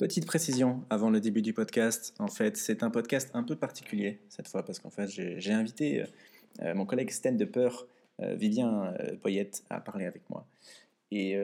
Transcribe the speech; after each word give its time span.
Petite 0.00 0.24
précision 0.24 0.82
avant 0.88 1.10
le 1.10 1.20
début 1.20 1.42
du 1.42 1.52
podcast. 1.52 2.14
En 2.18 2.28
fait, 2.28 2.56
c'est 2.56 2.82
un 2.82 2.88
podcast 2.88 3.28
un 3.34 3.42
peu 3.42 3.54
particulier 3.54 4.18
cette 4.30 4.48
fois 4.48 4.64
parce 4.64 4.78
qu'en 4.78 4.88
fait, 4.88 5.08
j'ai 5.10 5.52
invité 5.52 6.06
euh, 6.62 6.74
mon 6.74 6.86
collègue 6.86 7.10
Sten 7.10 7.36
de 7.36 7.44
Peur, 7.44 7.86
euh, 8.22 8.34
Vivien 8.34 8.94
euh, 8.98 9.18
Poyette, 9.18 9.62
à 9.68 9.78
parler 9.78 10.06
avec 10.06 10.22
moi. 10.30 10.46
Et, 11.10 11.36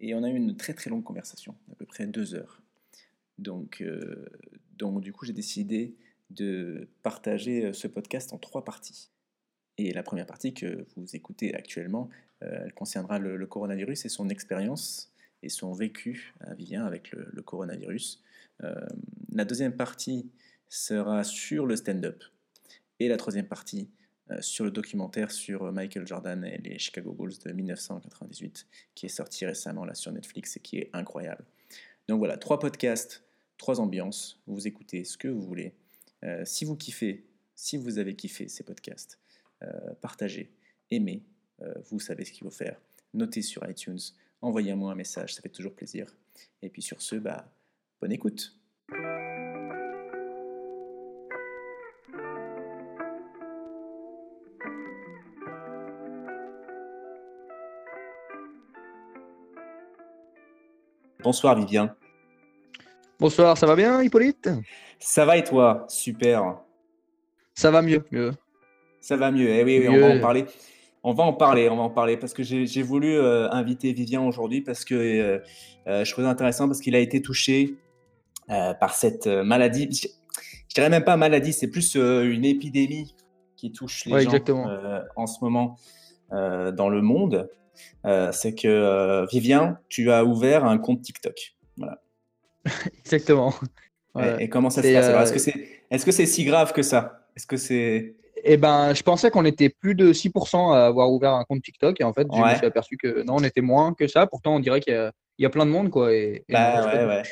et, 0.00 0.14
on 0.14 0.22
a 0.22 0.30
eu 0.30 0.36
une 0.36 0.56
très 0.56 0.72
très 0.72 0.88
longue 0.88 1.04
conversation, 1.04 1.54
d'à 1.68 1.74
peu 1.74 1.84
près 1.84 2.06
deux 2.06 2.34
heures. 2.34 2.62
Donc, 3.36 3.84
donc 4.78 5.02
du 5.02 5.12
coup, 5.12 5.26
j'ai 5.26 5.34
décidé 5.34 5.94
de 6.30 6.88
partager 7.02 7.74
ce 7.74 7.86
podcast 7.86 8.32
en 8.32 8.38
trois 8.38 8.64
parties. 8.64 9.10
Et 9.76 9.92
la 9.92 10.02
première 10.02 10.26
partie 10.26 10.54
que 10.54 10.86
vous 10.96 11.14
écoutez 11.14 11.54
actuellement, 11.54 12.08
elle 12.40 12.72
concernera 12.72 13.18
le 13.18 13.46
coronavirus 13.46 14.06
et 14.06 14.08
son 14.08 14.30
expérience 14.30 15.12
et 15.42 15.48
son 15.48 15.72
vécu 15.72 16.34
à 16.40 16.54
Vivien 16.54 16.84
avec 16.84 17.12
le, 17.12 17.42
coronavirus. 17.42 18.22
Euh, 18.64 18.74
la 19.32 19.44
deuxième 19.44 19.76
partie 19.76 20.30
sera 20.68 21.24
sur 21.24 21.66
le 21.66 21.76
stand-up 21.76 22.24
et 22.98 23.08
la 23.08 23.16
troisième 23.16 23.46
partie 23.46 23.90
euh, 24.30 24.40
sur 24.40 24.64
le 24.64 24.70
documentaire 24.70 25.30
sur 25.30 25.72
Michael 25.72 26.06
Jordan 26.06 26.44
et 26.44 26.58
les 26.58 26.78
Chicago 26.78 27.12
Bulls 27.12 27.38
de 27.44 27.52
1998 27.52 28.66
qui 28.94 29.06
est 29.06 29.10
sorti 29.10 29.46
récemment 29.46 29.84
là 29.84 29.94
sur 29.94 30.12
Netflix 30.12 30.56
et 30.56 30.60
qui 30.60 30.78
est 30.78 30.90
incroyable. 30.92 31.44
Donc 32.08 32.18
voilà, 32.18 32.36
trois 32.36 32.58
podcasts, 32.58 33.24
trois 33.56 33.80
ambiances, 33.80 34.40
vous 34.46 34.66
écoutez 34.66 35.04
ce 35.04 35.16
que 35.16 35.28
vous 35.28 35.42
voulez. 35.42 35.74
Euh, 36.24 36.44
si 36.44 36.64
vous 36.64 36.76
kiffez, 36.76 37.26
si 37.54 37.76
vous 37.76 37.98
avez 37.98 38.14
kiffé 38.14 38.48
ces 38.48 38.64
podcasts, 38.64 39.18
partagez, 40.00 40.52
aimez, 40.92 41.24
vous 41.90 41.98
savez 41.98 42.24
ce 42.24 42.30
qu'il 42.30 42.44
faut 42.44 42.50
faire, 42.52 42.80
notez 43.12 43.42
sur 43.42 43.68
iTunes, 43.68 43.98
envoyez-moi 44.40 44.92
un 44.92 44.94
message, 44.94 45.34
ça 45.34 45.42
fait 45.42 45.48
toujours 45.48 45.74
plaisir. 45.74 46.06
Et 46.62 46.68
puis 46.68 46.82
sur 46.82 47.02
ce, 47.02 47.16
bah, 47.16 47.46
bonne 48.00 48.12
écoute. 48.12 48.54
Bonsoir 61.22 61.56
Vivien. 61.56 61.94
Bonsoir, 63.18 63.58
ça 63.58 63.66
va 63.66 63.74
bien 63.74 64.00
Hippolyte? 64.02 64.48
Ça 65.00 65.24
va 65.24 65.36
et 65.36 65.44
toi? 65.44 65.84
Super. 65.88 66.60
Ça 67.54 67.70
va 67.70 67.82
mieux, 67.82 68.04
mieux. 68.12 68.30
Ça 69.00 69.16
va 69.16 69.30
mieux, 69.30 69.48
eh 69.48 69.64
oui, 69.64 69.78
oui 69.80 69.88
on 69.88 70.00
va 70.00 70.14
en 70.14 70.20
parler. 70.20 70.46
On 71.08 71.14
va 71.14 71.24
en 71.24 71.32
parler, 71.32 71.70
on 71.70 71.76
va 71.76 71.84
en 71.84 71.88
parler 71.88 72.18
parce 72.18 72.34
que 72.34 72.42
j'ai 72.42 72.82
voulu 72.82 73.16
euh, 73.16 73.48
inviter 73.50 73.94
Vivien 73.94 74.20
aujourd'hui 74.20 74.60
parce 74.60 74.84
que 74.84 74.94
euh, 74.94 75.38
euh, 75.86 76.04
je 76.04 76.12
trouvais 76.12 76.26
intéressant 76.26 76.66
parce 76.66 76.82
qu'il 76.82 76.94
a 76.94 76.98
été 76.98 77.22
touché 77.22 77.76
par 78.46 78.92
cette 78.94 79.26
maladie. 79.26 79.88
Je, 79.90 80.06
ne 80.06 80.74
dirais 80.74 80.90
même 80.90 81.04
pas 81.04 81.16
maladie, 81.16 81.54
c'est 81.54 81.68
plus 81.68 81.94
une 81.94 82.44
épidémie 82.44 83.14
qui 83.56 83.72
touche 83.72 84.04
les 84.04 84.20
gens 84.20 84.32
en 85.16 85.26
ce 85.26 85.38
moment 85.40 85.78
dans 86.30 86.90
le 86.90 87.00
monde. 87.00 87.48
c'est 88.04 88.54
que 88.54 89.26
Vivien, 89.32 89.78
tu 89.88 90.10
as 90.10 90.26
ouvert 90.26 90.66
un 90.66 90.76
compte 90.76 91.00
TikTok. 91.00 91.56
Voilà. 91.78 92.02
exactement. 92.98 93.54
Et, 94.38 94.50
comment 94.50 94.68
ça 94.68 94.82
se 94.82 94.92
passe? 94.92 95.30
Est-ce 95.30 95.32
que 95.32 95.38
c'est 95.38 95.68
est 95.90 96.06
-ce 96.06 96.10
c'est 96.10 96.26
si 96.26 96.44
grave 96.44 96.74
que 96.74 96.82
ça? 96.82 97.26
Est-ce 97.34 97.46
que 97.46 97.56
c'est 97.56 98.14
eh 98.48 98.56
ben, 98.56 98.94
je 98.94 99.02
pensais 99.02 99.30
qu'on 99.30 99.44
était 99.44 99.68
plus 99.68 99.94
de 99.94 100.12
6% 100.12 100.74
à 100.74 100.86
avoir 100.86 101.12
ouvert 101.12 101.32
un 101.34 101.44
compte 101.44 101.62
TikTok 101.62 102.00
et 102.00 102.04
en 102.04 102.12
fait, 102.12 102.26
je 102.32 102.40
me 102.40 102.54
suis 102.56 102.66
aperçu 102.66 102.96
que 102.96 103.22
non, 103.22 103.36
on 103.36 103.44
était 103.44 103.60
moins 103.60 103.94
que 103.94 104.06
ça. 104.06 104.26
Pourtant, 104.26 104.56
on 104.56 104.60
dirait 104.60 104.80
qu'il 104.80 105.12
y, 105.38 105.46
a 105.46 105.50
plein 105.50 105.66
de 105.66 105.70
monde, 105.70 105.90
quoi. 105.90 106.12
Et, 106.14 106.44
bah, 106.48 107.22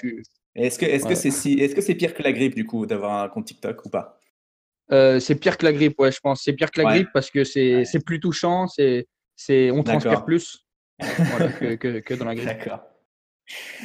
Est-ce 0.54 0.78
que 0.78 0.86
est-ce 0.86 1.06
que 1.06 1.14
c'est 1.14 1.30
si, 1.30 1.54
est-ce 1.54 1.74
que 1.74 1.80
c'est 1.80 1.94
pire 1.94 2.14
que 2.14 2.22
la 2.22 2.32
grippe 2.32 2.54
du 2.54 2.66
coup 2.66 2.86
d'avoir 2.86 3.22
un 3.22 3.28
compte 3.28 3.46
TikTok 3.46 3.84
ou 3.86 3.88
pas? 3.88 4.18
Euh, 4.92 5.18
C'est 5.18 5.34
pire 5.34 5.56
que 5.58 5.64
la 5.64 5.72
grippe, 5.72 5.98
ouais, 5.98 6.12
je 6.12 6.20
pense. 6.20 6.42
C'est 6.42 6.52
pire 6.52 6.70
que 6.70 6.80
la 6.80 6.90
grippe 6.90 7.08
parce 7.12 7.30
que 7.30 7.44
c'est 7.44 8.04
plus 8.04 8.20
touchant, 8.20 8.66
c'est 8.68 9.06
c'est 9.36 9.70
on 9.70 9.82
transpire 9.82 10.24
plus 10.24 10.66
que, 11.00 12.00
que, 12.00 12.14
dans 12.14 12.24
la 12.24 12.34
grippe. 12.34 12.48
D'accord. 12.48 12.80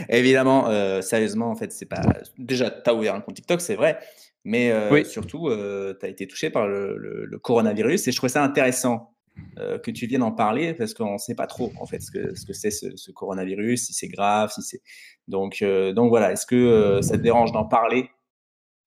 Évidemment, 0.09 0.69
euh, 0.69 1.01
sérieusement, 1.01 1.51
en 1.51 1.55
fait, 1.55 1.71
c'est 1.71 1.85
pas. 1.85 2.01
Déjà, 2.37 2.71
tu 2.71 2.89
as 2.89 2.93
ouvert 2.93 3.15
un 3.15 3.21
compte 3.21 3.35
TikTok, 3.35 3.61
c'est 3.61 3.75
vrai, 3.75 3.99
mais 4.43 4.71
euh, 4.71 5.03
surtout, 5.03 5.49
euh, 5.49 5.95
tu 5.99 6.05
as 6.05 6.09
été 6.09 6.27
touché 6.27 6.49
par 6.49 6.67
le, 6.67 7.39
coronavirus 7.41 8.07
et 8.07 8.11
je 8.11 8.17
trouvais 8.17 8.31
ça 8.31 8.43
intéressant 8.43 9.13
euh, 9.59 9.77
que 9.77 9.91
tu 9.91 10.07
viennes 10.07 10.23
en 10.23 10.31
parler 10.31 10.73
parce 10.73 10.93
qu'on 10.93 11.13
ne 11.13 11.17
sait 11.17 11.35
pas 11.35 11.47
trop 11.47 11.71
en 11.79 11.85
fait 11.85 12.01
ce 12.01 12.11
que 12.11 12.35
ce 12.35 12.45
que 12.45 12.53
c'est 12.53 12.71
ce, 12.71 13.11
coronavirus, 13.11 13.85
si 13.85 13.93
c'est 13.93 14.07
grave, 14.07 14.51
si 14.51 14.61
c'est 14.61 14.81
donc 15.27 15.63
donc 15.93 16.09
voilà. 16.09 16.31
Est-ce 16.31 16.45
que 16.45 16.99
ça 17.01 17.17
te 17.17 17.21
dérange 17.21 17.51
d'en 17.51 17.65
parler 17.65 18.09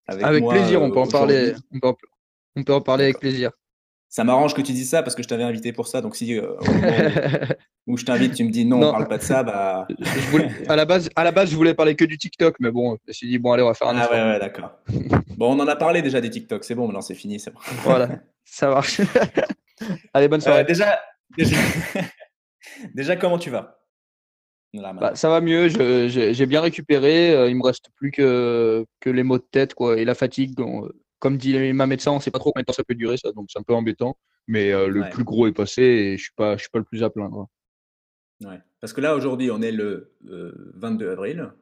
avec, 0.06 0.24
avec 0.24 0.46
plaisir, 0.46 0.82
on 0.82 0.90
peut 0.90 1.00
en 1.00 1.08
parler. 1.08 1.54
on 2.56 2.62
peut 2.62 2.74
en 2.74 2.80
parler 2.80 3.04
avec 3.04 3.20
plaisir 3.20 3.52
ça 4.14 4.22
m'arrange 4.22 4.54
que 4.54 4.62
tu 4.62 4.70
dises 4.70 4.90
ça 4.90 5.02
parce 5.02 5.16
que 5.16 5.24
je 5.24 5.28
t'avais 5.28 5.42
invité 5.42 5.72
pour 5.72 5.88
ça. 5.88 6.00
Donc 6.00 6.14
si 6.14 6.38
euh, 6.38 6.54
où, 7.88 7.96
je 7.96 8.04
t'invite, 8.04 8.32
tu 8.32 8.44
me 8.44 8.50
dis 8.50 8.64
non, 8.64 8.76
on 8.76 8.92
parle 8.92 9.08
pas 9.08 9.18
de 9.18 9.24
ça, 9.24 9.42
bah. 9.42 9.88
à 10.68 10.76
la 10.76 10.84
base, 10.84 11.10
à 11.16 11.24
la 11.24 11.32
base, 11.32 11.50
je 11.50 11.56
voulais 11.56 11.74
parler 11.74 11.96
que 11.96 12.04
du 12.04 12.16
TikTok, 12.16 12.54
mais 12.60 12.70
bon, 12.70 12.94
je 12.94 13.08
me 13.08 13.12
suis 13.12 13.26
dit 13.26 13.38
bon, 13.40 13.50
allez, 13.50 13.64
on 13.64 13.66
va 13.66 13.74
faire 13.74 13.88
un. 13.88 13.96
Ah 13.96 14.08
ouais, 14.08 14.22
ouais, 14.22 14.38
d'accord. 14.38 14.70
bon, 15.36 15.56
on 15.56 15.60
en 15.60 15.66
a 15.66 15.74
parlé 15.74 16.00
déjà 16.00 16.20
des 16.20 16.30
TikTok, 16.30 16.62
c'est 16.62 16.76
bon, 16.76 16.86
maintenant 16.86 17.00
c'est 17.00 17.16
fini, 17.16 17.40
c'est 17.40 17.50
bon. 17.50 17.58
voilà, 17.82 18.08
ça 18.44 18.68
marche. 18.68 19.00
allez, 20.14 20.28
bonne 20.28 20.40
soirée. 20.40 20.60
Euh, 20.60 20.64
déjà, 20.64 21.02
déjà, 22.94 23.16
comment 23.16 23.38
tu 23.38 23.50
vas? 23.50 23.80
Bah, 24.74 25.16
ça 25.16 25.28
va 25.28 25.40
mieux, 25.40 25.68
j'ai 25.68 26.46
bien 26.46 26.60
récupéré. 26.60 27.34
Euh, 27.34 27.48
il 27.48 27.56
me 27.56 27.64
reste 27.64 27.88
plus 27.96 28.12
que, 28.12 28.86
que 29.00 29.10
les 29.10 29.24
maux 29.24 29.38
de 29.38 29.46
tête 29.50 29.74
quoi, 29.74 29.98
et 29.98 30.04
la 30.04 30.14
fatigue. 30.14 30.54
Donc, 30.54 30.88
comme 31.18 31.38
dit 31.38 31.72
ma 31.72 31.86
médecin, 31.86 32.10
on 32.10 32.16
ne 32.16 32.20
sait 32.20 32.30
pas 32.30 32.38
trop 32.38 32.52
combien 32.52 32.62
de 32.62 32.66
temps 32.66 32.74
ça 32.74 32.84
peut 32.84 32.94
durer, 32.94 33.16
ça, 33.16 33.32
donc 33.32 33.46
c'est 33.50 33.58
un 33.58 33.62
peu 33.62 33.74
embêtant. 33.74 34.18
Mais 34.46 34.72
euh, 34.72 34.88
le 34.88 35.08
plus 35.10 35.24
gros 35.24 35.46
est 35.46 35.52
passé 35.52 35.82
et 35.82 36.08
je 36.18 36.30
ne 36.38 36.56
suis, 36.58 36.68
pas, 36.70 36.78
le 36.78 36.84
plus 36.84 37.02
à 37.02 37.10
plaindre. 37.10 37.48
Ouais. 38.42 38.60
Parce 38.80 38.92
que 38.92 39.00
là, 39.00 39.14
aujourd'hui, 39.14 39.50
on 39.50 39.62
est 39.62 39.72
le 39.72 40.12
22 40.20 41.06
euh, 41.06 41.12
avril. 41.12 41.52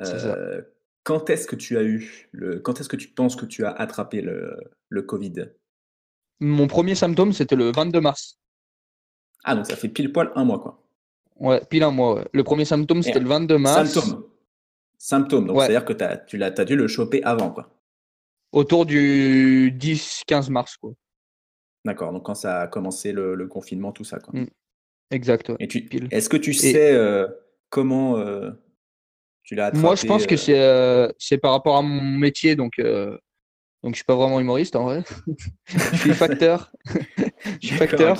Euh, 0.00 0.60
quand 1.02 1.30
est-ce 1.30 1.46
que 1.46 1.56
tu 1.56 1.78
as 1.78 1.82
eu 1.82 2.28
le, 2.32 2.58
Quand 2.58 2.80
est-ce 2.80 2.88
que 2.88 2.96
tu 2.96 3.08
penses 3.08 3.36
que 3.36 3.46
tu 3.46 3.64
as 3.64 3.70
attrapé 3.70 4.20
le, 4.20 4.54
le 4.90 5.02
Covid? 5.02 5.46
Mon 6.40 6.66
premier 6.66 6.94
symptôme, 6.94 7.32
c'était 7.32 7.56
le 7.56 7.72
22 7.72 8.00
mars. 8.00 8.38
Ah, 9.44 9.54
donc 9.54 9.66
ça 9.66 9.76
fait 9.76 9.88
pile 9.88 10.12
poil 10.12 10.30
un 10.34 10.44
mois, 10.44 10.58
quoi. 10.58 10.84
Ouais, 11.36 11.62
pile 11.70 11.84
un 11.84 11.90
mois. 11.90 12.24
Le 12.34 12.44
premier 12.44 12.64
symptôme, 12.64 13.02
c'était 13.02 13.20
le 13.20 13.28
22 13.28 13.56
mars. 13.56 13.90
Symptôme. 13.90 14.24
Symptôme. 14.98 15.46
Donc, 15.46 15.60
c'est-à-dire 15.60 15.84
que 15.84 16.02
as, 16.02 16.18
tu 16.18 16.42
as, 16.42 16.46
as 16.46 16.64
dû 16.64 16.76
le 16.76 16.88
choper 16.88 17.22
avant, 17.22 17.50
quoi 17.50 17.77
autour 18.52 18.86
du 18.86 19.74
10-15 19.78 20.50
mars. 20.50 20.76
Quoi. 20.76 20.92
D'accord, 21.84 22.12
donc 22.12 22.24
quand 22.24 22.34
ça 22.34 22.62
a 22.62 22.66
commencé 22.66 23.12
le, 23.12 23.46
confinement, 23.46 23.92
tout 23.92 24.04
ça. 24.04 24.18
Quoi. 24.18 24.40
Mmh. 24.40 24.46
Exact. 25.10 25.52
Et 25.58 25.68
tu, 25.68 25.88
est-ce 26.10 26.28
que 26.28 26.36
tu 26.36 26.52
sais 26.52 26.92
euh, 26.92 27.26
comment 27.70 28.18
euh, 28.18 28.50
tu 29.42 29.54
l'as 29.54 29.66
attrapé 29.66 29.82
Moi, 29.82 29.94
je 29.94 30.06
pense 30.06 30.26
que 30.26 30.34
euh? 30.50 31.08
c'est, 31.08 31.14
c'est 31.18 31.38
par 31.38 31.52
rapport 31.52 31.76
à 31.76 31.82
mon 31.82 32.02
métier, 32.02 32.56
donc, 32.56 32.78
donc 32.78 33.92
je 33.92 33.96
suis 33.96 34.04
pas 34.04 34.16
vraiment 34.16 34.40
humoriste 34.40 34.76
en 34.76 34.84
vrai. 34.84 35.02
je 35.66 35.96
suis 35.96 36.12
facteur. 36.12 36.72
je 37.62 37.66
suis 37.66 37.76
facteur. 37.76 38.18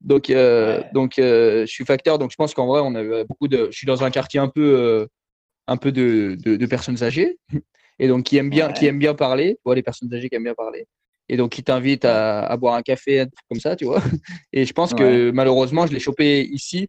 Donc, 0.00 0.30
donc 0.92 1.14
je 1.16 1.66
suis 1.66 1.84
facteur, 1.84 2.18
donc 2.18 2.30
je 2.30 2.36
pense 2.36 2.54
qu'en 2.54 2.66
vrai, 2.68 2.80
on 2.82 2.94
a 2.94 3.24
beaucoup 3.24 3.48
de. 3.48 3.68
Je 3.70 3.76
suis 3.76 3.86
dans 3.86 4.04
un 4.04 4.10
quartier 4.10 4.38
un 4.38 4.48
peu, 4.48 5.08
un 5.66 5.76
peu 5.76 5.90
de, 5.90 6.36
de 6.40 6.66
personnes 6.66 7.02
âgées 7.02 7.38
et 8.00 8.08
donc 8.08 8.24
qui 8.24 8.38
aiment 8.38 8.50
bien, 8.50 8.72
qui 8.72 8.86
aiment 8.86 8.98
bien 8.98 9.14
parler, 9.14 9.54
tu 9.54 9.60
vois, 9.64 9.74
les 9.74 9.82
personnes 9.82 10.12
âgées 10.12 10.28
qui 10.28 10.34
aiment 10.34 10.44
bien 10.44 10.54
parler, 10.54 10.86
et 11.28 11.36
donc 11.36 11.52
qui 11.52 11.62
t'invitent 11.62 12.06
à, 12.06 12.56
boire 12.56 12.74
un 12.74 12.82
café, 12.82 13.26
comme 13.48 13.60
ça, 13.60 13.76
tu 13.76 13.84
vois. 13.84 14.02
Et 14.52 14.64
je 14.64 14.72
pense 14.72 14.94
que 14.94 15.30
malheureusement, 15.30 15.86
je 15.86 15.92
l'ai 15.92 16.00
chopé 16.00 16.42
ici 16.42 16.88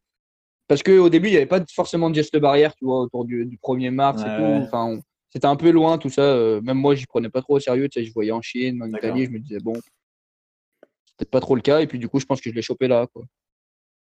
parce 0.67 0.83
qu'au 0.83 1.09
début, 1.09 1.27
il 1.27 1.31
n'y 1.31 1.38
avait 1.38 1.45
pas 1.45 1.59
forcément 1.75 2.09
de 2.09 2.16
geste 2.16 2.38
barrière, 2.38 2.73
tu 2.75 2.85
vois, 2.85 3.01
autour 3.01 3.25
du, 3.25 3.59
1er 3.61 3.91
mars 3.91 4.21
et 4.21 4.23
tout. 4.23 4.63
Enfin, 4.63 5.00
c'était 5.30 5.47
un 5.47 5.57
peu 5.57 5.69
loin 5.69 5.97
tout 5.97 6.09
ça. 6.09 6.21
Euh, 6.21 6.62
même 6.62 6.77
moi, 6.77 6.95
j'y 6.95 7.06
prenais 7.06 7.30
pas 7.30 7.41
trop 7.41 7.57
au 7.57 7.59
sérieux. 7.59 7.89
Tu 7.89 8.00
sais, 8.00 8.06
je 8.06 8.13
voyais 8.13 8.31
en 8.31 8.41
Chine, 8.41 8.81
en 8.81 8.88
Italie, 8.88 9.25
je 9.25 9.31
me 9.31 9.39
disais 9.39 9.59
bon, 9.59 9.74
c'est 9.74 11.18
peut-être 11.18 11.30
pas 11.30 11.41
trop 11.41 11.56
le 11.56 11.62
cas. 11.62 11.81
Et 11.81 11.88
puis 11.88 12.00
du 12.00 12.07
coup, 12.07 12.21
je 12.21 12.25
pense 12.25 12.39
que 12.39 12.50
je 12.50 12.56
l'ai 12.56 12.62
chopé 12.62 12.88
là, 12.88 13.06
quoi. 13.13 13.24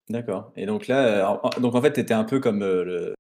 D'accord. 0.10 0.52
Et 0.56 0.68
donc 0.68 0.88
là, 0.88 1.34
euh, 1.34 1.60
donc 1.60 1.74
en 1.74 1.82
fait, 1.82 1.94
tu 1.94 2.00
étais 2.00 2.14
un 2.14 2.24
peu 2.24 2.40
comme 2.40 2.62
euh, 2.62 2.84
le, 2.84 3.16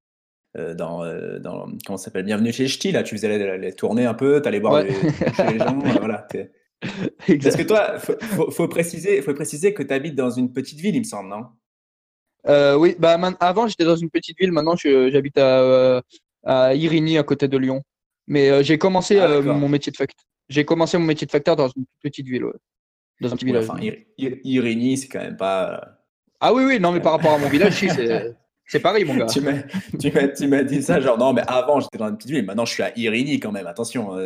euh, 0.57 0.74
dans, 0.74 1.04
euh, 1.04 1.38
dans, 1.38 1.68
comment 1.86 1.98
ça 1.98 2.06
s'appelle 2.06 2.25
Bienvenue 2.25 2.51
chez 2.51 2.68
Ch'ti, 2.68 2.92
là, 2.92 3.04
tu 3.04 3.16
faisais 3.16 3.57
les, 3.57 3.74
tournées 3.74 4.06
un 4.06 4.16
peu, 4.16 4.42
tu 4.42 4.48
allais 4.48 4.60
boire 4.60 4.81
les, 4.81 4.92
chez 4.92 5.54
les 5.54 5.60
gens, 5.60 5.80
euh, 5.80 5.92
voilà. 6.00 6.28
Parce 6.81 7.56
que 7.56 7.62
toi, 7.63 8.00
faut, 8.00 8.50
faut, 8.50 8.68
préciser, 8.68 9.22
faut 9.22 9.34
préciser 9.36 9.75
que 9.75 9.84
tu 9.84 9.94
habites 9.94 10.16
dans 10.16 10.31
une 10.31 10.51
petite 10.51 10.80
ville, 10.80 10.96
il 10.96 11.01
me 11.01 11.06
semble, 11.06 11.30
non? 11.30 11.46
Oui, 12.80 12.96
bah, 12.98 13.19
avant 13.40 13.68
j'étais 13.68 13.84
dans 13.84 13.96
une 13.96 14.10
petite 14.10 14.40
ville, 14.40 14.51
maintenant 14.51 14.75
j'habite 14.75 15.38
à, 15.38 16.01
à 16.44 16.74
Irigny, 16.74 17.19
à 17.19 17.24
côté 17.24 17.48
de 17.48 17.57
Lyon. 17.57 17.84
Mais 18.25 18.63
j'ai 18.63 18.80
commencé 18.80 19.19
ah, 19.19 19.42
mon 19.42 19.69
métier 19.69 19.92
de 19.92 19.98
facteur. 19.98 20.25
J'ai 20.48 20.66
commencé 20.66 20.98
mon 20.98 21.06
métier 21.06 21.28
de 21.28 21.31
facteur 21.31 21.56
dans 21.56 21.68
une 21.68 21.86
petite 22.02 22.25
ville, 22.28 22.45
dans 23.22 23.31
un 23.31 23.36
petit 23.36 23.45
village. 23.45 23.68
Irigny, 24.18 24.98
c'est 24.98 25.10
quand 25.10 25.19
même 25.19 25.38
pas. 25.38 26.00
Ah 26.40 26.54
oui, 26.54 26.63
oui, 26.66 26.80
non, 26.80 26.92
mais 26.92 27.02
par 27.02 27.12
rapport 27.12 27.34
à 27.34 27.38
mon 27.38 27.50
village, 27.50 27.74
si, 27.74 27.90
c'est. 27.90 28.34
C'est 28.69 28.80
Paris, 28.80 29.04
mon 29.04 29.16
gars. 29.16 29.25
tu 29.25 29.42
m'as 30.48 30.63
dit 30.63 30.83
ça, 30.83 31.01
genre, 31.01 31.18
non, 31.18 31.33
mais 31.33 31.42
avant, 31.48 31.80
j'étais 31.80 31.98
dans 31.98 32.10
une 32.10 32.18
petite 32.18 32.30
ville, 32.30 32.45
maintenant, 32.45 32.66
je 32.66 32.74
suis 32.74 32.83
à 32.83 32.95
Irigny 32.95 33.39
quand 33.39 33.51
même, 33.51 33.66
attention. 33.66 34.16
Euh. 34.16 34.25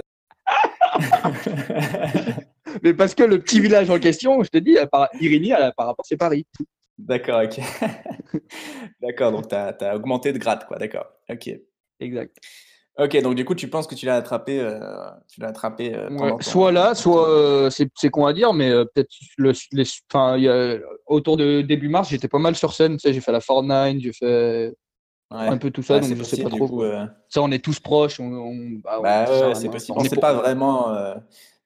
mais 2.83 2.93
parce 2.93 3.15
que 3.15 3.23
le 3.23 3.39
petit 3.39 3.61
village 3.61 3.89
en 3.89 3.99
question, 3.99 4.43
je 4.43 4.49
te 4.49 4.57
dis, 4.57 4.75
par 4.91 5.07
Irigny, 5.21 5.53
par 5.77 5.87
rapport, 5.87 6.05
c'est 6.05 6.17
Paris. 6.17 6.45
D'accord, 6.97 7.41
ok. 7.43 7.61
d'accord, 9.01 9.31
donc 9.31 9.47
tu 9.47 9.55
as, 9.55 9.95
augmenté 9.95 10.33
de 10.33 10.37
grade, 10.39 10.65
quoi, 10.67 10.77
d'accord. 10.77 11.05
Ok. 11.29 11.49
Exact. 12.01 12.35
Ok, 12.99 13.19
donc 13.21 13.33
du 13.33 13.43
coup, 13.43 13.55
tu 13.55 13.67
penses 13.69 13.87
que 13.87 13.95
tu 13.95 14.05
l'as 14.05 14.15
attrapé, 14.15 14.59
euh, 14.59 14.79
tu 15.27 15.41
l'as 15.41 15.47
attrapé 15.47 15.95
euh, 15.95 16.09
Soit 16.41 16.71
là, 16.71 16.93
soit 16.93 17.27
euh, 17.27 17.69
c'est 17.71 18.09
con 18.11 18.27
à 18.27 18.33
dire, 18.33 18.53
mais 18.53 18.69
peut-être 18.69 19.09
le, 19.37 19.51
les, 19.71 19.83
y 19.83 20.81
autour 21.07 21.37
de 21.37 21.61
début 21.61 21.89
mars, 21.89 22.09
j'étais 22.09 22.27
pas 22.27 22.37
mal 22.37 22.55
sur 22.55 22.73
scène. 22.73 22.97
Tu 22.97 22.99
sais, 22.99 23.13
j'ai 23.13 23.21
fait 23.21 23.31
la 23.31 23.39
Fortnite, 23.39 23.99
j'ai 23.99 24.13
fait 24.13 24.75
un 25.31 25.57
peu 25.57 25.71
tout 25.71 25.81
ça, 25.81 25.99
donc 25.99 26.15
je 26.15 26.23
sais 26.23 26.43
pas 26.43 26.49
trop. 26.49 26.83
Ça, 27.29 27.41
on 27.41 27.51
est 27.51 27.63
tous 27.63 27.79
proches. 27.79 28.19
On, 28.19 28.79
bah, 28.83 28.99
bah 29.01 29.55
c'est 29.55 29.69
possible. 29.69 29.97
On 29.99 30.03
sait 30.03 30.17
pas 30.17 30.33
vraiment. 30.33 30.95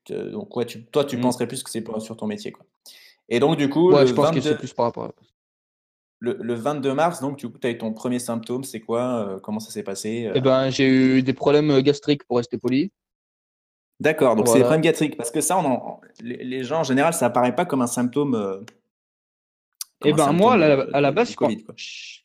donc 0.10 0.56
ouais, 0.56 0.66
tu, 0.66 0.86
toi, 0.86 1.04
tu 1.04 1.18
mm. 1.18 1.22
penserais 1.22 1.48
plus 1.48 1.62
que 1.62 1.70
c'est 1.70 1.84
sur 2.00 2.16
ton 2.16 2.28
métier, 2.28 2.54
quoi. 2.54 2.66
Et 3.28 3.42
donc 3.42 3.58
du 3.58 3.70
coup, 3.70 3.92
ouais, 3.92 4.08
je 4.08 4.14
pense 4.14 4.32
que 4.32 4.40
c'est 4.40 4.58
plus 4.58 4.74
par 4.74 4.86
rapport. 4.86 5.12
À 6.26 6.34
le, 6.40 6.54
22 6.54 6.94
mars, 6.94 7.22
donc, 7.22 7.38
tu 7.38 7.48
as 7.64 7.70
eu 7.70 7.78
ton 7.78 7.94
premier 7.94 8.20
symptôme. 8.20 8.64
C'est 8.64 8.80
quoi 8.80 9.28
euh, 9.28 9.40
Comment 9.40 9.60
ça 9.60 9.72
s'est 9.72 9.84
passé 9.84 10.26
euh? 10.26 10.34
Eh 10.36 10.42
ben, 10.42 10.70
j'ai 10.70 10.88
eu 10.88 11.22
des 11.22 11.34
problèmes 11.34 11.82
gastriques, 11.82 12.24
pour 12.24 12.38
rester 12.38 12.58
poli. 12.58 12.92
D'accord, 14.00 14.36
donc 14.36 14.48
c'est 14.48 14.56
des 14.56 14.62
problèmes 14.62 14.82
gastriques. 14.82 15.18
Parce 15.18 15.32
que 15.32 15.42
ça, 15.42 15.58
on 15.58 16.00
les, 16.22 16.64
gens, 16.64 16.80
en 16.80 16.84
général, 16.84 17.14
ça 17.14 17.28
apparaît 17.28 17.56
pas 17.56 17.66
comme 17.66 17.82
un 17.82 17.88
symptôme. 17.88 18.36
Euh, 18.36 18.60
eh 20.06 20.14
ben, 20.14 20.32
moi, 20.32 20.54
à 20.54 21.02
la, 21.02 21.12
base, 21.12 21.30
je, 21.32 22.16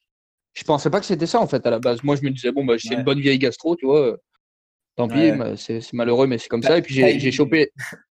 je, 0.52 0.64
pensais 0.64 0.90
pas 0.90 1.00
que 1.00 1.06
c'était 1.06 1.26
ça, 1.26 1.40
en 1.40 1.46
fait, 1.46 1.66
à 1.66 1.70
la 1.70 1.78
base. 1.78 2.02
Moi, 2.02 2.16
je 2.16 2.22
me 2.22 2.30
disais, 2.30 2.52
bon, 2.52 2.64
bah, 2.64 2.74
c'est 2.78 2.94
une 2.94 3.04
bonne 3.04 3.20
vieille 3.20 3.38
gastro, 3.38 3.76
tu 3.76 3.86
vois. 3.86 4.18
Tant 4.96 5.08
pis, 5.08 5.32
c'est 5.56 5.92
malheureux, 5.92 6.26
mais 6.26 6.38
c'est 6.38 6.48
comme 6.48 6.62
ça. 6.62 6.78
Et 6.78 6.82
puis, 6.82 6.94
j'ai 6.94 7.32
chopé. 7.32 7.72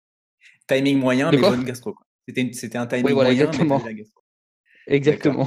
timing 0.68 0.98
moyen, 0.98 1.30
mais 1.30 1.38
bonne 1.38 1.64
gastro. 1.64 1.94
C'était 2.28 2.76
un 2.76 2.86
timing 2.86 3.14
moyen, 3.14 3.30
exactement. 3.30 3.82
Mais 3.84 3.94
gastro. 3.94 4.17
Exactement. 4.88 5.46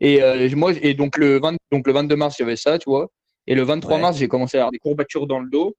Et 0.00 0.22
euh, 0.22 0.48
moi, 0.54 0.72
et 0.80 0.94
donc 0.94 1.16
le, 1.16 1.40
20, 1.40 1.56
donc 1.72 1.86
le 1.86 1.92
22 1.92 2.16
mars, 2.16 2.36
j'avais 2.38 2.56
ça, 2.56 2.78
tu 2.78 2.88
vois. 2.88 3.08
Et 3.46 3.54
le 3.54 3.62
23 3.62 3.98
mars, 3.98 4.18
j'ai 4.18 4.28
commencé 4.28 4.58
à 4.58 4.60
avoir 4.60 4.72
des 4.72 4.78
courbatures 4.78 5.26
dans 5.26 5.40
le 5.40 5.48
dos. 5.48 5.74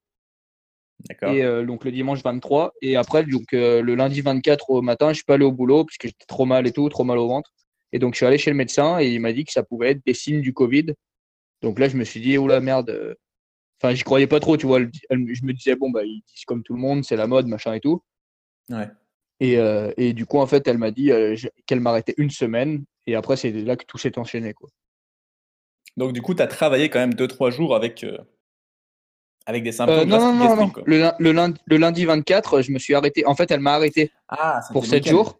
D'accord. 1.07 1.31
Et 1.31 1.43
euh, 1.43 1.65
donc 1.65 1.85
le 1.85 1.91
dimanche 1.91 2.21
23. 2.23 2.73
Et 2.81 2.95
après, 2.95 3.23
donc, 3.23 3.53
euh, 3.53 3.81
le 3.81 3.95
lundi 3.95 4.21
24 4.21 4.71
au 4.71 4.81
matin, 4.81 5.09
je 5.09 5.15
suis 5.15 5.23
pas 5.23 5.35
allé 5.35 5.45
au 5.45 5.51
boulot 5.51 5.85
parce 5.85 5.97
que 5.97 6.07
j'étais 6.07 6.25
trop 6.27 6.45
mal 6.45 6.67
et 6.67 6.71
tout, 6.71 6.89
trop 6.89 7.03
mal 7.03 7.17
au 7.17 7.27
ventre. 7.27 7.51
Et 7.93 7.99
donc 7.99 8.13
je 8.13 8.17
suis 8.17 8.25
allé 8.25 8.37
chez 8.37 8.51
le 8.51 8.57
médecin 8.57 8.99
et 8.99 9.07
il 9.09 9.19
m'a 9.19 9.31
dit 9.31 9.45
que 9.45 9.51
ça 9.51 9.63
pouvait 9.63 9.91
être 9.91 10.01
des 10.05 10.13
signes 10.13 10.41
du 10.41 10.53
Covid. 10.53 10.93
Donc 11.61 11.79
là, 11.79 11.87
je 11.87 11.95
me 11.95 12.03
suis 12.03 12.19
dit, 12.19 12.37
oh 12.37 12.47
la 12.47 12.59
merde. 12.59 13.15
Enfin, 13.81 13.93
j'y 13.93 14.03
croyais 14.03 14.27
pas 14.27 14.39
trop, 14.39 14.57
tu 14.57 14.65
vois. 14.65 14.79
Je 14.81 15.15
me 15.15 15.53
disais, 15.53 15.75
bon, 15.75 15.89
bah, 15.89 16.03
ils 16.03 16.21
disent 16.33 16.45
comme 16.45 16.63
tout 16.63 16.73
le 16.73 16.79
monde, 16.79 17.05
c'est 17.05 17.15
la 17.15 17.27
mode, 17.27 17.47
machin 17.47 17.73
et 17.73 17.79
tout. 17.79 18.01
Ouais. 18.69 18.87
Et, 19.41 19.57
et, 19.97 20.13
du 20.13 20.25
coup, 20.25 20.39
en 20.39 20.47
fait, 20.47 20.67
elle 20.67 20.77
m'a 20.77 20.91
dit 20.91 21.11
qu'elle 21.65 21.79
m'arrêtait 21.79 22.15
une 22.17 22.29
semaine 22.29 22.83
et 23.09 23.15
après, 23.15 23.37
c'est 23.37 23.51
là 23.51 23.75
que 23.75 23.85
tout 23.85 23.97
s'est 23.97 24.19
enchaîné. 24.19 24.53
Quoi. 24.53 24.69
Donc, 25.97 26.13
du 26.13 26.21
coup, 26.21 26.35
tu 26.35 26.41
as 26.41 26.47
travaillé 26.47 26.89
quand 26.89 26.99
même 26.99 27.13
2-3 27.13 27.51
jours 27.51 27.75
avec, 27.75 28.03
euh, 28.03 28.17
avec 29.45 29.63
des 29.63 29.71
symptômes. 29.71 29.99
Euh, 29.99 30.05
non, 30.05 30.33
non, 30.33 30.55
non, 30.55 30.71
Le, 30.85 31.11
le, 31.17 31.31
lundi, 31.31 31.59
le, 31.65 31.77
lundi, 31.77 32.05
24, 32.05 32.61
je 32.61 32.71
me 32.71 32.79
suis 32.79 32.93
arrêté. 32.93 33.25
En 33.25 33.35
fait, 33.35 33.49
elle 33.49 33.59
m'a 33.59 33.73
arrêté 33.73 34.11
ah, 34.27 34.61
pour 34.71 34.85
7 34.85 35.07
jours. 35.07 35.39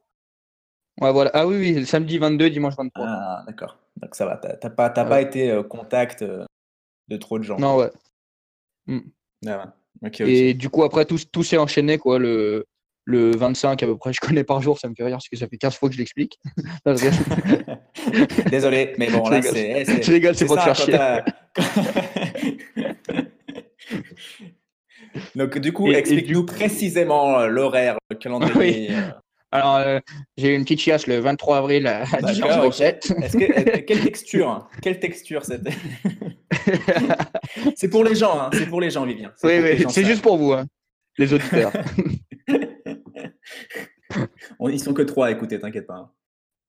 Ouais, 1.00 1.14
voilà. 1.14 1.32
Ah 1.34 1.48
oui, 1.48 1.58
oui, 1.58 1.74
le 1.74 1.86
samedi 1.86 2.18
22, 2.18 2.50
dimanche 2.50 2.76
23. 2.76 3.06
Ah, 3.08 3.44
d'accord. 3.48 3.78
Donc 3.98 4.16
ça 4.16 4.26
va. 4.26 4.38
Tu 4.38 4.48
n'as 4.48 4.70
pas, 4.70 4.90
pas 4.90 5.22
été 5.22 5.52
euh, 5.52 5.64
contact 5.64 6.24
de 6.24 7.18
trop 7.18 7.38
de 7.38 7.44
gens. 7.44 7.58
Non, 7.58 7.78
ouais. 7.78 7.92
Mm. 8.88 9.00
Ah, 9.48 9.74
Et 10.20 10.56
du 10.56 10.70
coup, 10.70 10.84
après, 10.84 11.06
tout, 11.06 11.20
tout 11.32 11.44
s'est 11.44 11.58
enchaîné. 11.58 11.98
Quoi. 11.98 12.20
Le, 12.20 12.66
le 13.10 13.36
25 13.36 13.82
à 13.82 13.88
peu 13.88 13.98
près, 13.98 14.14
je 14.14 14.20
connais 14.20 14.44
par 14.44 14.62
jour, 14.62 14.78
ça 14.80 14.88
me 14.88 14.94
fait 14.94 15.04
rire 15.04 15.16
parce 15.16 15.28
que 15.28 15.36
ça 15.36 15.48
fait 15.48 15.58
15 15.58 15.76
fois 15.76 15.90
que 15.90 15.96
je 15.96 16.00
l'explique. 16.00 16.40
Désolé, 18.52 18.94
mais 18.98 19.10
bon, 19.10 19.28
là, 19.28 19.42
c'est. 19.42 20.04
Je 20.04 20.12
rigole, 20.12 20.36
c'est 20.36 20.46
pour 20.46 20.58
te 20.58 20.62
faire 20.62 20.76
chier. 20.76 20.96
Donc, 25.36 25.58
du 25.58 25.74
coup, 25.74 25.92
explique-nous 25.92 26.46
précisément 26.46 27.40
euh, 27.40 27.48
l'horaire, 27.48 27.98
le 28.12 28.16
calendrier. 28.16 28.92
Euh. 28.92 29.10
Alors, 29.52 29.78
euh, 29.78 29.98
j'ai 30.38 30.50
eu 30.50 30.56
une 30.56 30.62
petite 30.62 30.82
chiasse 30.82 31.08
le 31.08 31.18
23 31.18 31.58
avril 31.58 31.88
à 31.88 32.04
10h07. 32.04 33.86
quelle 33.86 34.02
texture 34.02 34.70
Quelle 34.84 35.00
texture 35.00 35.44
c'était 35.44 35.74
C'est 37.76 37.90
pour 37.90 38.04
les 38.04 38.14
gens, 38.14 38.40
hein, 38.40 38.52
c'est 38.54 38.68
pour 38.68 38.80
les 38.80 38.92
gens, 38.92 39.08
Vivien. 39.08 39.34
Oui, 39.44 39.54
oui, 39.64 39.84
c'est 39.90 40.06
juste 40.06 40.22
pour 40.22 40.38
vous, 40.38 40.54
hein, 40.54 40.68
les 41.18 41.34
auditeurs. 41.34 41.72
Ils 44.68 44.80
sont 44.80 44.94
que 44.94 45.02
trois 45.02 45.28
à 45.28 45.32
écouter, 45.32 45.60
t'inquiète 45.60 45.88
pas. 45.88 45.96
Hein. 45.96 46.12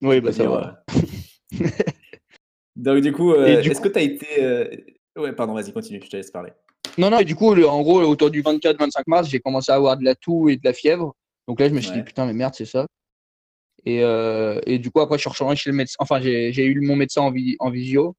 Oui, 0.03 0.21
bah 0.21 0.33
ça 0.33 0.49
va. 0.49 0.85
Euh. 1.63 1.67
Donc 2.77 3.01
du 3.03 3.13
coup, 3.13 3.33
euh, 3.33 3.61
est-ce 3.61 3.81
que 3.81 3.89
tu 3.89 3.99
as 3.99 4.03
été... 4.03 4.27
Euh, 4.43 4.69
ouais, 5.17 5.33
pardon, 5.33 5.55
vas-y, 5.55 5.73
continue, 5.73 6.01
je 6.03 6.09
te 6.09 6.17
laisse 6.17 6.31
parler. 6.31 6.53
Non, 6.97 7.11
non, 7.11 7.19
et 7.19 7.25
du 7.25 7.35
coup, 7.35 7.53
en 7.53 7.83
gros, 7.83 8.01
autour 8.03 8.31
du 8.31 8.43
24-25 8.43 9.03
mars, 9.07 9.29
j'ai 9.29 9.41
commencé 9.41 9.71
à 9.71 9.75
avoir 9.75 9.97
de 9.97 10.05
la 10.05 10.15
toux 10.15 10.49
et 10.49 10.57
de 10.57 10.63
la 10.65 10.73
fièvre. 10.73 11.15
Donc 11.47 11.61
là, 11.61 11.69
je 11.69 11.75
me 11.75 11.81
suis 11.81 11.93
dit, 11.93 12.03
putain, 12.03 12.27
mais 12.27 12.33
merde, 12.33 12.55
c'est 12.55 12.65
ça. 12.65 12.87
Et, 13.85 14.01
et, 14.67 14.79
du 14.79 14.91
coup, 14.91 15.01
après, 15.01 15.17
je 15.17 15.21
suis 15.21 15.31
retourné 15.31 15.57
chez 15.57 15.71
le 15.71 15.77
médecin. 15.77 15.97
Enfin, 15.99 16.21
j'ai 16.21 16.65
eu 16.65 16.81
mon 16.81 16.97
médecin 16.97 17.23
en, 17.23 17.33
en 17.59 17.71
visio 17.71 18.17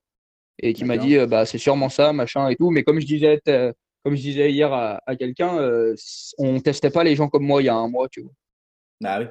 et 0.59 0.73
qui 0.73 0.85
m'a 0.85 0.97
dit, 0.97 1.17
bah, 1.25 1.45
c'est 1.45 1.57
sûrement 1.57 1.89
ça, 1.89 2.13
machin 2.13 2.47
et 2.49 2.55
tout. 2.55 2.69
Mais 2.69 2.83
comme 2.83 2.99
je 2.99 3.05
disais, 3.05 3.41
comme 3.45 4.15
je 4.15 4.21
disais 4.21 4.51
hier 4.51 4.71
à, 4.71 5.01
à 5.05 5.15
quelqu'un, 5.15 5.57
on 6.37 6.59
testait 6.59 6.91
pas 6.91 7.03
les 7.03 7.15
gens 7.15 7.29
comme 7.29 7.43
moi 7.43 7.61
il 7.61 7.65
y 7.65 7.69
a 7.69 7.75
un 7.75 7.87
mois, 7.87 8.07
tu 8.09 8.21
vois. 8.21 8.31
Ah 9.03 9.19
oui. 9.19 9.25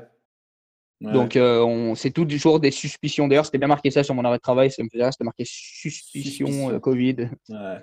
Donc, 1.01 1.37
euh, 1.37 1.63
on, 1.63 1.95
c'est 1.95 2.11
toujours 2.11 2.61
des 2.61 2.71
suspicions. 2.71 3.27
D'ailleurs, 3.27 3.47
c'était 3.47 3.59
bien 3.59 3.69
marqué 3.69 3.91
ça 3.91 4.05
sur 4.05 4.15
mon 4.15 4.25
arrêt 4.25 4.37
de 4.37 4.43
travail. 4.43 4.71
Ça 4.71 4.83
me 4.83 4.89
faisait 4.91 5.11
c'était 5.11 5.25
marqué 5.25 5.45
suspicion, 5.47 6.73
euh, 6.73 6.79
Covid. 6.79 7.31
Ouais. 7.49 7.81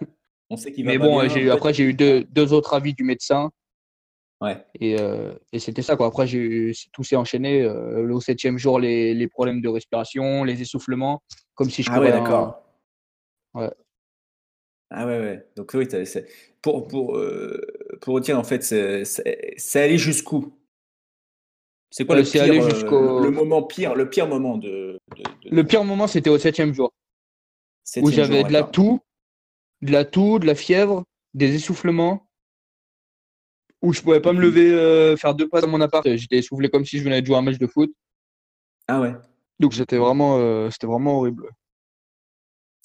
On 0.50 0.58
sait 0.58 0.72
qu'il 0.72 0.86
Mais 0.86 0.98
bon, 0.98 1.28
j'ai, 1.28 1.50
après, 1.50 1.74
j'ai 1.74 1.84
eu 1.84 1.94
deux, 1.94 2.24
deux, 2.26 2.54
autres 2.54 2.74
avis 2.74 2.94
du 2.94 3.04
médecin. 3.04 3.50
Ouais. 4.40 4.64
Et, 4.80 5.00
euh, 5.00 5.34
et 5.52 5.58
c'était 5.58 5.82
ça, 5.82 5.96
quoi. 5.96 6.08
Après, 6.08 6.28
j'ai, 6.28 6.72
tout 6.94 7.04
s'est 7.04 7.16
enchaîné. 7.16 7.66
Au 7.66 8.22
septième 8.22 8.60
jour, 8.60 8.80
les, 8.80 9.16
les, 9.16 9.28
problèmes 9.28 9.62
de 9.62 9.68
respiration, 9.68 10.44
les 10.44 10.62
essoufflements, 10.62 11.24
comme 11.56 11.72
si 11.72 11.82
je 11.82 11.90
Ah 11.92 12.00
ouais, 12.00 12.12
d'accord. 12.12 12.64
Ouais. 13.56 13.72
Ah 14.92 15.08
ouais, 15.08 15.20
ouais. 15.20 15.48
Donc, 15.56 15.72
oui, 15.74 15.88
c'est... 15.90 16.28
pour, 16.62 16.88
pour, 16.88 17.20
pour 18.00 18.22
dire, 18.22 18.38
en 18.38 18.44
fait, 18.44 18.64
c'est, 18.64 19.06
c'est 19.06 19.82
allé 19.82 19.98
jusqu'où? 19.98 20.54
C'est 21.90 22.06
quoi 22.06 22.18
le, 22.18 22.24
pire, 22.24 22.44
euh, 22.44 23.24
le 23.24 23.32
moment 23.32 23.64
pire, 23.64 23.96
le 23.96 24.10
pire 24.10 24.28
moment 24.28 24.58
de, 24.58 25.00
Le 25.50 25.64
pire 25.64 25.84
moment, 25.84 26.08
c'était 26.08 26.30
au 26.30 26.38
septième 26.38 26.74
jour. 26.74 26.94
où 27.98 28.12
j'avais 28.12 28.44
de 28.44 28.52
la 28.52 28.64
toux, 28.64 29.00
de 29.82 29.92
la 29.92 30.06
toux, 30.06 30.40
de 30.40 30.46
la 30.46 30.56
fièvre, 30.56 31.06
des 31.34 31.56
essoufflements, 31.56 32.28
où 33.82 33.94
je 33.94 34.02
pouvais 34.02 34.22
pas 34.22 34.34
me 34.34 34.42
lever, 34.42 34.72
euh, 34.72 35.16
faire 35.16 35.34
deux 35.34 35.48
pas 35.48 35.62
dans 35.62 35.68
mon 35.68 35.82
appart. 35.82 36.06
J'étais 36.16 36.38
essoufflé 36.38 36.70
comme 36.70 36.86
si 36.86 36.98
je 36.98 37.04
venais 37.04 37.22
de 37.22 37.28
jouer 37.28 37.38
un 37.38 37.42
match 37.42 37.58
de 37.58 37.68
foot. 37.68 37.94
Ah 38.88 39.00
ouais. 39.00 39.14
Donc 39.60 39.74
c'était 39.74 39.98
vraiment, 39.98 40.38
euh, 40.40 40.70
c'était 40.70 40.88
vraiment 40.88 41.18
horrible. 41.18 41.50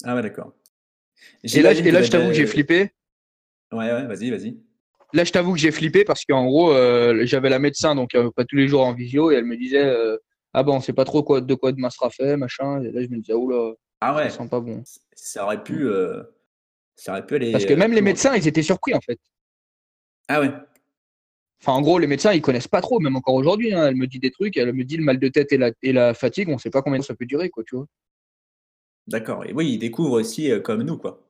Ah 0.03 0.15
ouais, 0.15 0.21
d'accord. 0.21 0.53
Et 1.43 1.61
là, 1.61 1.73
et 1.73 1.91
là 1.91 2.01
je 2.01 2.11
t'avoue 2.11 2.27
que 2.27 2.33
j'ai 2.33 2.47
flippé. 2.47 2.91
Ouais, 3.71 3.91
ouais, 3.91 4.05
vas-y, 4.05 4.29
vas-y. 4.29 4.57
Là, 5.13 5.23
je 5.23 5.31
t'avoue 5.31 5.53
que 5.53 5.59
j'ai 5.59 5.71
flippé 5.71 6.03
parce 6.03 6.25
qu'en 6.25 6.45
gros, 6.45 6.71
euh, 6.71 7.21
j'avais 7.25 7.49
la 7.49 7.59
médecin, 7.59 7.93
donc 7.93 8.15
euh, 8.15 8.31
pas 8.31 8.45
tous 8.45 8.55
les 8.55 8.67
jours 8.67 8.81
en 8.81 8.93
visio, 8.93 9.31
et 9.31 9.35
elle 9.35 9.45
me 9.45 9.55
disait 9.55 9.85
euh, 9.85 10.17
Ah 10.53 10.63
bon, 10.63 10.77
on 10.77 10.81
sait 10.81 10.93
pas 10.93 11.05
trop 11.05 11.21
quoi, 11.21 11.39
de 11.39 11.53
quoi 11.53 11.71
demain 11.71 11.91
sera 11.91 12.09
fait, 12.09 12.35
machin. 12.35 12.81
Et 12.81 12.91
là, 12.91 13.03
je 13.03 13.09
me 13.09 13.17
disais 13.17 13.33
Oula, 13.33 13.73
ah 14.01 14.15
ouais. 14.15 14.31
ça 14.31 14.39
sent 14.39 14.49
pas 14.49 14.59
bon. 14.59 14.83
Ça 15.15 15.45
aurait 15.45 15.63
pu, 15.63 15.87
ça 16.95 17.11
aurait 17.11 17.25
pu 17.25 17.35
aller. 17.35 17.51
Parce 17.51 17.65
que 17.65 17.75
même 17.75 17.93
les 17.93 18.01
médecins, 18.01 18.35
ils 18.35 18.47
étaient 18.47 18.63
surpris 18.63 18.95
en 18.95 19.01
fait. 19.01 19.19
Ah 20.27 20.39
ouais. 20.39 20.51
Enfin, 21.61 21.73
en 21.73 21.81
gros, 21.81 21.99
les 21.99 22.07
médecins, 22.07 22.33
ils 22.33 22.41
connaissent 22.41 22.67
pas 22.67 22.81
trop, 22.81 22.99
même 22.99 23.15
encore 23.15 23.35
aujourd'hui. 23.35 23.73
Hein. 23.73 23.87
elle 23.87 23.95
me 23.95 24.07
dit 24.07 24.19
des 24.19 24.31
trucs, 24.31 24.57
elle 24.57 24.73
me 24.73 24.83
dit 24.83 24.97
le 24.97 25.03
mal 25.03 25.19
de 25.19 25.27
tête 25.27 25.53
et 25.53 25.57
la, 25.57 25.71
et 25.83 25.93
la 25.93 26.13
fatigue, 26.13 26.49
on 26.49 26.57
sait 26.57 26.71
pas 26.71 26.81
combien 26.81 27.01
ça 27.01 27.13
peut 27.13 27.25
durer, 27.25 27.49
quoi, 27.49 27.63
tu 27.63 27.75
vois. 27.75 27.85
D'accord. 29.07 29.45
Et 29.45 29.53
oui, 29.53 29.73
ils 29.73 29.77
découvrent 29.77 30.19
aussi, 30.19 30.51
comme 30.63 30.81
nous, 30.81 30.97
quoi, 30.97 31.23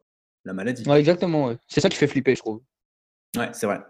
la 0.45 0.53
maladie. 0.53 0.87
Ouais, 0.87 0.99
exactement. 0.99 1.47
Ouais. 1.47 1.57
C'est 1.67 1.81
ça 1.81 1.89
qui 1.89 1.97
fait 1.97 2.07
flipper, 2.07 2.33
je 2.33 2.39
trouve. 2.39 2.61
Ouais, 3.37 3.49
c'est 3.53 3.65
vrai. 3.65 3.81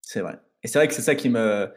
C'est 0.00 0.20
vrai. 0.20 0.38
Et 0.62 0.68
c'est 0.68 0.78
vrai 0.78 0.88
que 0.88 0.94
c'est 0.94 1.02
ça 1.02 1.14
qui 1.14 1.28
me. 1.28 1.72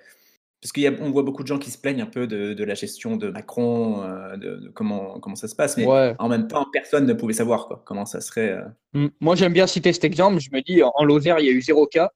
Parce 0.62 0.72
qu'on 0.72 1.12
voit 1.12 1.22
beaucoup 1.22 1.44
de 1.44 1.48
gens 1.48 1.60
qui 1.60 1.70
se 1.70 1.78
plaignent 1.78 2.02
un 2.02 2.08
peu 2.08 2.26
de, 2.26 2.54
de 2.54 2.64
la 2.64 2.74
gestion 2.74 3.18
de 3.18 3.30
Macron, 3.30 4.02
euh, 4.02 4.36
de, 4.36 4.72
comment, 4.74 5.20
comment 5.20 5.36
ça 5.36 5.48
se 5.48 5.56
passe, 5.56 5.78
mais 5.78 5.86
en 5.86 6.28
même 6.28 6.48
temps, 6.48 6.66
personne 6.74 7.06
ne 7.06 7.14
pouvait 7.14 7.34
savoir 7.34 7.68
quoi, 7.68 7.84
comment 7.86 8.06
ça 8.06 8.20
serait. 8.20 8.52
Euh. 8.52 8.64
Mmh. 8.94 9.08
Moi, 9.20 9.36
j'aime 9.36 9.54
bien 9.54 9.68
citer 9.68 9.94
cet 9.94 10.06
exemple. 10.06 10.40
Je 10.40 10.50
me 10.52 10.62
dis, 10.62 10.82
en 10.82 11.04
Lozère, 11.04 11.40
il 11.40 11.46
y 11.46 11.50
a 11.50 11.52
eu 11.52 11.62
zéro 11.62 11.86
cas. 11.86 12.10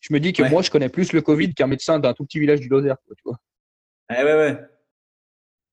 Je 0.00 0.12
me 0.12 0.20
dis 0.20 0.34
que 0.34 0.42
moi, 0.42 0.60
je 0.60 0.70
connais 0.70 0.90
plus 0.90 1.14
le 1.14 1.22
Covid 1.22 1.54
qu'un 1.54 1.68
médecin 1.68 1.98
d'un 1.98 2.12
tout 2.12 2.24
petit 2.26 2.38
village 2.38 2.60
du 2.60 2.68
Lozère. 2.68 2.96
tu 3.08 3.22
vois. 3.24 3.38
Ouais, 4.10 4.22
ouais, 4.22 4.34
ouais. 4.34 4.58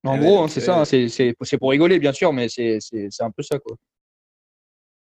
En 0.06 0.18
gros, 0.18 0.44
hein, 0.44 0.48
c'est 0.48 0.62
ça, 0.62 0.80
hein, 0.80 0.86
c'est 0.86 1.58
pour 1.60 1.72
rigoler, 1.72 2.00
bien 2.00 2.14
sûr, 2.14 2.32
mais 2.32 2.48
c'est 2.48 2.80
un 3.20 3.32
peu 3.32 3.44
ça, 3.44 3.60
quoi. 3.60 3.76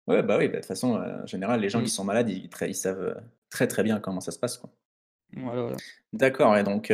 Ouais, 0.08 0.24
bah 0.24 0.38
oui, 0.40 0.48
bah, 0.48 0.54
de 0.54 0.58
toute 0.58 0.66
façon, 0.66 0.96
en 0.96 1.28
général, 1.28 1.62
les 1.62 1.70
gens 1.70 1.80
qui 1.80 1.86
mmh. 1.86 1.90
sont 1.90 2.04
malades, 2.04 2.30
ils, 2.30 2.50
ils, 2.68 2.76
savent 2.76 3.22
très 3.52 3.68
très 3.68 3.84
bien 3.84 4.00
comment 4.00 4.22
ça 4.22 4.32
se 4.32 4.40
passe, 4.40 4.58
quoi. 4.58 4.72
Voilà, 5.34 5.78
D'accord, 6.12 6.58
et 6.58 6.64
donc 6.64 6.92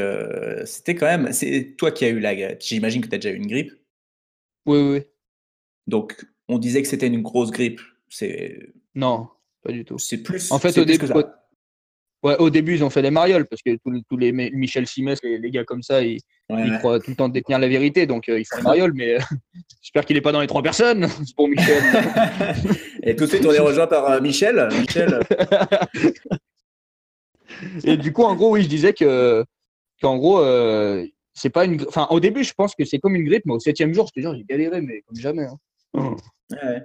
c'était 0.65 0.93
quand 0.93 1.07
même. 1.07 1.31
C'est 1.31 1.75
toi 1.77 1.91
qui 1.91 2.05
as 2.05 2.09
eu 2.09 2.19
la. 2.19 2.57
J'imagine 2.59 3.01
que 3.01 3.07
tu 3.07 3.15
as 3.15 3.17
déjà 3.17 3.33
eu 3.33 3.37
une 3.37 3.47
grippe? 3.47 3.71
Oui, 4.67 4.79
oui. 4.79 5.03
Donc, 5.87 6.25
on 6.47 6.59
disait 6.59 6.81
que 6.81 6.87
c'était 6.87 7.07
une 7.07 7.21
grosse 7.21 7.51
grippe. 7.51 7.81
C'est. 8.09 8.73
Non, 8.93 9.29
pas 9.63 9.71
du 9.71 9.85
tout. 9.85 9.97
C'est 9.97 10.21
plus. 10.21 10.51
En 10.51 10.59
fait, 10.59 10.77
au 10.77 10.85
début, 10.85 11.07
ouais, 12.23 12.35
au 12.37 12.49
début, 12.49 12.75
ils 12.75 12.83
ont 12.83 12.89
fait 12.89 13.01
des 13.01 13.11
marioles 13.11 13.47
parce 13.47 13.61
que 13.61 13.77
tous, 13.77 14.17
les 14.17 14.31
Michel 14.31 14.85
Simès, 14.85 15.19
les, 15.23 15.37
les, 15.37 15.51
gars 15.51 15.63
comme 15.63 15.81
ça, 15.81 16.01
ils, 16.01 16.19
croient 16.79 16.99
tout 16.99 17.11
le 17.11 17.15
temps 17.15 17.29
détenir 17.29 17.59
la 17.59 17.67
vérité, 17.67 18.05
donc 18.05 18.27
ils 18.27 18.45
font 18.45 18.57
des 18.57 18.63
marioles. 18.63 18.93
Mais 18.93 19.17
j'espère 19.81 20.05
qu'il 20.05 20.15
n'est 20.15 20.21
pas 20.21 20.31
dans 20.31 20.41
les 20.41 20.47
trois 20.47 20.63
personnes. 20.63 21.07
C'est 21.25 21.35
pour 21.35 21.47
Michel. 21.47 21.83
et 23.03 23.15
tout 23.15 23.25
de 23.25 23.29
suite, 23.29 23.45
on 23.45 23.53
est 23.53 23.59
rejoint 23.59 23.87
par 23.87 24.21
Michel. 24.21 24.67
Michel. 24.79 25.19
Et 27.83 27.97
du 27.97 28.13
coup, 28.13 28.23
en 28.23 28.35
gros, 28.35 28.51
oui, 28.51 28.63
je 28.63 28.67
disais 28.67 28.93
que 28.93 29.45
qu'en 30.01 30.17
gros, 30.17 30.39
euh, 30.39 31.05
c'est 31.33 31.49
pas 31.49 31.65
une. 31.65 31.83
Enfin, 31.87 32.07
au 32.09 32.19
début, 32.19 32.43
je 32.43 32.53
pense 32.53 32.75
que 32.75 32.85
c'est 32.85 32.99
comme 32.99 33.15
une 33.15 33.25
grippe, 33.25 33.45
mais 33.45 33.53
au 33.53 33.59
septième 33.59 33.93
jour, 33.93 34.07
je 34.07 34.21
te 34.21 34.35
j'ai 34.35 34.43
galéré, 34.43 34.81
mais 34.81 35.01
comme 35.01 35.17
jamais. 35.17 35.45
Hein. 35.45 36.15
Ouais. 36.51 36.83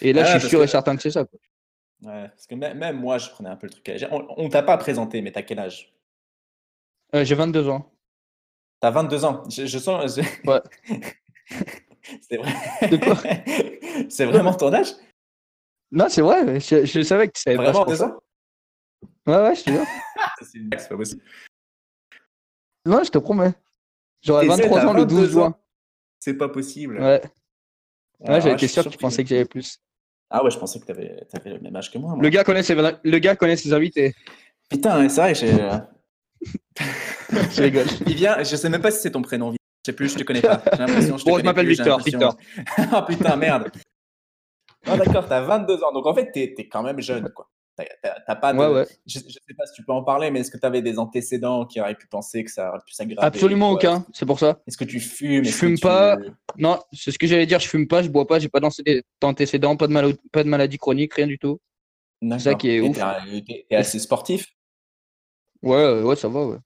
Et 0.00 0.12
là, 0.12 0.24
je 0.24 0.38
suis 0.38 0.48
sûr 0.48 0.62
et 0.62 0.66
certain 0.66 0.96
que 0.96 1.02
c'est 1.02 1.10
ça. 1.10 1.24
Quoi. 1.24 1.38
Ouais, 2.02 2.28
parce 2.28 2.46
que 2.46 2.54
même, 2.54 2.98
moi, 2.98 3.18
je 3.18 3.28
prenais 3.30 3.50
un 3.50 3.56
peu 3.56 3.66
le 3.66 3.72
truc. 3.72 3.90
On, 4.10 4.26
on 4.36 4.48
t'a 4.48 4.62
pas 4.62 4.78
présenté, 4.78 5.20
mais 5.20 5.32
t'as 5.32 5.42
quel 5.42 5.58
âge? 5.58 5.92
Euh, 7.14 7.24
J'ai 7.24 7.34
22 7.34 7.68
ans. 7.68 7.90
T'as 8.80 8.90
22 8.90 9.24
ans. 9.24 9.42
Je, 9.48 9.78
sens. 9.78 10.18
Ouais. 10.44 10.60
c'est 12.28 12.36
vrai. 12.36 12.88
De 12.88 12.96
quoi? 12.96 13.16
C'est 14.08 14.24
vraiment 14.24 14.54
ton 14.54 14.72
âge? 14.72 14.94
Non, 15.92 16.06
c'est 16.08 16.22
vrai. 16.22 16.58
Je, 16.60 16.86
je, 16.86 17.02
savais 17.02 17.26
que 17.26 17.32
tu 17.32 17.42
savais 17.42 17.56
vraiment 17.56 17.84
pas. 17.84 17.96
ça 17.96 18.16
Ouais, 19.30 19.36
ouais, 19.36 19.54
je 19.54 19.62
te 19.62 19.70
jure. 19.70 19.84
c'est 20.40 20.88
pas 20.88 20.96
possible. 20.96 21.22
Non, 22.84 23.04
je 23.04 23.10
te 23.10 23.18
promets. 23.18 23.52
J'aurai 24.22 24.46
23 24.48 24.86
ans 24.86 24.92
le 24.92 25.06
12 25.06 25.30
juin. 25.30 25.54
C'est 26.18 26.34
pas 26.34 26.48
possible. 26.48 27.00
Ouais. 27.00 27.22
Ouais, 28.20 28.40
j'avais 28.40 28.54
été 28.54 28.66
sûr 28.66 28.84
que 28.84 28.88
tu 28.88 28.98
pensais 28.98 29.22
que 29.22 29.30
j'avais 29.30 29.44
plus. 29.44 29.78
Ah 30.30 30.44
ouais, 30.44 30.50
je 30.50 30.58
pensais 30.58 30.80
que 30.80 30.84
tu 30.84 30.90
avais, 30.90 31.26
avais, 31.32 31.50
le 31.50 31.60
même 31.60 31.76
âge 31.76 31.92
que 31.92 31.98
moi. 31.98 32.16
Le, 32.20 32.28
gars 32.28 32.42
connaît 32.42 32.62
ses, 32.62 32.74
le 32.74 33.18
gars 33.18 33.36
connaît 33.36 33.56
ses 33.56 33.72
invités. 33.72 34.14
Putain, 34.68 35.08
c'est 35.08 35.20
vrai, 35.20 35.34
j'ai. 35.34 35.52
je 37.52 37.62
rigole. 37.62 37.86
Il 38.06 38.14
vient, 38.14 38.42
je 38.42 38.56
sais 38.56 38.68
même 38.68 38.82
pas 38.82 38.90
si 38.90 39.00
c'est 39.00 39.12
ton 39.12 39.22
prénom. 39.22 39.52
Je 39.52 39.56
sais 39.86 39.92
plus, 39.92 40.12
je 40.12 40.18
te 40.18 40.24
connais 40.24 40.42
pas. 40.42 40.60
J'ai 40.72 40.78
l'impression. 40.78 41.16
Bon, 41.24 41.38
je 41.38 41.44
m'appelle 41.44 41.68
Victor. 41.68 42.00
Victor. 42.00 42.36
oh 42.92 43.02
putain, 43.08 43.36
merde. 43.36 43.70
Ah 44.86 44.96
d'accord, 44.96 45.26
t'as 45.28 45.40
22 45.40 45.84
ans. 45.84 45.92
Donc 45.92 46.06
en 46.06 46.14
fait, 46.14 46.32
t'es 46.32 46.54
es 46.58 46.68
quand 46.68 46.82
même 46.82 47.00
jeune, 47.00 47.30
quoi. 47.30 47.48
T'as 48.26 48.36
pas 48.36 48.52
de... 48.52 48.58
Je, 49.06 49.18
ne 49.18 49.24
sais 49.24 49.54
pas 49.56 49.66
si 49.66 49.74
tu 49.74 49.84
peux 49.84 49.92
en 49.92 50.02
parler, 50.02 50.30
mais 50.30 50.40
est-ce 50.40 50.50
que 50.50 50.58
tu 50.58 50.66
avais 50.66 50.82
des 50.82 50.98
antécédents 50.98 51.66
qui 51.66 51.80
auraient 51.80 51.94
pu 51.94 52.06
penser 52.06 52.44
que 52.44 52.50
ça 52.50 52.70
aurait 52.70 52.80
pu 52.86 52.92
s'aggraver 52.92 53.26
Absolument 53.26 53.70
aucun, 53.70 54.04
c'est 54.12 54.26
pour 54.26 54.38
ça. 54.38 54.60
Est-ce 54.66 54.76
que 54.76 54.84
tu 54.84 55.00
fumes 55.00 55.44
Je 55.44 55.50
fume 55.50 55.78
pas. 55.78 56.16
Non, 56.58 56.80
c'est 56.92 57.10
ce 57.10 57.18
que 57.18 57.26
j'allais 57.26 57.46
dire. 57.46 57.60
Je 57.60 57.68
fume 57.68 57.86
pas, 57.86 58.02
je 58.02 58.08
bois 58.08 58.26
pas, 58.26 58.38
j'ai 58.38 58.48
pas 58.48 58.60
d'antécédents, 59.20 59.76
pas 59.76 59.86
de 59.86 59.92
mal... 59.92 60.14
pas 60.32 60.44
de 60.44 60.48
maladie 60.48 60.78
chronique, 60.78 61.14
rien 61.14 61.26
du 61.26 61.38
tout. 61.38 61.60
C'est 62.22 62.38
ça 62.38 62.54
qui 62.54 62.70
est 62.70 62.80
ouf. 62.80 62.98
T'es 63.46 63.76
assez 63.76 63.98
sportif? 63.98 64.46
Ouais, 65.62 66.02
ouais, 66.02 66.16
ça 66.16 66.28
va, 66.28 66.46
ouais. 66.46 66.58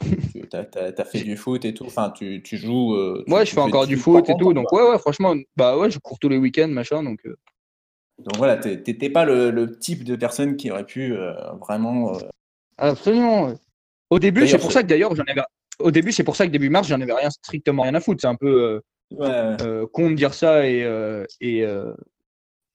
tu 0.00 0.56
as, 0.56 1.04
fait 1.04 1.22
du 1.22 1.36
foot 1.36 1.64
et 1.64 1.74
tout. 1.74 1.86
Enfin, 1.86 2.10
tu, 2.10 2.42
tu 2.42 2.56
joues. 2.56 2.94
Euh, 2.94 3.24
ouais, 3.28 3.46
je 3.46 3.52
fais 3.52 3.60
encore 3.60 3.86
du 3.86 3.96
foot 3.96 4.28
et 4.28 4.34
tout. 4.38 4.52
Donc 4.52 4.70
ouais, 4.72 4.82
ouais, 4.82 4.98
franchement, 4.98 5.34
bah 5.56 5.78
ouais, 5.78 5.90
je 5.90 5.98
cours 5.98 6.18
tous 6.18 6.28
les 6.28 6.36
week-ends, 6.36 6.68
machin. 6.68 7.02
Donc. 7.02 7.20
Euh. 7.26 7.36
Donc 8.18 8.36
voilà, 8.36 8.56
t'étais 8.56 9.10
pas 9.10 9.24
le, 9.24 9.78
type 9.78 10.04
de 10.04 10.16
personne 10.16 10.56
qui 10.56 10.70
aurait 10.70 10.84
pu 10.84 11.14
euh, 11.14 11.34
vraiment. 11.60 12.14
Euh, 12.14 12.20
Absolument. 12.78 13.54
Au 14.10 14.18
début, 14.18 14.46
c'est 14.46 14.58
pour 14.58 14.72
ça 14.72 14.82
que 14.82 14.88
d'ailleurs, 14.88 15.14
j'en 15.14 15.24
avais. 15.24 15.42
Au 15.80 15.90
début, 15.90 16.12
c'est 16.12 16.22
pour 16.22 16.36
ça 16.36 16.46
que 16.46 16.52
début 16.52 16.68
mars, 16.70 16.86
j'en 16.86 17.00
avais 17.00 17.12
rien 17.12 17.30
strictement 17.30 17.82
rien 17.82 17.94
à 17.94 18.00
foutre. 18.00 18.20
C'est 18.20 18.28
un 18.28 18.36
peu 18.36 18.80
euh, 19.20 19.86
con 19.92 20.10
de 20.10 20.14
dire 20.14 20.32
ça 20.32 20.68
et, 20.68 20.86
et, 21.40 21.66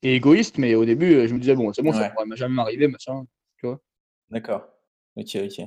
égoïste, 0.04 0.58
mais 0.58 0.76
au 0.76 0.86
début, 0.86 1.28
je 1.28 1.34
me 1.34 1.40
disais 1.40 1.56
bon, 1.56 1.72
c'est 1.72 1.82
bon, 1.82 1.94
ça 1.94 2.10
pourrait 2.10 2.26
jamais 2.36 2.56
m'arriver, 2.56 2.88
machin, 2.88 3.24
tu 3.58 3.68
vois. 3.68 3.80
D'accord. 4.30 4.68
Ok, 5.16 5.36
ok. 5.36 5.60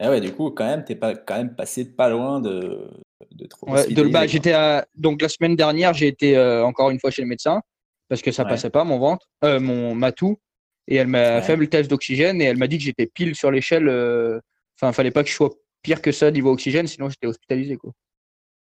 Et 0.00 0.08
ouais, 0.08 0.20
du 0.20 0.32
coup, 0.32 0.50
quand 0.50 0.66
même, 0.66 0.84
t'es 0.84 0.96
pas 0.96 1.14
quand 1.14 1.36
même 1.36 1.54
passé 1.54 1.84
pas 1.84 2.08
loin 2.08 2.40
de 2.40 2.90
de 3.32 3.46
trop. 3.46 3.70
Ouais, 3.70 3.86
de, 3.88 4.02
bah, 4.04 4.26
j'étais 4.26 4.54
donc 4.94 5.20
la 5.20 5.28
semaine 5.28 5.56
dernière, 5.56 5.94
j'ai 5.94 6.06
été 6.06 6.38
encore 6.38 6.90
une 6.90 7.00
fois 7.00 7.10
chez 7.10 7.22
le 7.22 7.28
médecin 7.28 7.60
parce 8.08 8.22
que 8.22 8.32
ça 8.32 8.44
passait 8.44 8.70
pas 8.70 8.84
mon 8.84 8.98
ventre, 8.98 9.26
euh, 9.44 9.60
mon 9.60 9.94
matou, 9.94 10.38
et 10.86 10.96
elle 10.96 11.06
m'a 11.06 11.40
fait 11.42 11.56
le 11.56 11.68
test 11.68 11.90
d'oxygène 11.90 12.40
et 12.40 12.44
elle 12.44 12.58
m'a 12.58 12.66
dit 12.66 12.78
que 12.78 12.84
j'étais 12.84 13.06
pile 13.06 13.34
sur 13.34 13.50
l'échelle. 13.50 13.88
Euh, 13.88 14.38
enfin, 14.76 14.90
il 14.90 14.94
fallait 14.94 15.10
pas 15.10 15.22
que 15.22 15.30
je 15.30 15.34
sois 15.34 15.50
pire 15.82 16.02
que 16.02 16.12
ça 16.12 16.30
niveau 16.30 16.52
oxygène, 16.52 16.86
sinon 16.86 17.08
j'étais 17.08 17.26
hospitalisé 17.26 17.76
quoi. 17.76 17.92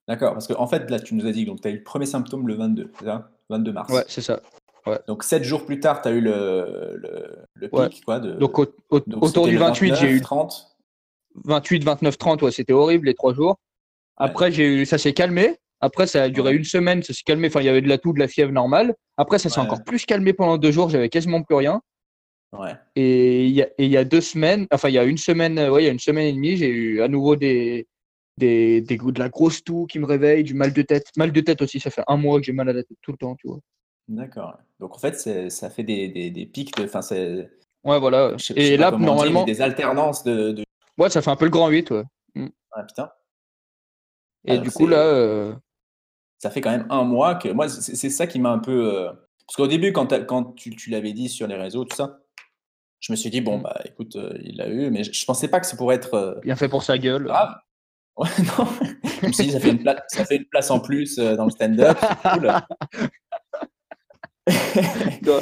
D'accord, 0.07 0.33
parce 0.33 0.47
qu'en 0.47 0.59
en 0.59 0.67
fait 0.67 0.89
là 0.89 0.99
tu 0.99 1.13
nous 1.13 1.27
as 1.27 1.31
dit 1.31 1.45
que 1.45 1.51
tu 1.61 1.67
as 1.67 1.71
eu 1.71 1.77
le 1.77 1.83
premier 1.83 2.05
symptôme 2.05 2.47
le 2.47 2.55
22, 2.55 2.91
c'est 2.97 3.05
ça? 3.05 3.31
22 3.49 3.71
mars. 3.71 3.93
Ouais, 3.93 4.03
c'est 4.07 4.21
ça. 4.21 4.41
Ouais. 4.85 4.99
Donc 5.07 5.23
7 5.23 5.43
jours 5.43 5.65
plus 5.65 5.79
tard, 5.79 6.01
tu 6.01 6.07
as 6.07 6.11
eu 6.11 6.21
le, 6.21 6.95
le, 6.97 7.37
le 7.55 7.89
pic 7.89 8.03
quoi 8.05 8.19
de... 8.19 8.31
Donc, 8.33 8.57
autour 8.57 9.47
du 9.47 9.57
28, 9.57 9.95
j'ai 9.95 10.09
eu 10.09 10.21
30 10.21 10.77
28 11.45 11.83
29 11.83 12.17
30 12.17 12.41
ouais, 12.41 12.51
c'était 12.51 12.73
horrible 12.73 13.07
les 13.07 13.13
3 13.13 13.33
jours. 13.33 13.59
Après 14.17 14.51
j'ai 14.51 14.65
eu 14.65 14.85
ça 14.85 14.97
s'est 14.97 15.13
calmé. 15.13 15.57
Après, 15.81 16.07
ça 16.07 16.23
a 16.23 16.29
duré 16.29 16.55
une 16.55 16.63
semaine, 16.63 17.03
ça 17.03 17.13
s'est 17.13 17.23
calmé. 17.25 17.47
Enfin, 17.47 17.61
il 17.61 17.65
y 17.65 17.69
avait 17.69 17.81
de 17.81 17.87
la 17.87 17.97
toux, 17.97 18.13
de 18.13 18.19
la 18.19 18.27
fièvre 18.27 18.51
normale. 18.51 18.95
Après, 19.17 19.39
ça 19.39 19.49
s'est 19.49 19.59
encore 19.59 19.83
plus 19.83 20.05
calmé 20.05 20.33
pendant 20.33 20.57
deux 20.57 20.71
jours. 20.71 20.89
J'avais 20.89 21.09
quasiment 21.09 21.41
plus 21.41 21.55
rien. 21.55 21.81
Ouais. 22.51 22.75
Et 22.95 23.45
il 23.45 23.53
y, 23.53 23.97
a, 23.97 24.03
deux 24.03 24.21
semaines, 24.21 24.65
enfin, 24.73 24.89
il 24.89 24.95
y 24.95 24.97
a 24.97 25.03
une 25.03 25.19
semaine, 25.19 25.59
ouais, 25.69 25.83
il 25.83 25.85
y 25.85 25.89
a 25.89 25.91
une 25.91 25.99
semaine 25.99 26.25
et 26.25 26.33
demie, 26.33 26.57
j'ai 26.57 26.67
eu 26.67 27.01
à 27.01 27.07
nouveau 27.07 27.35
des, 27.35 27.87
des, 28.37 28.81
des, 28.81 28.97
de 28.97 29.19
la 29.19 29.29
grosse 29.29 29.63
toux 29.63 29.85
qui 29.85 29.99
me 29.99 30.05
réveille, 30.05 30.43
du 30.43 30.55
mal 30.55 30.73
de 30.73 30.81
tête. 30.81 31.05
Mal 31.15 31.31
de 31.31 31.41
tête 31.41 31.61
aussi, 31.61 31.79
ça 31.79 31.91
fait 31.91 32.03
un 32.07 32.17
mois 32.17 32.39
que 32.39 32.45
j'ai 32.45 32.53
mal 32.53 32.67
à 32.67 32.73
la 32.73 32.83
tête 32.83 32.97
tout 33.01 33.11
le 33.11 33.17
temps, 33.17 33.35
tu 33.35 33.47
vois. 33.47 33.59
D'accord. 34.07 34.57
Donc, 34.79 34.95
en 34.95 34.99
fait, 34.99 35.49
ça 35.49 35.69
fait 35.69 35.83
des, 35.83 36.07
des, 36.07 36.31
des 36.31 36.45
pics 36.47 36.75
de. 36.75 36.85
Enfin, 36.85 37.03
c'est. 37.03 37.49
Ouais, 37.83 37.99
voilà. 37.99 38.35
et 38.55 38.75
là, 38.75 38.91
normalement. 38.91 39.45
des 39.45 39.61
alternances 39.61 40.23
de, 40.23 40.63
Ouais, 40.99 41.09
ça 41.09 41.21
fait 41.21 41.31
un 41.31 41.37
peu 41.37 41.45
le 41.45 41.51
grand 41.51 41.69
8, 41.69 41.91
ouais. 41.91 42.03
Mm. 42.35 42.47
Ah, 42.73 42.83
putain. 42.83 43.09
Et 44.45 44.57
du 44.57 44.69
coup, 44.69 44.85
là, 44.85 45.01
euh, 45.01 45.53
ça 46.39 46.49
fait 46.49 46.61
quand 46.61 46.71
même 46.71 46.87
un 46.89 47.03
mois 47.03 47.35
que. 47.35 47.49
Moi, 47.49 47.69
c'est 47.69 48.09
ça 48.09 48.25
qui 48.25 48.39
m'a 48.39 48.49
un 48.49 48.59
peu. 48.59 48.95
Euh, 48.95 49.11
parce 49.45 49.57
qu'au 49.57 49.67
début, 49.67 49.93
quand, 49.93 50.13
quand 50.25 50.55
tu, 50.55 50.75
tu 50.75 50.89
l'avais 50.89 51.13
dit 51.13 51.29
sur 51.29 51.47
les 51.47 51.55
réseaux, 51.55 51.85
tout 51.85 51.95
ça, 51.95 52.19
je 52.99 53.11
me 53.11 53.17
suis 53.17 53.29
dit, 53.29 53.41
bon, 53.41 53.59
mmh. 53.59 53.63
bah 53.63 53.81
écoute, 53.85 54.15
euh, 54.15 54.37
il 54.43 54.57
l'a 54.57 54.69
eu, 54.69 54.89
mais 54.89 55.03
je, 55.03 55.09
ne 55.09 55.25
pensais 55.25 55.47
pas 55.47 55.59
que 55.59 55.67
ça 55.67 55.77
pourrait 55.77 55.95
être. 55.95 56.13
Euh, 56.15 56.39
Bien 56.41 56.55
fait 56.55 56.69
pour 56.69 56.83
sa 56.83 56.97
gueule. 56.97 57.25
Grave. 57.25 57.55
Ouais, 58.19 58.27
non. 58.37 58.67
je 59.21 59.27
me 59.27 59.31
suis 59.31 59.45
dit, 59.45 59.51
ça 59.51 59.61
fait 59.61 59.69
une, 59.69 59.81
place, 59.81 60.01
ça 60.09 60.25
fait 60.25 60.35
une 60.35 60.45
place 60.47 60.69
en 60.71 60.81
plus 60.81 61.15
dans 61.15 61.45
le 61.45 61.51
stand-up. 61.51 61.97
cool. 62.21 62.51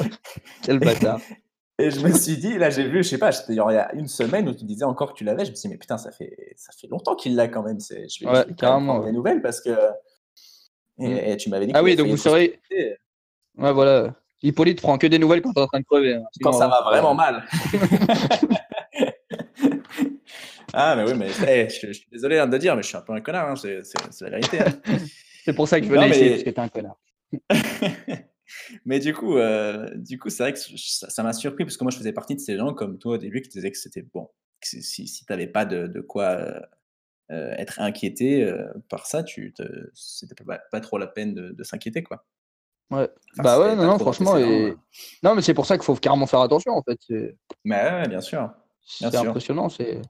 Quel 0.62 0.78
bâtard. 0.78 1.20
Et 1.80 1.90
je 1.90 2.00
me 2.00 2.12
suis 2.12 2.36
dit, 2.36 2.56
là, 2.56 2.70
j'ai 2.70 2.88
vu, 2.88 3.02
je 3.04 3.08
sais 3.08 3.18
pas, 3.18 3.30
il 3.48 3.54
y 3.56 3.60
a 3.60 3.92
une 3.94 4.06
semaine 4.06 4.48
où 4.48 4.54
tu 4.54 4.64
disais 4.64 4.84
encore 4.84 5.12
que 5.12 5.18
tu 5.18 5.24
l'avais. 5.24 5.44
Je 5.44 5.50
me 5.50 5.56
suis 5.56 5.68
dit, 5.68 5.74
mais 5.74 5.78
putain, 5.78 5.96
ça 5.98 6.12
fait, 6.12 6.54
ça 6.56 6.72
fait 6.78 6.86
longtemps 6.88 7.16
qu'il 7.16 7.34
l'a 7.34 7.48
quand 7.48 7.64
même. 7.64 7.78
Je 7.80 8.24
vais, 8.24 8.30
ouais, 8.30 8.54
carrément. 8.56 9.00
des 9.00 9.12
nouvelles 9.12 9.42
parce 9.42 9.60
que 9.60 9.70
Mm. 10.98 11.06
Et, 11.06 11.36
tu 11.36 11.50
m'avais 11.50 11.66
dit 11.66 11.72
Ah 11.74 11.82
oui, 11.82 11.96
donc 11.96 12.08
vous 12.08 12.16
serez. 12.16 12.60
Ouais, 12.70 13.72
voilà. 13.72 14.14
Hippolyte 14.42 14.80
prend 14.80 14.98
que 14.98 15.06
des 15.06 15.18
nouvelles 15.18 15.42
quand 15.42 15.52
t'es 15.52 15.60
en 15.60 15.66
train 15.66 15.80
de 15.80 15.84
crever. 15.84 16.14
Hein. 16.14 16.22
Quand 16.42 16.52
ça 16.52 16.68
va 16.68 16.80
vraiment 16.82 17.14
mal. 17.14 17.44
ah, 20.72 20.94
mais 20.96 21.04
oui, 21.04 21.14
mais 21.16 21.28
je, 21.68 21.92
suis 21.92 22.08
désolé 22.12 22.38
hein, 22.38 22.46
de 22.46 22.56
dire, 22.56 22.76
mais 22.76 22.82
je 22.82 22.88
suis 22.88 22.96
un 22.96 23.00
peu 23.00 23.12
un 23.12 23.20
connard. 23.20 23.50
Hein, 23.50 23.56
c'est 23.56 24.22
la 24.22 24.30
vérité. 24.30 24.58
c'est 25.44 25.54
pour 25.54 25.66
ça 25.66 25.80
que 25.80 25.86
je 25.86 25.90
venais 25.90 26.10
ici, 26.10 26.30
parce 26.30 26.44
que 26.44 26.50
t'es 26.50 26.60
un 26.60 26.68
connard. 26.68 27.00
mais 28.84 29.00
du 29.00 29.12
coup, 29.12 29.38
euh, 29.38 29.90
du 29.96 30.18
coup, 30.18 30.30
c'est 30.30 30.44
vrai 30.44 30.52
que 30.52 30.58
ça 30.58 31.22
m'a 31.24 31.32
surpris 31.32 31.64
parce 31.64 31.76
que 31.76 31.82
moi, 31.82 31.90
je 31.90 31.98
faisais 31.98 32.12
partie 32.12 32.36
de 32.36 32.40
ces 32.40 32.56
gens 32.56 32.72
comme 32.74 32.98
toi 32.98 33.14
au 33.14 33.18
début 33.18 33.42
qui 33.42 33.48
disaient 33.48 33.72
que 33.72 33.78
c'était 33.78 34.02
bon. 34.02 34.28
si, 34.62 34.82
si 34.82 35.24
tu 35.24 35.32
n'avais 35.32 35.48
pas 35.48 35.64
de, 35.64 35.88
de 35.88 36.00
quoi 36.00 36.38
euh, 37.30 37.54
être 37.58 37.80
inquiété 37.80 38.42
euh, 38.42 38.72
par 38.88 39.06
ça, 39.06 39.22
tu 39.22 39.54
c'était 39.92 40.34
pas, 40.44 40.60
pas, 40.70 40.80
trop 40.80 40.96
la 40.96 41.06
peine 41.06 41.34
de, 41.34 41.62
s'inquiéter, 41.62 42.02
quoi. 42.02 42.24
Ouais. 42.90 43.06
bah 43.36 43.60
ouais, 43.60 43.76
non, 43.76 43.84
non 43.84 43.98
franchement. 43.98 44.38
Et... 44.38 44.74
Non, 45.22 45.34
mais 45.34 45.42
c'est 45.42 45.52
pour 45.52 45.66
ça 45.66 45.76
qu'il 45.76 45.84
faut 45.84 45.94
carrément 45.96 46.26
faire 46.26 46.40
attention, 46.40 46.72
en 46.72 46.82
fait. 46.82 46.98
Mais 47.64 47.82
ouais, 47.82 48.08
bien 48.08 48.22
sûr. 48.22 48.50
C'est 48.80 49.14
impressionnant. 49.14 49.68
C'est. 49.68 50.00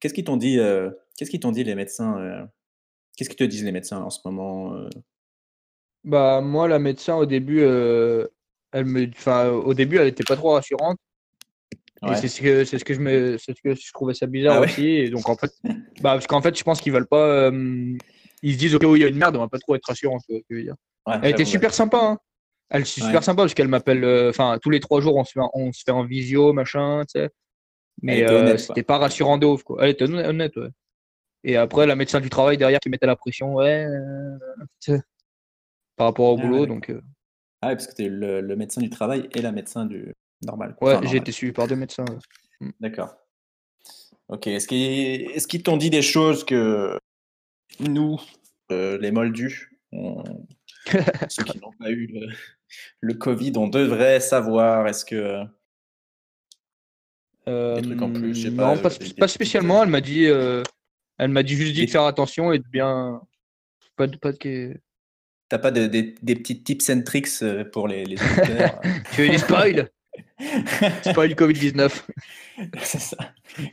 Qu'est-ce 0.00 0.12
qu'ils 0.12 0.24
t'ont 0.24 0.36
dit 0.36 0.58
euh... 0.58 0.90
Qu'est-ce 1.16 1.30
qu'ils 1.30 1.40
t'ont 1.40 1.52
dit 1.52 1.62
les 1.62 1.76
médecins 1.76 2.48
Qu'est-ce 3.16 3.30
qu'ils 3.30 3.38
te 3.38 3.44
disent 3.44 3.64
les 3.64 3.72
médecins 3.72 4.02
en 4.02 4.10
ce 4.10 4.18
moment? 4.24 4.76
Bah 6.02 6.40
moi, 6.40 6.66
la 6.66 6.80
médecin 6.80 7.14
au 7.14 7.26
début, 7.26 7.60
elle 7.60 8.84
me, 8.84 9.08
enfin 9.08 9.50
au 9.50 9.72
début, 9.72 9.98
elle 9.98 10.08
était 10.08 10.24
pas 10.24 10.36
trop 10.36 10.50
rassurante. 10.50 10.98
Et 12.12 12.16
c'est 12.16 12.28
ce 12.28 12.40
que 12.40 12.64
c'est 12.64 12.78
ce 12.78 12.84
que 12.84 12.94
je 12.94 13.00
me 13.00 13.36
ce 13.38 13.52
que 13.52 13.74
je 13.74 13.92
trouvais 13.92 14.14
ça 14.14 14.26
bizarre 14.26 14.56
Ah 14.56 14.60
ouais 14.60 14.66
aussi. 14.66 14.86
Et 14.86 15.10
donc 15.10 15.28
en 15.28 15.36
fait, 15.36 15.50
bah 16.00 16.12
parce 16.12 16.26
qu'en 16.26 16.40
fait, 16.42 16.56
je 16.56 16.62
pense 16.64 16.80
qu'ils 16.80 16.92
veulent 16.92 17.06
pas. 17.08 17.26
euh, 17.50 17.96
ils 18.42 18.52
se 18.52 18.58
disent 18.58 18.74
ok, 18.74 18.82
oui, 18.86 19.00
il 19.00 19.02
y 19.02 19.04
a 19.04 19.08
une 19.08 19.16
merde, 19.16 19.36
on 19.36 19.40
va 19.40 19.48
pas 19.48 19.58
trop 19.58 19.74
être 19.74 19.86
rassurant. 19.86 20.18
Tu 20.28 20.42
veux 20.50 20.62
dire. 20.62 20.74
Ouais, 21.06 21.14
Elle 21.22 21.30
était 21.32 21.44
super 21.44 21.72
sympa. 21.74 21.98
Hein. 22.00 22.18
Elle 22.68 22.82
est 22.82 22.84
super 22.84 23.22
sympa 23.24 23.42
parce 23.42 23.54
qu'elle 23.54 23.68
m'appelle. 23.68 24.04
euh, 24.04 24.30
Enfin, 24.30 24.58
tous 24.62 24.70
les 24.70 24.80
trois 24.80 25.00
jours, 25.00 25.16
on 25.16 25.24
se 25.24 25.32
fait 25.32 25.40
en- 25.40 25.50
on 25.54 25.72
se 25.72 25.82
fait 25.84 25.92
en 25.92 26.04
visio, 26.04 26.52
machin, 26.52 27.02
tu 27.04 27.20
sais. 27.20 27.30
Mais 28.02 28.24
euh, 28.24 28.56
c'était 28.58 28.82
pas 28.82 28.98
rassurant 28.98 29.38
de 29.38 29.46
ouf, 29.46 29.62
quoi. 29.62 29.78
Elle 29.84 29.90
était 29.90 30.04
honnête, 30.04 30.56
ouais. 30.56 30.68
Et 31.44 31.56
après, 31.56 31.86
la 31.86 31.94
médecin 31.96 32.20
du 32.20 32.28
travail 32.28 32.58
derrière 32.58 32.80
qui 32.80 32.88
mettait 32.90 33.06
la 33.06 33.16
pression, 33.16 33.54
ouais, 33.54 33.86
euh, 33.86 34.98
par 35.96 36.08
rapport 36.08 36.26
au 36.34 36.38
Ah, 36.38 36.42
boulot. 36.42 36.66
donc, 36.66 36.92
Ah 37.62 37.68
parce 37.68 37.86
que 37.86 37.94
tu 37.94 38.04
es 38.04 38.08
le, 38.08 38.40
le 38.40 38.56
médecin 38.56 38.80
du 38.80 38.90
travail 38.90 39.28
et 39.34 39.40
la 39.42 39.52
médecin 39.52 39.86
du 39.86 40.12
normal. 40.42 40.74
quoi. 40.78 40.88
ouais, 40.88 40.94
Enfin, 40.96 41.06
j'ai 41.08 41.16
été 41.18 41.32
suivi 41.32 41.52
par 41.52 41.66
deux 41.66 41.76
médecins. 41.76 42.04
ouais. 42.60 42.68
D'accord. 42.80 43.14
Ok. 44.28 44.46
Est-ce 44.46 44.66
qu'ils 44.66 45.30
est 45.30 45.62
t'ont 45.62 45.76
dit 45.76 45.90
des 45.90 46.02
choses 46.02 46.44
que 46.44 46.98
nous, 47.80 48.18
euh, 48.72 48.98
les 48.98 49.10
moldus, 49.12 49.70
on- 49.92 50.24
ceux 51.28 51.44
qui 51.44 51.58
n'ont 51.60 51.72
pas 51.78 51.90
eu 51.90 52.06
le, 52.06 52.26
le 53.00 53.14
Covid, 53.14 53.52
on 53.56 53.68
devrait 53.68 54.20
savoir? 54.20 54.86
Est-ce 54.88 55.04
que. 55.04 55.44
Euh, 57.48 57.80
trucs 57.80 58.02
en 58.02 58.10
plus, 58.12 58.34
je 58.34 58.48
sais 58.48 58.56
pas, 58.56 58.74
non, 58.74 58.82
pas, 58.82 58.88
des- 58.90 59.08
des 59.08 59.14
pas 59.14 59.28
spécialement. 59.28 59.82
Elle 59.84 59.88
m'a 59.90 60.00
dit, 60.00 60.26
euh, 60.26 60.62
elle 61.18 61.28
m'a 61.30 61.42
dit 61.44 61.54
juste 61.54 61.72
dit 61.74 61.80
Des- 61.80 61.86
de 61.86 61.90
faire 61.90 62.02
attention 62.04 62.52
et 62.52 62.58
de 62.58 62.66
bien. 62.68 63.20
Pas 63.94 64.06
de 64.08 64.16
pas 64.16 64.32
de. 64.32 64.76
T'as 65.48 65.58
pas 65.58 65.70
de- 65.70 65.86
des- 65.86 66.16
des 66.22 66.34
petits 66.34 66.62
tips 66.64 66.90
and 66.90 67.02
tricks 67.02 67.42
euh, 67.42 67.64
pour 67.64 67.86
les, 67.86 68.04
les 68.04 68.16
auditeurs? 68.20 68.80
Tu 69.12 69.22
veux 69.22 69.28
du 69.28 69.38
spoil? 69.38 69.88
Spoil 71.04 71.32
Covid-19. 71.34 72.02
C'est 72.82 72.98
ça. 73.00 73.16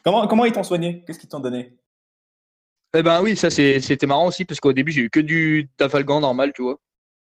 Comment, 0.03 0.27
comment 0.27 0.45
ils 0.45 0.51
t'ont 0.51 0.63
soigné? 0.63 1.03
Qu'est-ce 1.05 1.19
qu'ils 1.19 1.29
t'ont 1.29 1.39
donné? 1.39 1.77
Eh 2.95 3.01
ben 3.01 3.21
oui, 3.23 3.35
ça 3.35 3.49
c'est- 3.49 3.79
c'était 3.79 4.05
marrant 4.05 4.27
aussi 4.27 4.45
parce 4.45 4.59
qu'au 4.59 4.71
début 4.71 4.91
j'ai 4.91 5.01
eu 5.01 5.09
que 5.09 5.19
du 5.19 5.67
tafalgan 5.77 6.19
normal, 6.21 6.53
tu 6.55 6.61
vois, 6.61 6.79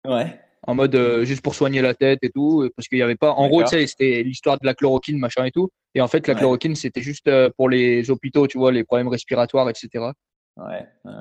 Ouais. 0.05 0.37
en 0.67 0.75
mode 0.75 0.95
euh, 0.97 1.25
juste 1.25 1.43
pour 1.43 1.55
soigner 1.55 1.81
la 1.81 1.95
tête 1.95 2.19
et 2.23 2.31
tout, 2.31 2.65
et 2.65 2.71
parce 2.71 2.89
qu'il 2.89 2.99
y 2.99 3.03
avait 3.03 3.15
pas. 3.15 3.31
En 3.31 3.47
gros, 3.49 3.63
tu 3.63 3.69
sais, 3.69 3.87
c'était 3.87 4.25
l'histoire 4.25 4.59
de 4.59 4.67
la 4.67 4.75
chloroquine, 4.75 5.17
machin 5.19 5.45
et 5.45 5.53
tout. 5.53 5.71
Et 5.95 6.01
en 6.01 6.09
fait, 6.09 6.27
la 6.27 6.35
Ouais. 6.35 6.41
chloroquine 6.41 6.75
c'était 6.75 7.03
juste 7.03 7.29
euh, 7.29 7.51
pour 7.57 7.69
les 7.69 8.11
hôpitaux, 8.11 8.49
tu 8.49 8.59
vois, 8.59 8.73
les 8.73 8.83
problèmes 8.83 9.07
respiratoires, 9.09 9.71
etc. 9.71 9.89
Ouais. 10.57 10.87
ouais. 11.05 11.13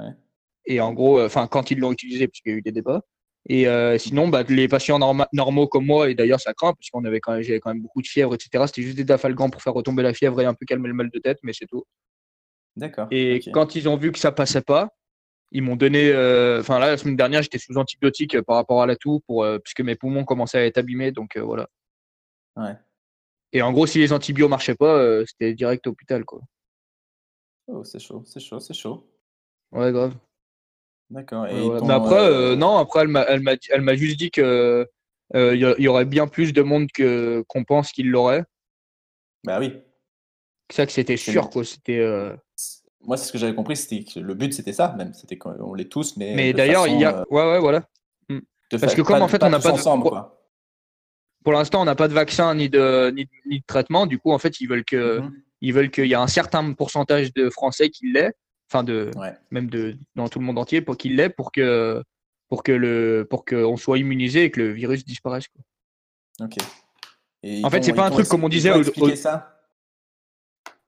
Et 0.65 0.81
en 0.81 0.93
gros, 0.93 1.19
euh, 1.19 1.27
enfin 1.27 1.45
quand 1.47 1.69
ils 1.69 1.77
l'ont 1.79 1.91
utilisé, 1.91 2.27
parce 2.27 2.41
qu'il 2.41 2.51
y 2.53 2.55
a 2.55 2.57
eu 2.57 2.61
des 2.63 2.71
débats. 2.71 3.01
Et 3.49 3.67
euh, 3.67 3.97
sinon, 3.97 4.29
bah, 4.29 4.43
les 4.47 4.67
patients 4.69 4.99
norma- 4.99 5.27
normaux 5.33 5.67
comme 5.67 5.85
moi, 5.85 6.09
et 6.09 6.15
d'ailleurs 6.15 6.39
ça 6.39 6.53
craint, 6.53 6.73
parce 6.73 6.89
qu'on 6.89 7.03
avait 7.03 7.19
quand 7.19 7.33
même, 7.33 7.41
j'avais 7.41 7.59
quand 7.59 7.73
même 7.73 7.81
beaucoup 7.81 8.01
de 8.01 8.07
fièvre, 8.07 8.33
etc. 8.35 8.63
C'était 8.67 8.83
juste 8.83 8.95
des 8.95 9.05
tafalgans 9.05 9.49
pour 9.49 9.61
faire 9.61 9.73
retomber 9.73 10.01
la 10.01 10.13
fièvre 10.13 10.39
et 10.41 10.45
un 10.45 10.53
peu 10.53 10.65
calmer 10.65 10.87
le 10.87 10.93
mal 10.93 11.09
de 11.09 11.19
tête, 11.19 11.39
mais 11.43 11.51
c'est 11.51 11.65
tout. 11.67 11.83
D'accord. 12.77 13.07
Et 13.11 13.41
quand 13.51 13.75
ils 13.75 13.89
ont 13.89 13.97
vu 13.97 14.11
que 14.13 14.19
ça 14.19 14.31
passait 14.31 14.61
pas, 14.61 14.89
ils 15.51 15.61
m'ont 15.61 15.75
donné. 15.75 16.09
euh, 16.09 16.61
Enfin 16.61 16.79
là, 16.79 16.87
la 16.91 16.97
semaine 16.97 17.17
dernière, 17.17 17.41
j'étais 17.43 17.59
sous 17.59 17.77
antibiotiques 17.77 18.35
euh, 18.35 18.41
par 18.41 18.55
rapport 18.55 18.81
à 18.81 18.87
la 18.87 18.95
toux, 18.95 19.19
pour 19.27 19.43
euh, 19.43 19.59
puisque 19.59 19.81
mes 19.81 19.95
poumons 19.95 20.23
commençaient 20.23 20.59
à 20.59 20.65
être 20.65 20.77
abîmés, 20.77 21.11
donc 21.11 21.37
voilà. 21.37 21.67
Ouais. 22.55 22.75
Et 23.51 23.61
en 23.61 23.71
gros, 23.73 23.85
si 23.85 23.99
les 23.99 24.13
antibiotiques 24.13 24.49
marchaient 24.49 24.75
pas, 24.75 25.25
c'était 25.27 25.53
direct 25.53 25.85
à 25.85 25.89
l'hôpital, 25.89 26.23
quoi. 26.25 26.39
Oh, 27.67 27.83
c'est 27.83 27.99
chaud, 27.99 28.23
c'est 28.25 28.39
chaud, 28.39 28.59
c'est 28.59 28.73
chaud. 28.73 29.05
Ouais, 29.71 29.91
grave. 29.91 30.15
D'accord. 31.09 31.47
Et 31.47 31.61
Ouais, 31.61 31.79
Mais 31.83 31.93
après, 31.93 32.15
euh, 32.15 32.51
euh, 32.51 32.55
non, 32.55 32.77
après, 32.77 33.01
elle 33.01 33.81
m'a, 33.81 33.95
juste 33.95 34.17
dit 34.17 34.31
que 34.31 34.87
euh, 35.35 35.55
il 35.55 35.61
y, 35.61 35.75
il 35.79 35.83
y 35.83 35.87
aurait 35.87 36.05
bien 36.05 36.27
plus 36.27 36.53
de 36.53 36.61
monde 36.61 36.87
que 36.93 37.43
qu'on 37.47 37.63
pense 37.63 37.91
qu'il 37.91 38.09
l'aurait. 38.09 38.43
Bah 39.43 39.59
oui. 39.59 39.73
Que 40.67 40.75
ça, 40.75 40.85
que 40.85 40.91
c'était 40.91 41.17
C'est- 41.17 41.31
sûr, 41.31 41.49
quoi. 41.49 41.63
C'était. 41.65 41.99
euh, 41.99 42.35
Moi, 43.01 43.17
c'est 43.17 43.25
ce 43.25 43.31
que 43.33 43.37
j'avais 43.37 43.53
compris, 43.55 43.75
c'était 43.75 44.03
que 44.03 44.19
le 44.19 44.33
but, 44.33 44.53
c'était 44.53 44.73
ça, 44.73 44.93
même. 44.97 45.13
C'était 45.13 45.37
qu'on 45.37 45.73
les 45.73 45.89
tous, 45.89 46.15
mais. 46.17 46.33
Mais 46.35 46.53
d'ailleurs, 46.53 46.87
il 46.87 46.99
y 46.99 47.05
a. 47.05 47.19
euh, 47.19 47.25
Ouais, 47.29 47.43
ouais, 47.43 47.59
voilà. 47.59 47.87
de 48.29 48.77
parce 48.77 48.95
que 48.95 49.01
comme, 49.01 49.19
pas- 49.19 49.23
en 49.25 49.27
fait, 49.27 49.43
on 49.43 49.49
n'a 49.49 49.59
pas 49.59 49.69
de- 49.69 49.73
ensemble, 49.75 50.03
quoi. 50.09 50.39
Pour 51.43 51.53
l'instant, 51.53 51.81
on 51.81 51.85
n'a 51.85 51.95
pas 51.95 52.07
de 52.07 52.13
vaccin 52.13 52.55
ni 52.55 52.69
de 52.69 53.11
ni, 53.13 53.25
de- 53.25 53.29
ni 53.49 53.59
de 53.59 53.65
traitement. 53.67 54.07
Du 54.07 54.17
coup, 54.17 54.31
en 54.31 54.39
fait, 54.39 54.59
ils 54.61 54.67
veulent 54.67 54.85
que 54.85 55.19
Mhm. 55.19 55.33
ils 55.61 55.73
veulent 55.73 55.91
qu'il 55.91 56.05
y 56.07 56.13
ait 56.13 56.15
un 56.15 56.27
certain 56.27 56.73
pourcentage 56.73 57.33
de 57.33 57.49
Français 57.49 57.89
qui 57.89 58.09
l'ait, 58.11 58.31
enfin 58.73 58.83
de 58.83 59.11
Ouais. 59.15 59.33
même 59.51 59.69
de 59.69 59.95
dans 60.15 60.27
tout 60.27 60.39
le 60.39 60.45
monde 60.45 60.57
entier 60.57 60.81
pour 60.81 60.97
qu'il 60.97 61.15
l'ait 61.15 61.29
pour 61.29 61.51
que 61.51 62.03
pour 62.49 62.63
que 62.63 62.71
le 62.71 63.27
pour 63.29 63.45
qu'on 63.45 63.77
soit 63.77 63.99
immunisé 63.99 64.45
et 64.45 64.51
que 64.51 64.59
le 64.61 64.71
virus 64.71 65.05
disparaisse. 65.05 65.47
Quoi. 65.47 66.45
Ok. 66.45 66.57
Et 67.43 67.61
En 67.63 67.69
fait, 67.69 67.83
c'est 67.83 67.93
pas 67.93 68.07
un 68.07 68.09
truc 68.11 68.27
comme 68.27 68.43
on 68.43 68.49
disait 68.49 68.71
au- 68.71 68.81
au- 68.81 69.15
ça? 69.15 69.49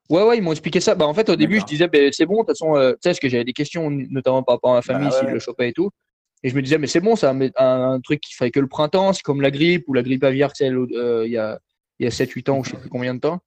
Ouais, 0.10 0.24
ouais, 0.24 0.38
ils 0.38 0.42
m'ont 0.42 0.52
expliqué 0.52 0.80
ça. 0.80 0.94
Bah, 0.96 1.08
en 1.08 1.14
fait, 1.16 1.28
au 1.30 1.36
début, 1.36 1.60
je 1.60 1.66
disais, 1.66 1.88
ben, 1.88 2.12
c'est 2.14 2.28
bon, 2.28 2.36
de 2.36 2.40
toute 2.42 2.50
façon, 2.50 2.76
euh, 2.76 2.92
tu 2.92 2.98
sais, 3.02 3.10
parce 3.10 3.20
que 3.20 3.28
j'avais 3.28 3.44
des 3.44 3.54
questions, 3.54 3.90
notamment 3.90 4.44
par 4.44 4.56
rapport 4.56 4.72
à 4.74 4.76
ma 4.76 4.82
famille, 4.84 5.10
Bah, 5.10 5.16
s'ils 5.18 5.28
ouais. 5.28 5.34
le 5.34 5.40
chopaient 5.40 5.70
et 5.70 5.74
tout. 5.74 5.90
Et 6.44 6.50
je 6.50 6.56
me 6.56 6.62
disais, 6.62 6.78
mais 6.78 6.86
c'est 6.86 7.00
bon, 7.00 7.16
ça, 7.16 7.34
mais 7.34 7.52
un, 7.58 7.94
un 7.94 8.00
truc 8.02 8.22
qui 8.22 8.34
ferait 8.36 8.52
que 8.52 8.60
le 8.60 8.68
printemps, 8.68 9.14
c'est 9.14 9.24
comme 9.24 9.42
la 9.42 9.50
grippe 9.50 9.86
ou 9.88 9.94
la 9.94 10.04
grippe 10.04 10.24
aviaire, 10.24 10.52
l'autre, 10.70 10.94
euh, 10.96 11.26
il 11.26 11.32
y 11.32 11.38
a, 11.40 11.60
y 12.00 12.06
a 12.06 12.12
7-8 12.12 12.48
ans 12.50 12.60
ou 12.60 12.64
je 12.64 12.70
sais 12.72 12.78
plus 12.78 12.90
combien 12.90 13.16
de 13.16 13.20
temps. 13.20 13.40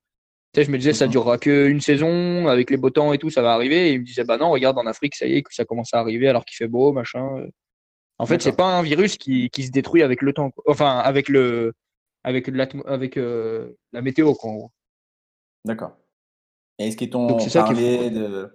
Tu 0.53 0.61
sais, 0.61 0.65
je 0.65 0.71
me 0.71 0.79
disais, 0.79 0.95
ça 0.95 1.07
durera 1.07 1.37
qu'une 1.37 1.81
saison, 1.81 2.49
avec 2.49 2.71
les 2.71 2.77
beaux 2.79 2.91
temps 2.91 3.13
et 3.13 3.19
tout, 3.19 3.29
ça 3.29 3.43
va 3.43 3.53
arriver. 3.53 3.89
Et 3.89 3.93
ils 3.95 4.01
me 4.01 4.05
disaient, 4.05 4.25
bah 4.25 4.39
non, 4.39 4.51
regarde, 4.51 4.79
en 4.79 4.87
Afrique, 4.87 5.15
ça 5.15 5.27
y 5.27 5.37
est, 5.37 5.43
que 5.43 5.55
ça 5.55 5.65
commence 5.65 5.93
à 5.93 5.99
arriver 5.99 6.29
alors 6.29 6.45
qu'il 6.45 6.57
fait 6.57 6.69
beau, 6.69 6.93
machin. 6.93 7.47
En 8.19 8.27
fait, 8.27 8.43
c'est 8.43 8.57
pas 8.57 8.79
un 8.79 8.83
virus 8.83 9.17
qui, 9.17 9.51
qui 9.51 9.65
se 9.65 9.71
détruit 9.71 10.03
avec 10.03 10.23
le 10.23 10.33
temps, 10.33 10.51
quoi. 10.51 10.65
Enfin, 10.67 10.99
avec 10.99 11.29
le, 11.29 11.75
avec 12.25 12.51
avec 12.87 13.17
euh, 13.17 13.77
la 13.93 14.03
météo, 14.03 14.35
quoi, 14.35 14.51
en 14.51 14.55
gros. 14.55 14.71
D'accord. 15.65 15.93
Et 16.79 16.89
est-ce 16.89 16.97
qu'ils 16.97 17.11
t'ont 17.11 17.39
parlé 17.53 18.11
de. 18.11 18.51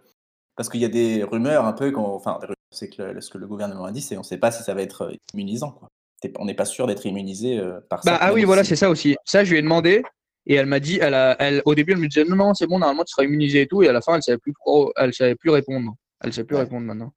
Parce 0.55 0.69
qu'il 0.69 0.81
y 0.81 0.85
a 0.85 0.89
des 0.89 1.23
rumeurs 1.23 1.65
un 1.65 1.73
peu, 1.73 1.91
enfin, 1.95 2.39
c'est 2.69 2.89
que 2.89 3.19
ce 3.19 3.29
que 3.29 3.37
le 3.37 3.47
gouvernement 3.47 3.85
a 3.85 3.91
dit, 3.91 4.01
c'est 4.01 4.17
on 4.17 4.21
ne 4.21 4.25
sait 4.25 4.37
pas 4.37 4.51
si 4.51 4.63
ça 4.63 4.73
va 4.73 4.81
être 4.81 5.03
euh, 5.03 5.15
immunisant. 5.33 5.71
Quoi. 5.71 5.89
On 6.37 6.45
n'est 6.45 6.53
pas 6.53 6.65
sûr 6.65 6.85
d'être 6.85 7.05
immunisé 7.05 7.57
euh, 7.57 7.79
par 7.89 8.03
ça. 8.03 8.11
Bah, 8.11 8.17
ah 8.21 8.33
oui, 8.33 8.43
voilà, 8.43 8.63
c'est 8.63 8.75
ça 8.75 8.89
aussi. 8.89 9.15
Ça, 9.25 9.43
je 9.43 9.51
lui 9.51 9.59
ai 9.59 9.61
demandé 9.61 10.03
et 10.45 10.55
elle 10.55 10.65
m'a 10.65 10.79
dit, 10.79 10.99
elle 11.01 11.13
a, 11.13 11.35
elle, 11.39 11.61
au 11.65 11.73
début, 11.75 11.93
elle 11.93 11.99
me 11.99 12.07
disait 12.07 12.25
non, 12.25 12.35
non, 12.35 12.53
c'est 12.53 12.67
bon, 12.67 12.79
normalement, 12.79 13.03
tu 13.03 13.11
seras 13.11 13.23
immunisé 13.23 13.61
et 13.61 13.67
tout. 13.67 13.81
Et 13.83 13.87
à 13.87 13.93
la 13.93 14.01
fin, 14.01 14.15
elle 14.15 14.23
savait 14.23 14.37
plus, 14.37 14.53
trop- 14.53 14.91
elle 14.97 15.13
savait 15.13 15.35
plus 15.35 15.49
répondre. 15.49 15.95
Elle 16.21 16.33
savait 16.33 16.45
plus 16.45 16.55
Ouais. 16.55 16.63
répondre 16.63 16.85
maintenant. 16.85 17.13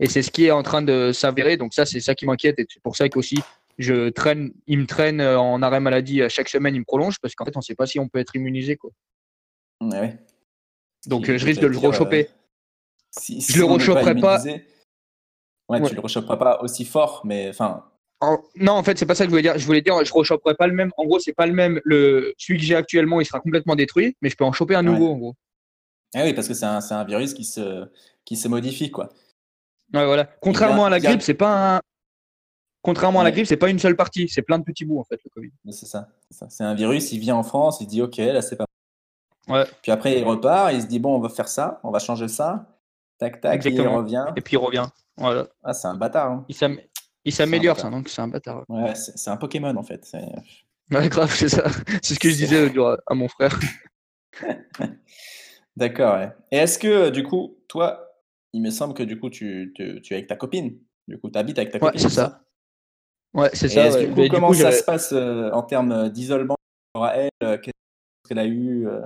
Et 0.00 0.06
c'est 0.06 0.22
ce 0.22 0.30
qui 0.30 0.44
est 0.46 0.50
en 0.52 0.62
train 0.62 0.82
de 0.82 1.10
s'avérer. 1.12 1.56
Donc 1.56 1.74
ça, 1.74 1.84
c'est 1.86 2.00
ça 2.00 2.14
qui 2.14 2.24
m'inquiète 2.26 2.58
et 2.60 2.66
c'est 2.68 2.82
pour 2.82 2.94
ça 2.96 3.08
qu'aussi, 3.08 3.38
je 3.78 4.08
traîne, 4.10 4.52
il 4.68 4.78
me 4.80 4.86
traîne 4.86 5.20
euh, 5.20 5.38
en 5.40 5.60
arrêt 5.62 5.80
maladie 5.80 6.22
à 6.22 6.28
chaque 6.28 6.48
semaine, 6.48 6.74
il 6.74 6.80
me 6.80 6.84
prolonge 6.84 7.16
parce 7.20 7.34
qu'en 7.34 7.44
fait, 7.44 7.56
on 7.56 7.60
sait 7.60 7.74
pas 7.74 7.86
si 7.86 7.98
on 7.98 8.08
peut 8.08 8.18
être 8.20 8.34
immunisé, 8.36 8.76
quoi. 8.76 8.90
Ouais. 9.80 10.16
Donc, 11.06 11.28
euh, 11.28 11.38
je 11.38 11.44
risque 11.46 11.60
de 11.60 11.66
le 11.68 11.78
rechoper. 11.78 12.26
euh, 12.28 12.32
si, 13.10 13.40
Je 13.40 13.58
le 13.58 13.64
rechoperai 13.64 14.14
pas. 14.20 14.38
immunisé- 14.38 14.64
Ouais, 15.68 15.80
Ouais. 15.80 15.88
tu 15.88 15.94
le 15.94 16.00
rechoperas 16.00 16.36
pas 16.36 16.60
aussi 16.62 16.84
fort, 16.84 17.22
mais 17.24 17.48
enfin. 17.50 17.84
En- 18.20 18.38
Non, 18.56 18.72
en 18.72 18.82
fait, 18.82 18.98
c'est 18.98 19.06
pas 19.06 19.14
ça 19.14 19.24
que 19.24 19.28
je 19.28 19.30
voulais 19.30 19.42
dire. 19.42 19.56
Je 19.58 19.64
voulais 19.66 19.80
dire, 19.82 20.04
je 20.04 20.12
rechoperai 20.12 20.54
pas 20.54 20.66
le 20.66 20.72
même. 20.74 20.90
En 20.96 21.04
gros, 21.04 21.18
c'est 21.20 21.32
pas 21.32 21.46
le 21.46 21.52
même. 21.52 21.80
Le 21.84 22.34
celui 22.38 22.58
que 22.58 22.64
j'ai 22.64 22.74
actuellement, 22.74 23.20
il 23.20 23.24
sera 23.26 23.40
complètement 23.40 23.76
détruit, 23.76 24.16
mais 24.22 24.28
je 24.30 24.36
peux 24.36 24.44
en 24.44 24.52
choper 24.52 24.74
un 24.74 24.84
Ouais. 24.86 24.92
nouveau, 24.92 25.12
en 25.12 25.16
gros. 25.18 25.34
Ah 26.14 26.22
oui, 26.24 26.32
parce 26.32 26.48
que 26.48 26.54
c'est 26.54 26.64
un, 26.66 26.80
un 26.90 27.04
virus 27.04 27.34
qui 27.34 27.44
se, 27.44 27.86
qui 28.24 28.36
se 28.36 28.48
modifie, 28.48 28.90
quoi. 28.90 29.10
Ouais, 29.94 30.04
voilà. 30.04 30.24
Contrairement 30.40 30.86
à 30.86 30.90
la 30.90 31.00
grippe, 31.00 31.22
c'est 31.22 31.34
pas 31.34 31.76
un... 31.76 31.80
Contrairement 32.82 33.20
à 33.20 33.24
la 33.24 33.30
grippe, 33.30 33.46
c'est 33.46 33.56
pas 33.56 33.68
une 33.68 33.78
seule 33.78 33.96
partie, 33.96 34.28
c'est 34.28 34.42
plein 34.42 34.58
de 34.58 34.64
petits 34.64 34.84
bouts 34.84 35.00
en 35.00 35.04
fait 35.04 35.20
le 35.24 35.30
Covid. 35.30 35.50
C'est 35.70 35.86
ça, 35.86 36.08
c'est 36.30 36.62
un 36.64 36.74
virus, 36.74 37.12
il 37.12 37.18
vient 37.18 37.34
en 37.36 37.42
France, 37.42 37.78
il 37.80 37.86
dit 37.86 38.00
ok, 38.00 38.16
là 38.18 38.40
c'est 38.40 38.56
pas. 38.56 38.66
Ouais. 39.48 39.64
Puis 39.82 39.90
après 39.92 40.18
il 40.18 40.24
repart, 40.24 40.72
il 40.72 40.82
se 40.82 40.86
dit 40.86 40.98
bon, 40.98 41.16
on 41.16 41.20
va 41.20 41.28
faire 41.28 41.48
ça, 41.48 41.80
on 41.82 41.90
va 41.90 41.98
changer 41.98 42.28
ça. 42.28 42.78
Tac 43.18 43.40
tac, 43.40 43.52
et 43.52 43.54
il 43.54 43.72
Exactement. 43.72 43.96
revient. 43.96 44.24
Et 44.36 44.40
puis 44.40 44.54
il 44.54 44.58
revient. 44.58 44.86
Voilà. 45.16 45.48
Ah, 45.64 45.74
c'est 45.74 45.88
un 45.88 45.94
bâtard. 45.94 46.30
hein. 46.30 46.44
Il 46.48 46.54
il 47.28 47.32
s'améliore 47.32 47.78
ça, 47.78 47.90
donc 47.90 48.08
c'est 48.08 48.20
un 48.22 48.28
bâtard. 48.28 48.64
Ouais, 48.68 48.94
c'est 48.94 49.30
un 49.30 49.36
Pokémon 49.36 49.74
en 49.76 49.82
fait. 49.82 50.04
C'est- 50.04 50.24
Ouais, 50.90 51.08
grave, 51.10 51.30
c'est 51.34 51.50
ça. 51.50 51.64
C'est 52.02 52.14
ce 52.14 52.18
que 52.18 52.30
je 52.30 52.36
disais 52.36 52.72
jour 52.72 52.96
à- 53.06 53.14
mon 53.14 53.28
frère. 53.28 53.58
D'accord. 55.76 56.16
ouais. 56.16 56.30
Et 56.50 56.56
est-ce 56.56 56.78
que 56.78 57.10
du 57.10 57.22
coup, 57.22 57.58
toi, 57.68 58.08
il 58.52 58.62
me 58.62 58.70
semble 58.70 58.94
que 58.94 59.02
du 59.02 59.18
coup 59.20 59.30
tu, 59.30 59.72
tu, 59.74 60.00
tu 60.02 60.12
es 60.12 60.16
avec 60.16 60.28
ta 60.28 60.36
copine. 60.36 60.78
Du 61.06 61.18
coup, 61.18 61.30
tu 61.30 61.38
habites 61.38 61.58
avec 61.58 61.70
ta 61.72 61.78
Ouais, 61.78 61.92
copine. 61.92 62.00
c'est 62.00 62.08
ça. 62.14 62.42
Ouais, 63.34 63.50
c'est 63.52 63.68
ça. 63.68 63.90
ouais. 63.90 64.06
du 64.06 64.12
coup, 64.14 64.22
du 64.22 64.28
comment 64.30 64.48
coup, 64.48 64.54
ça 64.54 64.72
se 64.72 64.82
passe 64.82 65.12
euh, 65.12 65.50
en 65.52 65.62
termes 65.62 66.08
d'isolement 66.10 66.56
à 66.94 67.16
elle 67.16 67.30
euh, 67.42 67.58
Qu'est-ce 67.58 68.28
qu'elle 68.28 68.38
a 68.38 68.46
eu 68.46 68.88
euh, 68.88 69.02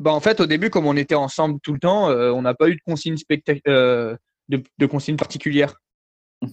Bah, 0.00 0.12
en 0.12 0.20
fait, 0.20 0.40
au 0.40 0.46
début, 0.46 0.68
comme 0.70 0.86
on 0.86 0.96
était 0.96 1.14
ensemble 1.14 1.58
tout 1.62 1.72
le 1.72 1.78
temps, 1.78 2.10
euh, 2.10 2.30
on 2.32 2.42
n'a 2.42 2.54
pas 2.54 2.68
eu 2.68 2.74
de 2.74 2.80
spectac- 3.16 3.62
euh, 3.68 4.16
de, 4.48 4.62
de 4.78 4.86
consignes 4.86 5.16
particulières. 5.16 5.76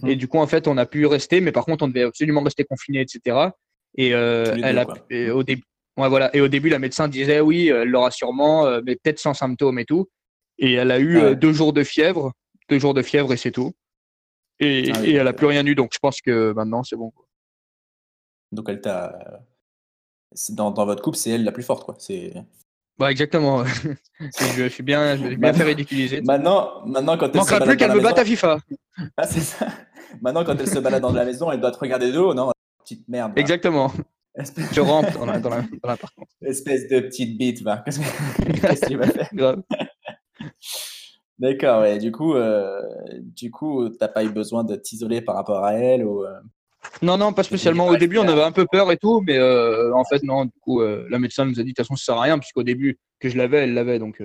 Et 0.08 0.16
du 0.16 0.28
coup, 0.28 0.38
en 0.38 0.48
fait, 0.48 0.68
on 0.68 0.78
a 0.78 0.86
pu 0.86 1.06
rester, 1.06 1.42
mais 1.42 1.52
par 1.52 1.66
contre, 1.66 1.84
on 1.84 1.88
devait 1.88 2.04
absolument 2.04 2.42
rester 2.42 2.64
confiné, 2.64 3.02
etc. 3.02 3.50
Et 3.96 4.14
euh, 4.14 4.56
elle 4.64 4.76
deux, 4.76 4.82
a, 4.82 4.98
et 5.10 5.32
au 5.32 5.44
début, 5.44 5.64
ouais, 5.98 6.10
voilà. 6.10 6.36
Et 6.36 6.42
au 6.42 6.48
début, 6.48 6.70
la 6.70 6.80
médecin 6.80 7.08
disait 7.08 7.40
oui, 7.40 7.72
euh, 7.72 7.82
elle 7.82 7.90
l'aura 7.90 8.12
sûrement, 8.12 8.66
euh, 8.66 8.82
mais 8.86 8.96
peut-être 8.96 9.20
sans 9.20 9.34
symptômes 9.34 9.80
et 9.80 9.86
tout. 9.86 10.08
Et 10.58 10.74
elle 10.74 10.92
a 10.92 11.00
eu 11.00 11.18
ouais. 11.18 11.36
deux 11.36 11.54
jours 11.54 11.74
de 11.74 11.84
fièvre, 11.84 12.34
deux 12.70 12.80
jours 12.80 12.94
de 12.94 13.02
fièvre 13.02 13.34
et 13.34 13.38
c'est 13.38 13.52
tout. 13.52 13.74
Et, 14.60 14.92
Ah 14.94 15.00
oui, 15.02 15.10
et 15.10 15.14
elle 15.16 15.28
a 15.28 15.34
plus 15.34 15.48
rien 15.48 15.66
eu, 15.66 15.74
donc 15.74 15.92
je 15.94 16.00
pense 16.00 16.22
que 16.22 16.52
maintenant 16.54 16.84
c'est 16.84 16.98
bon. 16.98 17.12
Donc 18.52 18.68
elle 18.68 18.82
t'a 18.82 19.42
dans, 20.50 20.72
dans, 20.72 20.86
votre 20.86 21.02
couple, 21.02 21.18
c'est 21.18 21.32
elle 21.32 21.44
la 21.44 21.52
plus 21.52 21.64
forte, 21.64 21.86
quoi. 21.86 21.96
C'est. 21.98 22.34
Bah 23.00 23.10
exactement. 23.12 23.64
je, 24.20 24.68
suis 24.68 24.84
bien, 24.84 25.16
je 25.16 25.36
bien 25.36 25.54
fait 25.54 25.64
ridiculiser. 25.64 26.22
Maintenant, 26.22 26.86
maintenant 26.86 27.18
quand 27.18 27.28
elle 27.28 27.38
Manquera 27.38 27.62
plus 27.62 27.78
qu'elle 27.78 27.94
me 27.94 28.02
batte 28.02 28.20
à 28.20 28.26
FIFA. 28.26 28.60
Ah, 29.16 29.26
c'est 29.26 29.40
ça. 29.40 29.68
Maintenant, 30.22 30.44
quand 30.44 30.60
elle 30.60 30.68
se 30.68 30.78
balade 30.78 31.02
dans 31.02 31.14
la 31.14 31.24
maison, 31.24 31.50
elle 31.54 31.62
doit 31.62 31.72
te 31.72 31.80
regarder 31.80 32.12
de 32.12 32.20
haut, 32.20 32.34
non? 32.34 32.52
Petite 32.84 33.08
merde. 33.08 33.32
Exactement. 33.38 33.94
Je 34.36 34.82
rentre 34.82 35.18
dans 35.18 35.26
l'appartement. 35.26 36.28
Espèce 36.42 36.90
de 36.90 37.00
petite 37.00 37.38
bite, 37.38 37.62
va. 37.62 37.78
Qu'est-ce 37.78 38.02
que 38.02 38.86
tu 38.88 38.98
vas 38.98 39.08
faire? 39.08 39.30
D'accord, 41.38 41.82
ouais. 41.84 41.98
Du 41.98 42.12
coup, 42.12 42.34
euh, 42.34 42.82
du 43.22 43.52
coup, 43.52 43.88
t'as 43.88 44.10
pas 44.10 44.26
eu 44.26 44.30
besoin 44.30 44.66
de 44.66 44.76
t'isoler 44.76 45.22
par 45.22 45.36
rapport 45.36 45.64
à 45.64 45.76
elle 45.76 46.04
ou 46.04 46.26
euh, 46.26 46.34
Non, 47.02 47.18
non, 47.18 47.34
pas 47.34 47.44
spécialement. 47.44 47.88
Au 47.88 47.98
début, 47.98 48.18
on 48.18 48.28
avait 48.28 48.44
un 48.44 48.52
peu 48.52 48.66
peur 48.66 48.92
et 48.92 48.98
tout, 48.98 49.22
mais 49.22 49.38
euh, 49.38 49.94
en 49.94 50.06
fait, 50.06 50.24
non. 50.24 50.46
Du 50.46 50.60
coup, 50.62 50.82
euh, 50.82 51.08
la 51.10 51.20
médecin 51.20 51.46
nous 51.46 51.60
a 51.60 51.64
dit 51.64 51.72
de 51.72 51.76
toute 51.76 51.78
façon, 51.78 51.96
ça 51.96 52.06
sert 52.06 52.18
à 52.18 52.22
rien, 52.22 52.40
puisqu'au 52.40 52.64
début 52.64 52.98
que 53.20 53.30
je 53.30 53.38
l'avais, 53.38 53.60
elle 53.60 53.74
l'avait, 53.74 54.00
donc. 54.00 54.22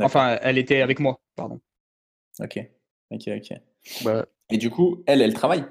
Enfin, 0.00 0.38
elle 0.42 0.58
était 0.58 0.82
avec 0.82 1.00
moi, 1.00 1.20
pardon. 1.34 1.60
Ok, 2.40 2.58
ok, 3.10 3.28
ok. 3.28 4.12
Et 4.50 4.56
du 4.56 4.70
coup, 4.70 5.02
elle, 5.06 5.22
elle 5.22 5.34
travaille? 5.34 5.64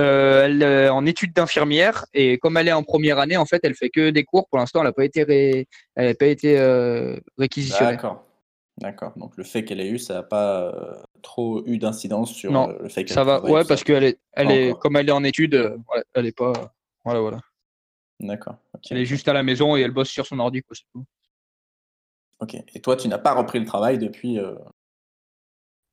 Euh, 0.00 0.44
elle 0.44 0.62
est 0.62 0.88
en 0.88 1.04
études 1.06 1.32
d'infirmière 1.32 2.06
et 2.14 2.38
comme 2.38 2.56
elle 2.56 2.68
est 2.68 2.72
en 2.72 2.84
première 2.84 3.18
année, 3.18 3.36
en 3.36 3.46
fait, 3.46 3.60
elle 3.64 3.74
fait 3.74 3.90
que 3.90 4.10
des 4.10 4.22
cours. 4.22 4.48
Pour 4.48 4.58
l'instant, 4.58 4.80
elle 4.80 4.86
n'a 4.86 4.92
pas 4.92 5.04
été, 5.04 5.66
elle 5.96 6.16
pas 6.16 6.26
été 6.26 6.58
euh, 6.58 7.16
réquisitionnée. 7.36 7.92
D'accord. 7.92 8.24
D'accord. 8.78 9.12
Donc 9.16 9.36
le 9.36 9.44
fait 9.44 9.64
qu'elle 9.64 9.80
ait 9.80 9.88
eu, 9.88 9.98
ça 9.98 10.14
n'a 10.14 10.22
pas 10.22 10.62
euh, 10.62 10.94
trop 11.22 11.62
eu 11.66 11.78
d'incidence 11.78 12.32
sur 12.32 12.52
le 12.52 12.88
fait 12.88 13.04
qu'elle 13.04 13.14
ça 13.14 13.24
va. 13.24 13.44
Ouais, 13.44 13.64
parce 13.64 13.84
qu'elle 13.84 14.04
est, 14.04 14.18
elle 14.32 14.50
est, 14.50 14.78
comme 14.78 14.96
elle 14.96 15.08
est 15.08 15.12
en 15.12 15.24
études, 15.24 15.76
elle 16.14 16.26
est 16.26 16.36
pas. 16.36 16.52
Voilà, 17.04 17.20
voilà. 17.20 17.40
D'accord. 18.20 18.56
Elle 18.90 18.98
est 18.98 19.04
juste 19.04 19.28
à 19.28 19.32
la 19.32 19.42
maison 19.42 19.76
et 19.76 19.80
elle 19.80 19.90
bosse 19.90 20.10
sur 20.10 20.26
son 20.26 20.38
ordi, 20.38 20.62
quoi, 20.62 20.76
tout. 20.92 21.04
Ok. 22.40 22.56
Et 22.74 22.80
toi, 22.80 22.96
tu 22.96 23.08
n'as 23.08 23.18
pas 23.18 23.34
repris 23.34 23.58
le 23.58 23.64
travail 23.64 23.98
depuis 23.98 24.38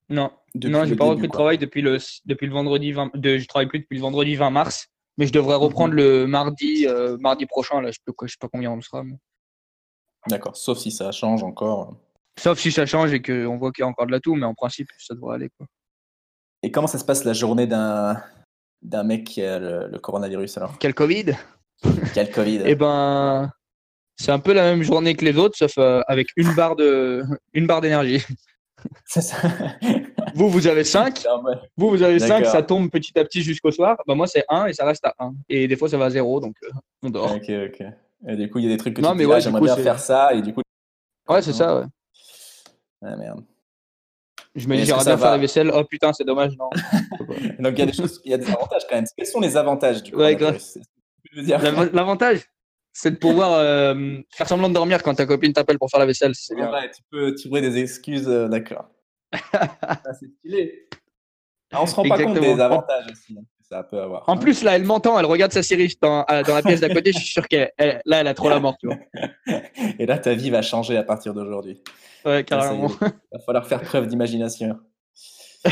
non, 0.09 0.31
non, 0.53 0.85
j'ai 0.85 0.95
pas 0.95 1.05
repris 1.05 1.23
le 1.25 1.31
travail 1.31 1.57
depuis 1.57 1.81
le, 1.81 1.97
depuis 2.25 2.45
le 2.45 2.53
vendredi 2.53 2.91
20, 2.91 3.15
de, 3.15 3.37
je 3.37 3.47
travaille 3.47 3.67
plus 3.67 3.79
depuis 3.79 3.95
le 3.95 4.01
vendredi 4.01 4.35
20 4.35 4.51
mars, 4.51 4.87
mais 5.17 5.25
je 5.25 5.33
devrais 5.33 5.55
reprendre 5.55 5.93
mhm. 5.93 5.99
le 5.99 6.27
mardi, 6.27 6.87
euh, 6.87 7.17
mardi 7.17 7.45
prochain, 7.45 7.81
là, 7.81 7.91
je 7.91 7.99
ne 8.07 8.27
sais 8.27 8.37
pas 8.39 8.47
combien 8.47 8.71
on 8.71 8.81
sera. 8.81 9.03
D'accord, 10.27 10.55
sauf 10.55 10.77
si 10.77 10.91
ça 10.91 11.11
change 11.11 11.43
encore. 11.43 11.97
Sauf 12.39 12.59
si 12.59 12.71
ça 12.71 12.85
change 12.85 13.13
et 13.13 13.21
qu'on 13.21 13.57
voit 13.57 13.71
qu'il 13.71 13.83
y 13.83 13.85
a 13.85 13.87
encore 13.87 14.05
de 14.05 14.11
la 14.11 14.19
toux, 14.19 14.35
mais 14.35 14.45
en 14.45 14.53
principe, 14.53 14.87
ça 14.97 15.15
devrait 15.15 15.35
aller. 15.35 15.49
Quoi. 15.57 15.67
Et 16.63 16.71
comment 16.71 16.87
ça 16.87 16.97
se 16.97 17.05
passe 17.05 17.23
la 17.23 17.33
journée 17.33 17.67
d'un, 17.67 18.21
d'un 18.81 19.03
mec 19.03 19.23
qui 19.23 19.41
a 19.43 19.59
le, 19.59 19.99
coronavirus 19.99 20.57
alors? 20.57 20.77
Quel 20.79 20.93
Covid? 20.93 21.33
Quel 22.13 22.31
Covid? 22.31 22.61
Eh 22.65 22.75
ben, 22.75 23.51
c'est 24.17 24.31
un 24.31 24.39
peu 24.39 24.53
la 24.53 24.63
même 24.63 24.81
journée 24.81 25.15
que 25.15 25.23
les 25.23 25.37
autres, 25.37 25.57
sauf 25.57 25.77
euh, 25.77 26.01
avec 26.07 26.27
une 26.35 26.53
barre, 26.55 26.75
de, 26.75 27.23
une 27.53 27.67
barre 27.67 27.81
d'énergie. 27.81 28.23
vous, 30.35 30.49
vous 30.49 30.67
avez 30.67 30.83
5. 30.83 31.23
Vous, 31.77 31.89
vous 31.89 32.03
avez 32.03 32.19
5, 32.19 32.45
ça 32.45 32.61
tombe 32.61 32.89
petit 32.89 33.17
à 33.17 33.23
petit 33.23 33.41
jusqu'au 33.41 33.71
soir. 33.71 33.97
Bah, 34.07 34.15
moi, 34.15 34.27
c'est 34.27 34.43
1 34.49 34.67
et 34.67 34.73
ça 34.73 34.85
reste 34.85 35.05
à 35.05 35.13
1. 35.19 35.33
Et 35.49 35.67
des 35.67 35.75
fois, 35.75 35.89
ça 35.89 35.97
va 35.97 36.05
à 36.05 36.09
0, 36.09 36.39
donc 36.39 36.55
euh, 36.63 36.69
on 37.03 37.09
dort. 37.09 37.31
Ok, 37.31 37.49
ok. 37.49 37.87
Et 38.27 38.35
du 38.35 38.49
coup, 38.49 38.59
il 38.59 38.65
y 38.65 38.67
a 38.67 38.71
des 38.71 38.77
trucs 38.77 38.95
que 38.95 39.01
non, 39.01 39.11
tu 39.11 39.17
mais 39.17 39.23
dis, 39.25 39.29
ouais, 39.29 39.41
j'aimerais 39.41 39.61
bien 39.61 39.77
faire 39.77 39.99
ça. 39.99 40.33
Et 40.33 40.41
du 40.41 40.53
coup... 40.53 40.61
Ouais, 41.27 41.41
c'est 41.41 41.53
ça, 41.53 41.79
ouais. 41.79 41.85
Ah 43.01 43.15
merde. 43.15 43.43
Je 44.55 44.67
me 44.67 44.77
dis, 44.77 44.85
j'aimerais 44.85 45.03
bien 45.03 45.17
faire 45.17 45.31
la 45.31 45.37
vaisselle. 45.37 45.71
Oh 45.73 45.83
putain, 45.83 46.13
c'est 46.13 46.23
dommage, 46.23 46.55
non. 46.57 46.69
donc, 47.59 47.73
il 47.73 47.79
y 47.79 47.81
a 47.81 47.85
des 47.85 47.93
choses, 47.93 48.21
il 48.23 48.31
y 48.31 48.33
a 48.33 48.37
des 48.37 48.49
avantages 48.49 48.83
quand 48.89 48.95
même. 48.95 49.05
Quels 49.17 49.27
sont 49.27 49.41
les 49.41 49.57
avantages 49.57 50.01
du 50.01 50.11
coup 50.11 50.19
Ouais, 50.19 50.37
L'avantage, 51.93 52.41
c'est 52.93 53.11
de 53.11 53.17
pouvoir 53.17 53.53
euh, 53.53 54.17
faire 54.31 54.47
semblant 54.47 54.69
de 54.69 54.73
dormir 54.73 55.03
quand 55.03 55.13
ta 55.13 55.25
copine 55.25 55.51
t'appelle 55.51 55.77
pour 55.77 55.89
faire 55.89 55.99
la 55.99 56.05
vaisselle. 56.05 56.33
C'est 56.35 56.55
bien. 56.55 56.71
Ouais, 56.71 56.89
tu 56.89 57.01
peux 57.11 57.35
trouver 57.35 57.59
des 57.61 57.77
excuses, 57.77 58.27
euh, 58.27 58.47
d'accord. 58.47 58.89
Ah, 59.51 59.99
c'est 60.17 60.29
stylé. 60.39 60.87
Ah, 61.71 61.81
on 61.81 61.87
se 61.87 61.95
rend 61.95 62.03
pas 62.03 62.17
compte 62.17 62.39
des 62.39 62.59
avantages 62.59 63.07
aussi. 63.11 63.37
Ça 63.69 63.83
peut 63.83 63.99
avoir. 63.99 64.23
En 64.27 64.37
plus, 64.37 64.63
là, 64.63 64.75
elle 64.75 64.83
m'entend, 64.83 65.17
elle 65.19 65.25
regarde 65.25 65.51
sa 65.51 65.63
série 65.63 65.95
dans, 65.99 66.23
dans 66.47 66.53
la 66.53 66.61
pièce 66.61 66.81
d'à 66.81 66.89
côté. 66.89 67.11
je 67.11 67.17
suis 67.17 67.31
sûr 67.31 67.47
qu'elle, 67.47 67.71
là, 67.77 68.21
elle 68.21 68.27
a 68.27 68.33
trop 68.35 68.49
la 68.49 68.59
mort, 68.59 68.77
tu 68.79 68.87
vois. 68.87 68.97
Et 69.99 70.05
là, 70.05 70.19
ta 70.19 70.33
vie 70.33 70.51
va 70.51 70.61
changer 70.61 70.97
à 70.97 71.03
partir 71.03 71.33
d'aujourd'hui. 71.33 71.81
Ouais, 72.25 72.43
carrément. 72.43 72.91
Il 73.01 73.07
va 73.33 73.39
falloir 73.45 73.65
faire 73.65 73.81
preuve 73.81 74.07
d'imagination. 74.07 74.77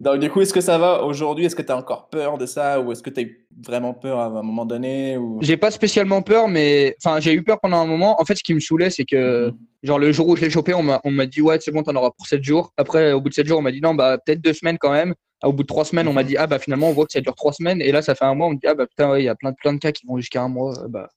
Donc, 0.00 0.20
du 0.20 0.30
coup, 0.30 0.40
est-ce 0.40 0.54
que 0.54 0.60
ça 0.60 0.78
va 0.78 1.02
aujourd'hui? 1.02 1.44
Est-ce 1.44 1.56
que 1.56 1.62
tu 1.62 1.72
as 1.72 1.76
encore 1.76 2.08
peur 2.08 2.38
de 2.38 2.46
ça? 2.46 2.80
Ou 2.80 2.92
est-ce 2.92 3.02
que 3.02 3.10
tu 3.10 3.20
as 3.20 3.22
eu 3.24 3.48
vraiment 3.66 3.94
peur 3.94 4.20
à 4.20 4.26
un 4.26 4.42
moment 4.42 4.64
donné? 4.64 5.16
Ou... 5.16 5.38
J'ai 5.40 5.56
pas 5.56 5.72
spécialement 5.72 6.22
peur, 6.22 6.46
mais 6.46 6.94
enfin, 7.02 7.18
j'ai 7.18 7.32
eu 7.32 7.42
peur 7.42 7.58
pendant 7.60 7.78
un 7.78 7.86
moment. 7.86 8.20
En 8.20 8.24
fait, 8.24 8.36
ce 8.36 8.44
qui 8.44 8.54
me 8.54 8.60
saoulait, 8.60 8.90
c'est 8.90 9.04
que, 9.04 9.48
mhm. 9.48 9.56
genre, 9.82 9.98
le 9.98 10.12
jour 10.12 10.28
où 10.28 10.36
je 10.36 10.42
l'ai 10.42 10.50
chopé, 10.50 10.72
on 10.74 10.82
m'a 10.82 11.26
dit, 11.26 11.42
ouais, 11.42 11.58
c'est 11.60 11.72
bon, 11.72 11.82
t'en 11.82 11.96
auras 11.96 12.10
pour 12.16 12.28
7 12.28 12.44
jours. 12.44 12.72
Après, 12.76 13.12
au 13.12 13.20
bout 13.20 13.28
de 13.28 13.34
7 13.34 13.46
jours, 13.46 13.58
on 13.58 13.62
m'a 13.62 13.72
dit, 13.72 13.80
non, 13.80 13.94
bah, 13.94 14.18
peut-être 14.18 14.40
2 14.40 14.52
semaines 14.52 14.78
quand 14.78 14.92
même. 14.92 15.14
Au 15.42 15.52
bout 15.52 15.62
de 15.62 15.68
3 15.68 15.84
semaines, 15.84 16.08
on 16.08 16.12
m'a 16.12 16.22
mhm. 16.22 16.28
dit, 16.28 16.36
ah, 16.36 16.46
bah, 16.46 16.58
finalement, 16.58 16.88
on 16.88 16.92
voit 16.92 17.06
que 17.06 17.12
ça 17.12 17.20
dure 17.20 17.34
3 17.34 17.52
semaines. 17.52 17.80
Et 17.80 17.92
là, 17.92 18.02
ça 18.02 18.14
fait 18.14 18.24
un 18.24 18.34
mois, 18.34 18.48
on 18.48 18.50
me 18.50 18.56
dit, 18.56 18.66
ah, 18.66 18.74
bah, 18.74 18.86
putain, 18.86 19.10
ouais, 19.10 19.22
il 19.22 19.24
y 19.26 19.28
a 19.28 19.34
plein, 19.34 19.52
plein 19.52 19.72
de 19.72 19.78
cas 19.78 19.92
qui 19.92 20.06
vont 20.06 20.16
jusqu'à 20.16 20.42
un 20.42 20.48
mois. 20.48 20.74
Bah. 20.88 21.08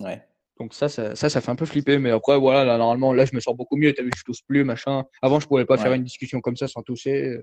Ouais. 0.00 0.22
Donc 0.58 0.72
ça, 0.72 0.88
ça, 0.88 1.14
ça, 1.14 1.40
fait 1.40 1.50
un 1.50 1.56
peu 1.56 1.66
flipper. 1.66 1.98
Mais 1.98 2.10
après, 2.10 2.38
voilà, 2.38 2.64
là, 2.64 2.78
normalement, 2.78 3.12
là, 3.12 3.24
je 3.24 3.34
me 3.34 3.40
sens 3.40 3.56
beaucoup 3.56 3.76
mieux. 3.76 3.92
T'as 3.92 4.02
vu, 4.02 4.10
je 4.16 4.22
tousse 4.22 4.40
plus, 4.42 4.64
machin. 4.64 5.04
Avant, 5.22 5.40
je 5.40 5.46
pouvais 5.46 5.66
pas 5.66 5.76
faire 5.76 5.92
une 5.92 6.04
discussion 6.04 6.40
comme 6.40 6.56
ça 6.56 6.68
sans 6.68 6.82
tousser. 6.82 7.38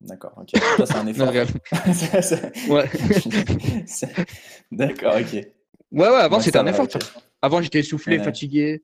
D'accord, 0.00 0.34
ok. 0.36 0.50
Ça, 0.76 0.86
c'est 0.86 0.96
un 0.96 1.06
effort. 1.08 1.32
ouais. 2.70 2.90
D'accord, 4.70 5.16
ok. 5.16 5.32
Ouais, 5.32 6.08
ouais, 6.08 6.16
avant, 6.16 6.40
c'était 6.40 6.58
un 6.58 6.66
effort. 6.66 6.86
Avant, 7.42 7.60
j'étais 7.62 7.80
essoufflé, 7.80 8.18
fatigué. 8.18 8.82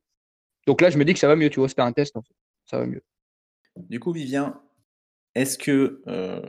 Donc 0.67 0.81
là, 0.81 0.89
je 0.89 0.97
me 0.97 1.05
dis 1.05 1.13
que 1.13 1.19
ça 1.19 1.27
va 1.27 1.35
mieux, 1.35 1.49
tu 1.49 1.59
vois. 1.59 1.69
C'était 1.69 1.81
un 1.81 1.91
test, 1.91 2.15
en 2.15 2.21
fait. 2.21 2.35
Ça 2.65 2.79
va 2.79 2.85
mieux. 2.85 3.03
Du 3.75 3.99
coup, 3.99 4.11
Vivien, 4.11 4.61
est-ce 5.35 5.57
que 5.57 6.01
euh, 6.07 6.41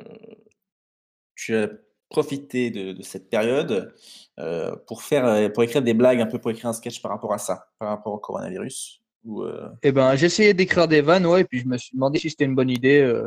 tu 1.34 1.54
as 1.56 1.68
profité 2.08 2.70
de, 2.70 3.00
cette 3.02 3.28
période 3.28 3.94
euh, 4.38 4.74
pour, 4.86 5.02
faire, 5.02 5.52
pour 5.52 5.62
écrire 5.62 5.82
des 5.82 5.94
blagues, 5.94 6.20
un 6.20 6.26
peu 6.26 6.38
pour 6.38 6.50
écrire 6.50 6.66
un 6.66 6.72
sketch 6.72 7.02
par 7.02 7.10
rapport 7.10 7.32
à 7.32 7.38
ça, 7.38 7.68
par 7.78 7.88
rapport 7.88 8.12
au 8.12 8.18
coronavirus 8.18 9.00
ou 9.24 9.42
euh... 9.42 9.70
Eh 9.82 9.90
ben, 9.90 10.14
j'ai 10.16 10.26
essayé 10.26 10.52
d'écrire 10.52 10.86
des 10.86 11.00
vannes, 11.00 11.26
ouais, 11.26 11.40
et 11.40 11.44
puis 11.44 11.60
je 11.60 11.66
me 11.66 11.78
suis 11.78 11.94
demandé 11.94 12.18
si 12.18 12.28
c'était 12.28 12.44
une 12.44 12.54
bonne 12.54 12.70
idée. 12.70 13.22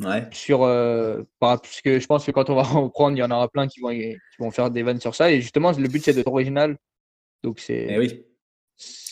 Ouais. 0.00 0.28
Sur, 0.32 0.60
parce 1.38 1.80
que 1.80 1.98
je 1.98 2.06
pense 2.06 2.26
que 2.26 2.30
quand 2.30 2.50
on 2.50 2.54
va 2.54 2.62
reprendre, 2.62 3.16
il 3.16 3.20
y 3.20 3.22
en 3.22 3.30
aura 3.30 3.48
plein 3.48 3.66
qui 3.66 3.80
vont, 3.80 3.90
qui 3.90 4.16
vont 4.38 4.50
faire 4.50 4.70
des 4.70 4.82
vannes 4.82 5.00
sur 5.00 5.14
ça. 5.14 5.30
Et 5.30 5.40
justement, 5.40 5.72
le 5.72 5.88
but, 5.88 6.04
c'est 6.04 6.12
d'être 6.12 6.28
original. 6.28 6.76
Donc, 7.42 7.58
c'est 7.58 7.86
eh 7.88 7.98
oui. 7.98 8.24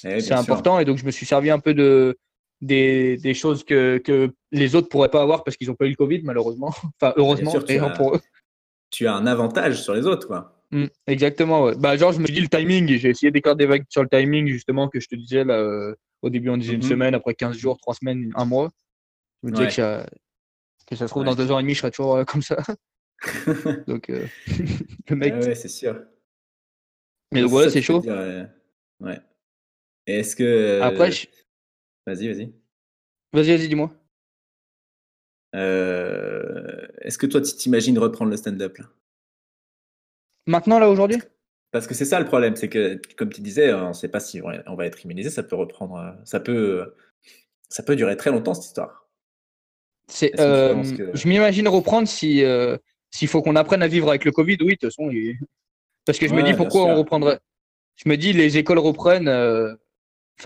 Eh 0.04 0.20
c'est 0.20 0.32
important. 0.32 0.78
Et 0.78 0.84
donc, 0.84 0.98
je 0.98 1.06
me 1.06 1.10
suis 1.10 1.26
servi 1.26 1.50
un 1.50 1.60
peu 1.60 1.74
de, 1.74 2.18
des, 2.62 3.16
des 3.18 3.34
choses 3.34 3.64
que, 3.64 3.98
que 3.98 4.30
les 4.52 4.74
autres 4.74 4.88
pourraient 4.88 5.10
pas 5.10 5.20
avoir 5.20 5.44
parce 5.44 5.56
qu'ils 5.56 5.68
n'ont 5.68 5.74
pas 5.74 5.86
eu 5.86 5.90
le 5.90 5.96
Covid, 5.96 6.22
malheureusement. 6.22 6.72
Enfin, 7.00 7.12
heureusement, 7.16 7.50
sûr, 7.50 7.64
tu, 7.64 7.76
as, 7.76 7.90
pour 7.90 8.14
eux. 8.14 8.20
tu 8.90 9.06
as 9.06 9.14
un 9.14 9.26
avantage 9.26 9.82
sur 9.82 9.94
les 9.94 10.06
autres, 10.06 10.26
quoi. 10.26 10.56
Mmh, 10.70 10.86
exactement, 11.06 11.64
ouais. 11.64 11.74
Bah, 11.76 11.96
genre, 11.96 12.12
je 12.12 12.20
me 12.20 12.26
dis 12.26 12.40
le 12.40 12.48
timing. 12.48 12.86
J'ai 12.96 13.10
essayé 13.10 13.30
d'écrire 13.30 13.56
des 13.56 13.66
vagues 13.66 13.84
sur 13.90 14.02
le 14.02 14.08
timing, 14.08 14.46
justement, 14.46 14.88
que 14.88 15.00
je 15.00 15.08
te 15.08 15.16
disais 15.16 15.44
là, 15.44 15.58
euh, 15.58 15.94
au 16.22 16.30
début, 16.30 16.48
on 16.48 16.56
disait 16.56 16.74
une 16.74 16.78
mmh 16.78 16.88
semaine, 16.88 17.14
après 17.14 17.34
15 17.34 17.56
jours, 17.56 17.78
3 17.78 17.94
semaines, 17.94 18.32
un 18.36 18.44
mois. 18.46 18.70
Je 19.42 19.48
me 19.48 19.54
disais 19.54 19.68
que 19.68 20.06
que 20.86 20.96
ça 20.96 21.06
se 21.06 21.10
trouve, 21.10 21.24
dans 21.24 21.34
deux 21.34 21.50
heures 21.50 21.60
et 21.60 21.62
demie, 21.62 21.74
je 21.74 21.80
serai 21.80 21.90
toujours 21.90 22.16
euh, 22.16 22.24
comme 22.26 22.42
ça. 22.42 22.56
donc, 23.86 24.08
euh, 24.10 24.26
le 25.08 25.16
mec. 25.16 25.34
Ouais, 25.34 25.54
c'est 25.54 25.68
sûr. 25.68 26.00
Mais 27.32 27.42
donc, 27.42 27.50
voilà, 27.50 27.70
c'est 27.70 27.82
chaud. 27.82 28.02
ouais. 29.00 29.18
Est-ce 30.06 30.36
que. 30.36 30.80
Après, 30.80 31.10
Vas-y, 32.06 32.28
vas-y. 32.28 32.52
Vas-y, 33.32 33.56
vas-y, 33.56 33.68
dis-moi. 33.68 33.90
Euh... 35.54 36.86
Est-ce 37.00 37.18
que 37.18 37.26
toi, 37.26 37.40
tu 37.40 37.54
t'imagines 37.54 37.98
reprendre 37.98 38.30
le 38.30 38.36
stand-up 38.36 38.78
là? 38.78 38.86
Maintenant, 40.46 40.78
là, 40.78 40.88
aujourd'hui? 40.88 41.18
Parce 41.70 41.86
que 41.86 41.94
c'est 41.94 42.04
ça 42.04 42.20
le 42.20 42.26
problème, 42.26 42.56
c'est 42.56 42.68
que, 42.68 43.00
comme 43.16 43.32
tu 43.32 43.40
disais, 43.40 43.72
on 43.72 43.88
ne 43.88 43.92
sait 43.92 44.08
pas 44.08 44.20
si 44.20 44.42
on 44.42 44.74
va 44.74 44.86
être 44.86 45.02
immunisé, 45.04 45.30
ça 45.30 45.42
peut 45.42 45.56
reprendre. 45.56 46.16
Ça 46.24 46.40
peut, 46.40 46.94
ça 47.68 47.82
peut 47.82 47.96
durer 47.96 48.16
très 48.16 48.30
longtemps, 48.30 48.54
cette 48.54 48.66
histoire. 48.66 49.08
C'est, 50.08 50.38
euh, 50.40 50.82
Je 51.14 51.28
m'imagine 51.28 51.66
reprendre 51.68 52.06
si 52.06 52.44
euh, 52.44 52.76
s'il 53.10 53.28
faut 53.28 53.40
qu'on 53.40 53.56
apprenne 53.56 53.82
à 53.82 53.88
vivre 53.88 54.10
avec 54.10 54.24
le 54.24 54.32
Covid. 54.32 54.58
Oui, 54.60 54.74
de 54.74 54.74
toute 54.74 54.90
façon, 54.90 55.10
parce 56.04 56.18
que 56.18 56.28
je 56.28 56.34
me 56.34 56.42
dis 56.42 56.54
pourquoi 56.54 56.82
on 56.84 56.96
reprendrait. 56.96 57.40
Je 57.96 58.08
me 58.08 58.16
dis 58.16 58.32
les 58.32 58.58
écoles 58.58 58.78
reprennent. 58.78 59.28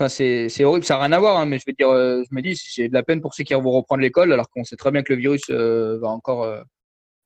Euh, 0.01 0.05
enfin, 0.05 0.09
c'est, 0.09 0.63
horrible, 0.63 0.85
ça 0.85 0.95
n'a 0.95 1.03
rien 1.03 1.11
à 1.13 1.19
voir, 1.19 1.37
hein, 1.37 1.45
mais 1.45 1.59
je 1.59 1.63
veux 1.67 1.73
dire, 1.73 1.89
je 1.89 2.35
me 2.35 2.41
dis 2.41 2.55
j'ai 2.55 2.87
de 2.89 2.93
la 2.93 3.03
peine 3.03 3.21
pour 3.21 3.33
ceux 3.33 3.43
qui 3.43 3.53
vont 3.53 3.71
reprendre 3.71 4.01
l'école, 4.01 4.33
alors 4.33 4.49
qu'on 4.49 4.63
sait 4.63 4.75
très 4.75 4.91
bien 4.91 5.03
que 5.03 5.13
le 5.13 5.19
virus 5.19 5.49
va 5.49 6.09
encore 6.09 6.45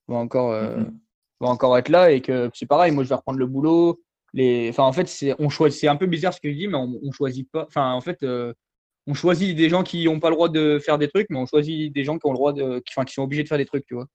va 0.08 0.16
encore 0.16 0.52
va 0.52 1.48
encore 1.48 1.78
être 1.78 1.90
là 1.90 2.12
et 2.12 2.22
que 2.22 2.50
c'est 2.54 2.68
pareil. 2.68 2.92
Moi, 2.92 3.04
je 3.04 3.10
vais 3.10 3.16
reprendre 3.16 3.40
le 3.40 3.48
boulot. 3.48 4.02
Les, 4.34 4.70
enfin, 4.70 4.84
en 4.84 4.94
fait, 4.94 5.08
c'est 5.08 5.36
on 5.40 5.50
choisit. 5.50 5.82
C'est 5.82 5.88
un 5.88 5.98
peu 5.98 6.06
bizarre 6.08 6.34
ce 6.34 6.42
que 6.42 6.50
je 6.50 6.56
dis, 6.56 6.68
mais 6.68 6.78
on, 6.78 7.00
on 7.04 7.12
choisit 7.12 7.50
pas. 7.52 7.66
Enfin, 7.68 7.92
en 7.94 8.02
fait 8.02 8.24
on 9.08 9.14
choisit 9.14 9.56
des 9.56 9.70
gens 9.70 9.84
qui 9.84 10.06
n'ont 10.06 10.20
pas 10.20 10.30
le 10.30 10.36
droit 10.36 10.50
de 10.50 10.80
faire 10.80 10.98
des 10.98 11.10
trucs, 11.10 11.28
mais 11.30 11.38
on 11.38 11.46
choisit 11.46 11.94
des 11.94 12.04
gens 12.04 12.18
qui 12.18 12.28
ont 12.28 12.32
le 12.32 12.38
droit 12.38 12.54
de, 12.54 12.80
qui, 12.80 12.94
enfin, 12.96 13.06
qui 13.06 13.14
sont 13.14 13.24
obligés 13.24 13.44
de 13.44 13.48
faire 13.48 13.58
des 13.58 13.66
trucs, 13.66 13.86
tu 13.86 13.96
vois. 13.96 14.08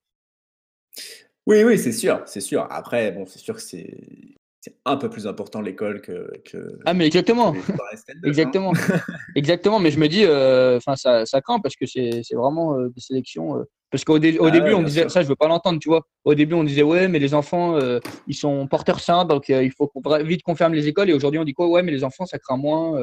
Oui, 1.47 1.63
oui, 1.65 1.79
c'est 1.79 1.93
sûr, 1.93 2.23
c'est 2.27 2.41
sûr. 2.41 2.67
Après, 2.71 3.13
bon, 3.13 3.27
c'est 3.27 3.39
sûr 3.39 3.55
que 3.55 3.61
c'est 3.61 4.37
un 4.85 4.97
peu 4.97 5.09
plus 5.11 5.27
important 5.27 5.61
l'école 5.61 6.01
que, 6.01 6.31
que, 6.45 6.79
Ah, 6.85 6.95
mais 6.95 7.07
exactement. 7.07 7.55
hein. 7.55 7.77
exactement. 8.25 8.73
exactement. 9.35 9.79
Mais 9.79 9.91
je 9.91 9.99
me 9.99 10.09
dis, 10.09 10.25
euh, 10.25 10.77
enfin, 10.79 10.97
ça, 10.97 11.27
ça 11.27 11.41
craint 11.41 11.59
parce 11.61 11.77
que 11.77 11.87
c'est 11.87 12.23
vraiment 12.35 12.79
euh, 12.79 12.89
des 12.91 13.01
sélections. 13.01 13.59
euh, 13.59 13.65
parce 13.91 14.05
qu'au 14.05 14.19
dé- 14.19 14.39
Ah 14.43 14.51
début, 14.51 14.69
ouais, 14.69 14.75
on 14.75 14.83
disait, 14.83 15.03
sûr. 15.03 15.11
ça, 15.11 15.23
je 15.23 15.29
veux 15.29 15.37
pas 15.37 15.49
l'entendre, 15.49 15.79
tu 15.79 15.89
vois. 15.89 16.03
Au 16.25 16.35
début, 16.35 16.55
on 16.55 16.65
disait, 16.65 16.83
ouais, 16.83 17.07
mais 17.09 17.19
les 17.19 17.35
enfants, 17.35 17.79
ils 18.27 18.35
sont 18.35 18.67
porteurs 18.67 19.01
sains, 19.01 19.25
donc 19.25 19.49
il 19.49 19.73
faut 19.73 19.91
vite 20.23 20.43
qu'on 20.43 20.57
ferme 20.57 20.75
les 20.75 20.89
écoles. 20.89 21.09
Et 21.11 21.13
aujourd'hui, 21.15 21.39
on 21.39 21.45
dit 21.45 21.55
quoi? 21.55 21.69
Ouais, 21.69 21.83
mais 21.83 21.93
les 21.93 22.03
enfants, 22.05 22.27
ça 22.27 22.39
craint 22.39 22.57
moins. 22.57 23.01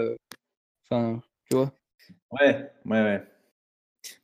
Enfin, 0.90 1.22
tu 1.50 1.56
vois. 1.56 1.72
Ouais, 2.32 2.70
ouais, 2.86 3.02
ouais. 3.02 3.24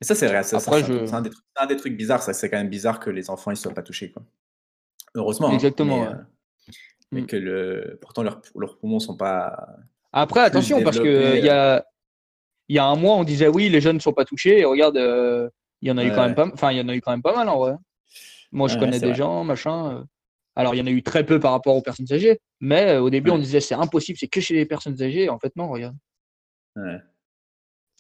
Mais 0.02 0.06
ça, 0.06 0.14
c'est 0.16 0.28
vrai. 0.28 0.44
c'est 0.44 0.56
un, 0.58 0.60
je- 0.60 1.06
c'est 1.06 1.14
un 1.16 1.22
des 1.22 1.30
trucs, 1.30 1.46
c'est 1.56 1.64
un 1.64 1.68
des 1.68 1.78
trucs 1.78 1.96
bizarres. 1.96 2.22
Ça, 2.22 2.34
c'est 2.34 2.50
quand 2.50 2.58
même 2.58 2.70
bizarre 2.70 3.00
que 3.00 3.10
les 3.10 3.30
enfants 3.30 3.52
ils 3.52 3.58
soient 3.58 3.74
pas 3.74 3.82
touchés, 3.82 4.12
quoi. 4.12 4.24
Heureusement. 5.16 5.48
hein, 5.50 5.54
Exactement, 5.54 6.02
mais, 6.02 6.08
ouais. 6.10 6.14
Euh, 7.12 7.16
mais 7.16 7.22
Mm. 7.22 7.28
que 7.28 7.36
le, 7.36 7.98
pourtant 8.02 8.24
leurs, 8.24 8.42
leurs 8.56 8.78
poumons 8.78 9.00
sont 9.00 9.16
pas. 9.18 9.68
Après, 10.12 10.42
attention, 10.42 10.82
parce 10.84 10.98
que 10.98 11.04
développé, 11.04 11.38
il 11.40 11.46
y 11.46 11.50
a, 11.50 11.86
il 12.68 12.76
y 12.76 12.80
a 12.80 12.86
un 12.86 12.96
mois, 12.96 13.16
on 13.16 13.24
disait 13.24 13.48
oui, 13.48 13.70
les 13.70 13.82
jeunes 13.82 13.98
ne 13.98 14.02
sont 14.02 14.14
pas 14.14 14.26
touchés. 14.26 14.60
Et 14.60 14.66
regarde, 14.66 14.98
euh, 14.98 15.50
il 15.82 15.90
y 15.90 15.92
en 15.92 15.98
a 15.98 16.04
eu 16.04 16.10
Ouais, 16.10 16.16
quand 16.16 16.24
même 16.24 16.36
pas, 16.36 16.48
enfin, 16.54 16.72
il 16.72 16.78
y 16.78 16.82
en 16.82 16.88
a 16.90 16.96
eu 16.96 17.02
quand 17.02 17.12
même 17.12 17.22
pas 17.22 17.36
mal 17.36 17.48
en 17.50 17.58
vrai. 17.58 17.74
Moi, 18.52 18.68
je 18.68 18.74
Ouais, 18.76 18.80
connais 18.82 19.00
des 19.00 19.08
vrai. 19.08 19.16
gens, 19.16 19.44
machin. 19.44 19.98
euh. 20.00 20.04
Alors, 20.56 20.74
il 20.76 20.80
y 20.80 20.82
en 20.82 20.88
a 20.88 20.92
eu 20.92 21.04
très 21.04 21.26
peu 21.26 21.40
par 21.40 21.52
rapport 21.52 21.76
aux 21.76 21.82
personnes 21.82 22.12
âgées, 22.12 22.40
mais 22.60 22.96
euh, 22.96 23.02
au 23.02 23.10
début, 23.10 23.30
Ouais. 23.30 23.36
on 23.38 23.40
disait 23.40 23.60
c'est 23.62 23.76
impossible, 23.76 24.18
c'est 24.20 24.28
que 24.28 24.42
chez 24.42 24.56
les 24.56 24.66
personnes 24.66 25.02
âgées. 25.02 25.30
En 25.30 25.40
fait, 25.40 25.56
non, 25.56 25.70
regarde. 25.70 25.96
Ouais. 26.76 26.98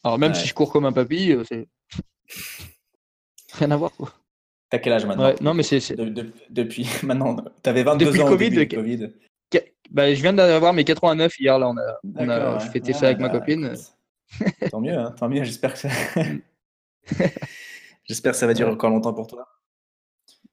Alors, 0.03 0.17
même 0.19 0.33
si 0.33 0.47
je 0.47 0.53
cours 0.53 0.71
comme 0.71 0.85
un 0.85 0.91
papy, 0.93 1.31
euh, 1.33 1.43
c'est 1.45 1.67
rien 3.53 3.71
à 3.71 3.77
voir. 3.77 3.91
Quoi. 3.91 4.11
T'as 4.69 4.77
quel 4.79 4.93
âge 4.93 5.05
maintenant 5.05 5.25
Ouais, 5.25 5.35
non, 5.41 5.53
mais 5.53 5.63
c'est, 5.63 5.79
c'est- 5.79 5.95
De- 5.95 6.09
de- 6.09 6.31
Depuis 6.49 6.85
maintenant, 7.03 7.35
t'avais 7.63 7.83
22 7.83 8.05
Depuis 8.05 8.17
le 8.19 8.23
ans 8.23 8.27
au 8.27 8.29
Covid, 8.29 8.49
début 8.51 8.75
Covid. 8.75 9.13
bah, 9.89 10.13
je 10.13 10.21
viens 10.21 10.33
d'avoir 10.33 10.73
mes 10.73 10.83
89 10.83 11.39
hier. 11.39 11.57
Là, 11.57 11.69
on 11.69 11.77
a, 11.77 11.99
on 12.15 12.29
a 12.29 12.37
D'accord, 12.37 12.61
ouais. 12.61 12.69
fêté 12.69 12.91
Ah, 12.95 12.99
ça 12.99 13.05
avec 13.07 13.19
ma 13.19 13.29
bah, 13.29 13.39
copine. 13.39 13.65
écoute. 13.65 14.69
tant 14.69 14.79
mieux, 14.81 14.95
hein, 14.97 15.11
tant 15.17 15.27
mieux. 15.27 15.43
J'espère 15.43 15.73
que 15.73 15.79
ça... 15.79 15.89
j'espère 18.03 18.33
que 18.33 18.37
ça 18.37 18.45
va 18.47 18.53
durer 18.53 18.69
encore 18.69 18.91
longtemps 18.91 19.13
pour 19.13 19.27
toi. 19.27 19.47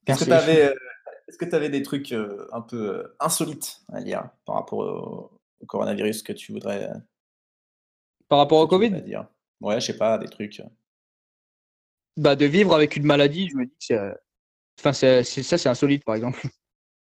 Est-ce 0.07 0.21
que 0.21 0.25
tu 0.25 0.33
avais, 0.33 0.73
avais 1.53 1.69
des 1.69 1.83
trucs 1.83 2.13
euh, 2.13 2.47
un 2.53 2.63
peu 2.63 2.77
euh, 3.01 3.17
insolites 3.21 3.83
à 3.93 4.01
dire 4.01 4.31
par 4.47 4.55
rapport 4.55 4.79
au, 4.79 5.31
au 5.61 5.67
coronavirus 5.67 6.23
que 6.23 6.33
tu 6.33 6.53
voudrais, 6.53 6.85
euh, 6.89 6.95
Par 8.29 8.39
rapport 8.39 8.61
au 8.61 8.67
Covid, 8.67 8.91
dire? 9.03 9.27
Ouais, 9.61 9.81
je 9.81 9.87
sais 9.87 9.97
pas, 9.99 10.17
des 10.17 10.29
trucs. 10.29 10.63
Bah, 12.17 12.37
de 12.37 12.47
vivre 12.47 12.75
avec 12.75 12.97
une 12.97 13.05
maladie, 13.05 13.49
je 13.51 13.57
me 13.57 13.65
dis 13.65 13.71
que 13.71 13.77
c'est, 13.79 13.99
euh, 13.99 14.13
enfin, 14.79 14.93
c'est, 14.93 15.23
ça, 15.25 15.59
c'est 15.59 15.69
insolite, 15.69 16.05
par 16.05 16.15
exemple. 16.15 16.41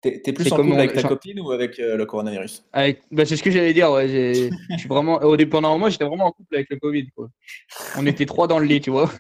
T'es 0.02 0.22
t'es 0.22 0.34
plus 0.34 0.52
en 0.54 0.58
couple 0.58 0.74
avec 0.74 0.94
ta 0.94 1.02
genre- 1.02 1.10
copine 1.10 1.40
ou 1.40 1.52
avec 1.52 1.80
euh, 1.80 1.96
le 1.98 2.06
coronavirus? 2.06 2.64
Avec- 2.74 3.02
bah, 3.12 3.26
c'est 3.26 3.38
ce 3.38 3.44
que 3.44 3.50
j'allais 3.50 3.74
dire. 3.74 3.92
Ouais, 3.92 4.08
j'ai- 4.08 4.50
je 4.72 4.78
suis 4.78 4.88
vraiment, 4.88 5.16
au 5.22 5.36
début, 5.36 5.50
pendant 5.50 5.70
un 5.70 5.74
moment, 5.74 5.90
j'étais 5.90 6.06
vraiment 6.06 6.26
en 6.26 6.32
couple 6.32 6.56
avec 6.56 6.70
le 6.70 6.78
Covid. 6.78 7.10
Quoi. 7.16 7.30
On 7.98 8.06
était 8.06 8.26
trois 8.28 8.48
dans 8.48 8.60
le 8.60 8.66
lit, 8.66 8.82
tu 8.82 8.92
vois. 8.92 9.12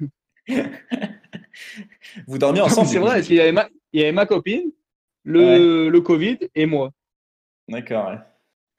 Vous 2.28 2.38
dormiez 2.38 2.62
ensemble 2.62 2.88
c'est 2.92 3.00
vrai, 3.00 3.22
qu'il 3.22 3.36
y 3.36 3.40
avait 3.40 3.52
ma, 3.52 3.68
il 3.94 4.00
y 4.02 4.04
avait 4.04 4.12
ma 4.12 4.26
copine, 4.26 4.72
le, 5.24 5.90
le 5.90 6.02
Covid 6.02 6.38
et 6.54 6.66
moi. 6.66 6.92
D'accord, 7.68 8.10
ouais. 8.10 8.18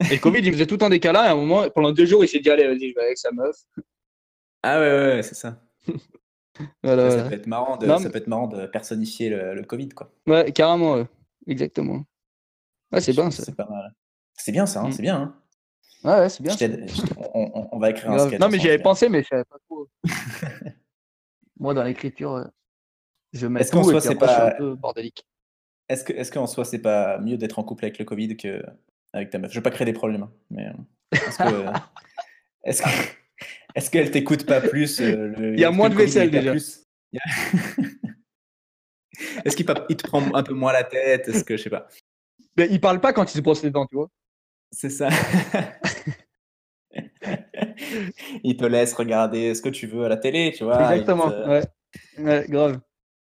Et 0.09 0.15
le 0.15 0.21
Covid, 0.21 0.39
il 0.39 0.51
faisait 0.53 0.67
tout 0.67 0.77
câlins. 0.77 1.23
Et 1.23 1.27
à 1.27 1.31
un 1.31 1.35
moment, 1.35 1.69
pendant 1.71 1.91
deux 1.91 2.05
jours, 2.05 2.23
il 2.23 2.27
s'est 2.27 2.39
dit, 2.39 2.49
allez, 2.49 2.67
vas-y, 2.67 2.89
je 2.89 2.95
vais 2.95 3.01
avec 3.05 3.17
sa 3.17 3.31
meuf. 3.31 3.55
Ah 4.63 4.79
ouais, 4.79 4.85
ouais, 4.91 5.15
ouais, 5.15 5.23
c'est 5.23 5.35
ça. 5.35 5.61
Voilà, 6.83 7.11
Ça, 7.11 7.23
peut 7.29 7.35
être 7.35 7.47
marrant 7.47 7.77
de, 7.77 7.85
Non, 7.85 7.97
ça 7.97 8.05
mais- 8.05 8.09
peut 8.11 8.17
être 8.17 8.27
marrant 8.27 8.47
de 8.47 8.65
personnifier 8.67 9.29
le, 9.29 9.53
le 9.55 9.63
Covid, 9.63 9.89
quoi. 9.89 10.11
Ouais, 10.27 10.51
carrément, 10.51 11.05
exactement. 11.47 12.03
Ouais, 12.91 13.01
c'est 13.01 13.11
Je 13.13 13.21
bien 13.21 13.31
ça. 13.31 13.43
C'est 13.43 13.55
pas 13.55 13.67
mal. 13.69 13.93
C'est 14.33 14.51
bien 14.51 14.65
ça, 14.65 14.81
hein, 14.81 14.87
Mm. 14.89 14.91
c'est 14.91 15.01
bien. 15.01 15.15
hein. 15.21 15.35
Ouais, 16.03 16.19
ouais, 16.19 16.29
c'est 16.29 16.43
bien. 16.43 16.55
On, 17.33 17.51
on- 17.53 17.69
on 17.71 17.79
va 17.79 17.89
écrire 17.89 18.11
un 18.11 18.19
sketch. 18.19 18.39
Non, 18.39 18.49
mais 18.49 18.59
j'y 18.59 18.67
avais 18.67 18.77
c'est 18.77 18.83
pensé, 18.83 19.09
mais 19.09 19.23
je 19.23 19.27
savais 19.27 19.43
pas 19.45 19.57
trop. 19.67 19.87
Moi, 21.59 21.73
dans 21.73 21.83
l'écriture, 21.83 22.35
euh, 22.35 22.45
je 23.33 23.47
mets 23.47 23.61
Est-ce 23.61 23.71
qu'en 23.71 23.83
soi, 23.83 23.99
c'est 23.99 24.15
pas- 24.15 24.49
un 24.53 24.57
peu 24.57 24.75
bordélique. 24.75 25.25
Est-ce 25.89 26.03
que, 26.03 26.13
est-ce 26.13 26.31
qu'en 26.31 26.47
soi, 26.47 26.65
c'est 26.65 26.79
pas 26.81 27.17
mieux 27.19 27.37
d'être 27.37 27.59
en 27.59 27.63
couple 27.63 27.85
avec 27.85 27.97
le 27.97 28.05
Covid 28.05 28.35
que 28.37 28.61
avec 29.13 29.29
ta 29.29 29.39
meuf? 29.39 29.51
Je 29.51 29.57
veux 29.57 29.63
pas 29.63 29.71
créer 29.71 29.85
des 29.85 29.93
problèmes, 29.93 30.23
hein, 30.23 30.31
mais 30.51 30.67
euh, 30.67 30.73
est-ce 31.13 31.37
que, 31.37 31.43
est-ce 32.63 32.81
que, 32.83 32.89
est-ce 33.75 33.89
qu'elle 33.91 34.11
t'écoute 34.11 34.45
pas 34.45 34.61
plus 34.61 34.99
euh, 35.01 35.27
le- 35.37 35.53
Il 35.53 35.59
y 35.59 35.65
a 35.65 35.71
moins 35.71 35.89
de 35.89 35.95
vaisselle, 35.95 36.31
déjà. 36.31 36.51
plus? 36.51 36.83
Est-ce 39.45 39.55
qu'il 39.55 39.65
te 39.65 40.07
prend 40.07 40.33
un 40.35 40.43
peu 40.43 40.53
moins 40.53 40.73
la 40.73 40.83
tête? 40.83 41.27
Est-ce 41.27 41.43
que 41.43 41.57
je 41.57 41.63
sais 41.63 41.69
pas 41.71 41.87
Mais 42.55 42.67
il 42.69 42.79
parle 42.79 42.99
pas 43.01 43.13
quand 43.13 43.23
il 43.33 43.37
se 43.37 43.41
brosse 43.41 43.63
les 43.63 43.71
dents, 43.71 43.85
tu 43.87 43.95
vois. 43.95 44.09
C'est 44.71 44.89
ça. 44.89 45.09
il 48.43 48.57
te 48.57 48.65
laisse 48.65 48.93
regarder 48.93 49.55
ce 49.55 49.61
que 49.61 49.69
tu 49.69 49.87
veux 49.87 50.05
à 50.05 50.09
la 50.09 50.17
télé, 50.17 50.53
tu 50.55 50.63
vois. 50.65 50.81
Exactement, 50.81 51.31
te- 51.31 51.47
ouais. 51.47 51.63
Ouais, 52.17 52.45
grave. 52.49 52.79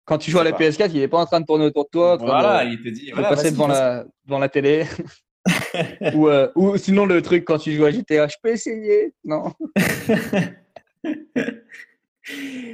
Quand 0.07 0.19
tu 0.19 0.31
joues 0.31 0.39
à 0.39 0.45
la 0.45 0.51
sais 0.51 0.57
pas. 0.57 0.87
PS4, 0.87 0.91
il 0.95 1.01
est 1.03 1.09
pas 1.09 1.19
en 1.19 1.27
train 1.27 1.41
de 1.41 1.47
tourner 1.47 1.65
autour 1.67 1.85
de 1.85 1.91
toi, 1.91 2.15
en 2.15 2.17
train 2.19 2.27
Voilà, 2.27 2.65
de, 2.65 2.71
il 2.71 2.81
te 2.83 2.89
dit. 2.89 3.07
de 3.09 3.13
Voilà, 3.13 3.29
passer 3.29 3.45
vas-y, 3.45 3.53
devant 3.53 3.67
la, 3.67 4.05
devant 4.27 4.39
la 4.39 4.49
télé. 4.49 4.85
Ou, 6.15 6.29
euh, 6.29 6.49
ou 6.55 6.77
sinon, 6.77 7.07
le 7.07 7.21
truc 7.23 7.45
quand 7.45 7.59
tu 7.59 7.73
joues 7.73 7.85
à 7.85 7.91
GTA, 7.91 8.29
je 8.29 8.37
peux 8.43 8.51
essayer 8.51 9.13
Non. 9.25 9.53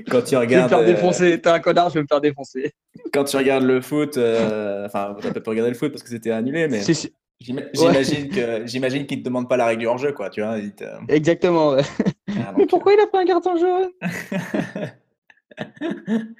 Quand 0.08 0.22
tu 0.22 0.30
Je 0.30 0.36
vais 0.36 0.36
me 0.36 0.40
regardes, 0.42 0.68
faire 0.70 0.78
euh, 0.78 0.86
défoncer. 0.86 1.40
T'es 1.40 1.48
un 1.50 1.58
connard, 1.58 1.88
je 1.90 1.94
vais 1.94 2.02
me 2.02 2.06
faire 2.06 2.20
défoncer. 2.20 2.72
quand 3.12 3.24
tu 3.24 3.36
regardes 3.36 3.64
le 3.64 3.80
foot, 3.80 4.16
euh, 4.16 4.86
enfin, 4.86 5.16
t'as 5.20 5.30
peut-être 5.32 5.44
pas 5.44 5.50
regardé 5.50 5.70
le 5.72 5.76
foot 5.76 5.90
parce 5.90 6.04
que 6.04 6.08
c'était 6.08 6.30
annulé, 6.30 6.68
mais 6.68 6.80
c'est- 6.82 7.12
j'ima- 7.40 7.62
j'imagine 7.74 8.28
que 8.28 8.64
j'imagine 8.66 9.06
qu'ils 9.06 9.18
te 9.20 9.24
demandent 9.24 9.48
pas 9.48 9.56
la 9.56 9.66
règle 9.66 9.80
du 9.80 9.86
hors-jeu, 9.88 10.12
quoi. 10.12 10.30
Tu 10.30 10.40
vois. 10.40 10.56
te- 10.60 10.84
Exactement, 11.12 11.70
ouais. 11.70 11.82
Ah, 12.28 12.54
Mais 12.56 12.66
pourquoi 12.66 12.92
il 12.94 13.00
a 13.00 13.08
pris 13.08 13.18
un 13.22 13.26
carton 13.26 13.56
jaune? 13.56 13.90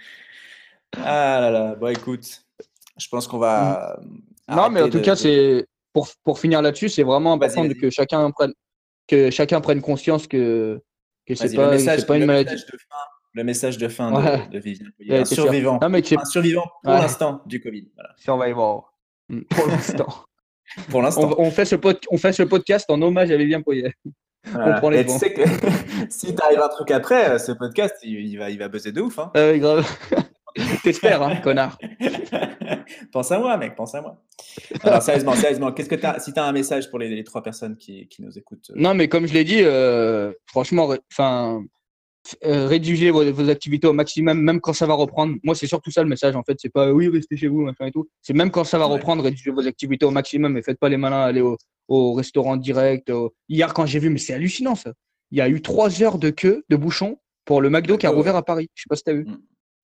Ah 0.97 1.38
là 1.40 1.51
là. 1.51 1.75
Bon, 1.77 1.88
écoute, 1.88 2.43
je 2.99 3.09
pense 3.09 3.27
qu'on 3.29 3.38
va. 3.38 3.99
Non, 4.49 4.69
mais 4.71 4.83
en 4.83 4.88
tout 4.88 4.99
de- 4.99 5.05
cas, 5.05 5.16
c'est 5.16 5.66
pour, 5.92 6.09
pour 6.24 6.38
finir 6.38 6.62
là-dessus, 6.62 6.88
c'est 6.88 7.03
vraiment 7.03 7.33
important 7.35 7.68
que 7.68 7.90
chacun 7.90 8.31
prenne 8.31 8.53
que 9.09 9.31
chacun 9.31 9.61
prenne 9.61 9.81
conscience 9.81 10.26
que 10.26 10.81
que 11.26 11.35
c'est 11.35 11.55
pas 11.55 11.66
le 11.66 11.70
message, 11.72 12.00
c'est 12.00 12.07
pas 12.07 12.16
une 12.16 12.26
maladie. 12.26 12.50
message 12.53 12.66
de 12.70 12.79
fin, 12.79 12.96
le 13.35 13.44
message 13.44 13.79
de 13.79 13.88
fin 13.88 14.12
Ouais. 14.12 14.46
de, 14.48 14.53
de 14.55 14.59
Vivien. 14.59 14.87
Ouais, 15.09 15.18
Un 15.20 15.24
survivant. 15.24 15.79
Non, 15.83 15.88
mais 15.88 16.03
Un 16.14 16.24
survivant 16.24 16.66
pour 16.83 16.92
Ouais. 16.94 17.00
l'instant 17.00 17.42
du 17.46 17.61
Covid. 17.61 17.88
Voilà. 17.94 18.14
survivor. 18.16 18.92
Mm, 19.29 19.40
Pour 19.50 19.66
l'instant. 19.66 20.07
Pour 20.88 21.03
l'instant. 21.03 21.35
on, 21.37 21.46
on 21.46 21.50
fait 21.50 21.64
ce 21.64 21.74
pod- 21.74 21.98
on 22.12 22.16
fait 22.16 22.33
ce 22.33 22.44
podcast 22.44 22.88
en 22.90 23.03
hommage 23.03 23.31
à 23.33 23.37
Vivien 23.37 23.61
Poyet. 23.62 23.92
Voilà. 24.53 24.79
prend 24.81 24.88
les 24.88 25.00
Et 25.00 25.05
tu 25.07 25.18
sais 25.18 25.35
que 25.35 25.42
si 26.09 26.35
t'arrive 26.35 26.61
un 26.62 26.68
truc 26.68 26.90
après, 26.92 27.29
euh, 27.33 27.38
ce 27.38 27.53
podcast, 27.53 27.94
il, 28.03 28.20
il 28.26 28.38
va, 28.38 28.48
il 28.48 28.59
va 28.59 28.68
buzzer 28.68 28.90
de 28.90 29.03
ouf. 29.03 29.18
Hein. 29.18 29.31
Ah 29.35 29.50
oui, 29.50 29.59
grave. 29.59 29.85
T'espères, 30.84 31.22
hein, 31.22 31.36
connard. 31.36 31.78
pense 33.12 33.30
à 33.32 33.38
moi, 33.38 33.56
mec, 33.56 33.74
pense 33.76 33.94
à 33.94 34.02
moi. 34.02 34.22
Alors, 34.82 35.02
sérieusement, 35.02 35.34
sérieusement, 35.34 35.72
qu'est-ce 35.72 35.88
que 35.88 35.94
t'as, 35.94 36.18
si 36.18 36.32
tu 36.32 36.38
as 36.40 36.44
un 36.44 36.52
message 36.52 36.90
pour 36.90 36.98
les, 36.98 37.08
les 37.08 37.24
trois 37.24 37.42
personnes 37.42 37.76
qui, 37.76 38.08
qui 38.08 38.22
nous 38.22 38.36
écoutent 38.38 38.70
euh, 38.70 38.74
Non, 38.76 38.94
mais 38.94 39.08
comme 39.08 39.26
je 39.26 39.34
l'ai 39.34 39.44
dit, 39.44 39.60
euh, 39.62 40.32
franchement, 40.46 40.88
enfin, 41.12 41.62
euh, 42.44 42.66
rédigez 42.66 43.10
vos, 43.10 43.30
vos 43.32 43.48
activités 43.50 43.86
au 43.86 43.92
maximum, 43.92 44.40
même 44.40 44.60
quand 44.60 44.72
ça 44.72 44.86
va 44.86 44.94
reprendre. 44.94 45.36
Moi, 45.42 45.54
c'est 45.54 45.66
surtout 45.66 45.90
ça 45.90 46.02
le 46.02 46.08
message, 46.08 46.36
en 46.36 46.42
fait. 46.42 46.56
C'est 46.60 46.72
pas 46.72 46.92
oui, 46.92 47.08
restez 47.08 47.36
chez 47.36 47.48
vous, 47.48 47.62
machin 47.62 47.86
et 47.86 47.92
tout. 47.92 48.08
C'est 48.22 48.34
même 48.34 48.50
quand 48.50 48.64
ça 48.64 48.78
va 48.78 48.86
Ouais. 48.86 48.94
reprendre, 48.94 49.22
rédigez 49.24 49.50
vos 49.50 49.66
activités 49.66 50.04
au 50.06 50.10
maximum 50.10 50.56
et 50.56 50.62
faites 50.62 50.78
pas 50.78 50.88
les 50.88 50.96
malins, 50.96 51.22
allez 51.22 51.40
au, 51.40 51.56
au 51.88 52.12
restaurant 52.14 52.56
direct. 52.56 53.10
au- 53.10 53.32
Hier, 53.48 53.72
quand 53.74 53.86
j'ai 53.86 53.98
vu, 53.98 54.10
mais 54.10 54.18
c'est 54.18 54.34
hallucinant 54.34 54.74
ça. 54.74 54.92
Il 55.30 55.38
y 55.38 55.40
a 55.40 55.48
eu 55.48 55.62
trois 55.62 56.02
heures 56.02 56.18
de 56.18 56.30
queue, 56.30 56.64
de 56.68 56.76
bouchon 56.76 57.18
pour 57.44 57.60
le 57.60 57.70
McDo 57.70 57.96
qui 57.96 58.06
a 58.06 58.10
rouvert 58.10 58.34
à 58.36 58.44
Paris. 58.44 58.68
Je 58.74 58.82
sais 58.82 58.86
pas 58.88 58.96
si 58.96 59.04
t'as 59.04 59.12
vu. 59.12 59.26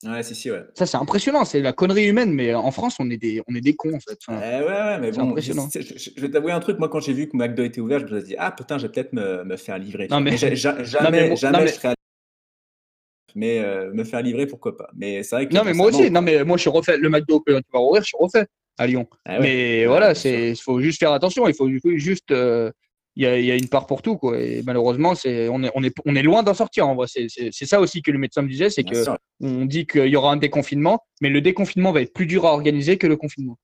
Ouais, 0.04 0.22
si, 0.22 0.34
si, 0.34 0.50
ouais. 0.50 0.62
Ça, 0.74 0.84
c'est 0.86 0.98
impressionnant. 0.98 1.44
C'est 1.46 1.60
la 1.60 1.72
connerie 1.72 2.06
humaine, 2.06 2.32
mais 2.32 2.52
en 2.54 2.70
France, 2.70 2.96
on 3.00 3.08
est 3.10 3.16
des, 3.16 3.42
on 3.48 3.54
est 3.54 3.60
des 3.62 3.74
cons, 3.74 3.94
en 3.94 4.00
fait. 4.00 4.18
Enfin, 4.28 4.40
Eh 4.44 4.60
ouais, 4.62 4.66
ouais, 4.68 4.98
mais 5.00 5.10
bon, 5.10 5.30
impressionnant. 5.30 5.68
je, 5.74 5.80
je- 5.80 6.10
je 6.14 6.20
vais 6.20 6.30
t'avouer 6.30 6.52
un 6.52 6.60
truc. 6.60 6.78
Moi, 6.78 6.88
quand 6.90 7.00
j'ai 7.00 7.14
vu 7.14 7.28
que 7.28 7.36
McDo 7.36 7.62
était 7.64 7.80
ouvert, 7.80 8.00
je 8.06 8.14
me 8.14 8.18
suis 8.20 8.28
dit, 8.28 8.36
ah 8.38 8.52
putain, 8.52 8.76
je 8.78 8.86
vais 8.86 8.92
peut-être 8.92 9.12
me, 9.14 9.42
me 9.44 9.56
faire 9.56 9.78
livrer. 9.78 10.06
Non, 10.08 10.20
mais- 10.20 10.32
Non, 10.32 10.36
jamais, 10.36 10.60
mais 10.84 11.36
jamais 11.36 11.58
non, 11.58 11.64
mais- 11.64 11.68
je 11.68 11.74
serais 11.74 11.94
Mais 13.34 13.58
euh, 13.58 13.92
me 13.92 14.02
faire 14.04 14.22
livrer, 14.22 14.46
pourquoi 14.46 14.76
pas. 14.76 14.88
Mais 14.94 15.22
c'est 15.22 15.36
vrai 15.36 15.48
que. 15.48 15.54
Non, 15.54 15.62
mais 15.64 15.74
moi 15.74 15.86
aussi. 15.88 16.10
Non, 16.10 16.22
mais 16.22 16.42
moi, 16.44 16.56
je 16.56 16.62
suis 16.62 16.70
refait. 16.70 16.96
Le 16.96 17.08
McDo 17.10 17.40
que 17.40 17.52
tu 17.58 17.64
vas 17.72 17.78
rouvrir, 17.80 18.02
je 18.02 18.06
suis 18.08 18.16
refait 18.18 18.46
à 18.78 18.86
Lyon. 18.86 19.06
Ah 19.26 19.34
ouais. 19.34 19.40
Mais 19.40 19.80
Ouais, 19.80 19.86
voilà, 19.86 20.14
c'est, 20.14 20.50
il 20.52 20.56
faut 20.56 20.80
juste 20.80 20.98
faire 21.00 21.12
attention. 21.12 21.46
Il 21.48 21.54
faut 21.54 21.68
ju- 21.68 21.80
juste, 21.98 22.30
euh, 22.30 22.70
il 23.16 23.22
y, 23.22 23.26
a, 23.26 23.38
il 23.38 23.44
y 23.46 23.50
a 23.50 23.56
une 23.56 23.68
part 23.68 23.86
pour 23.86 24.02
tout, 24.02 24.16
quoi. 24.18 24.38
Et 24.38 24.62
malheureusement, 24.64 25.14
c'est, 25.14 25.48
on 25.48 25.62
est, 25.62 25.70
on 25.74 25.82
est, 25.82 25.94
on 26.04 26.14
est 26.14 26.22
loin 26.22 26.42
d'en 26.42 26.52
sortir. 26.54 26.86
En 26.86 26.94
vrai, 26.94 27.06
c'est, 27.08 27.26
c'est, 27.28 27.48
c'est 27.50 27.64
ça 27.66 27.80
aussi 27.80 28.02
que 28.02 28.10
le 28.10 28.18
médecin 28.18 28.42
me 28.42 28.48
disait, 28.48 28.68
c'est 28.70 28.84
que 28.84 28.94
on 29.40 29.64
dit 29.64 29.86
qu'il 29.86 30.06
y 30.08 30.16
aura 30.16 30.32
un 30.32 30.36
déconfinement, 30.36 31.00
mais 31.22 31.30
le 31.30 31.40
déconfinement 31.40 31.92
va 31.92 32.02
être 32.02 32.12
plus 32.12 32.26
dur 32.26 32.44
à 32.46 32.52
organiser 32.52 32.98
que 32.98 33.06
le 33.06 33.16
confinement. 33.16 33.58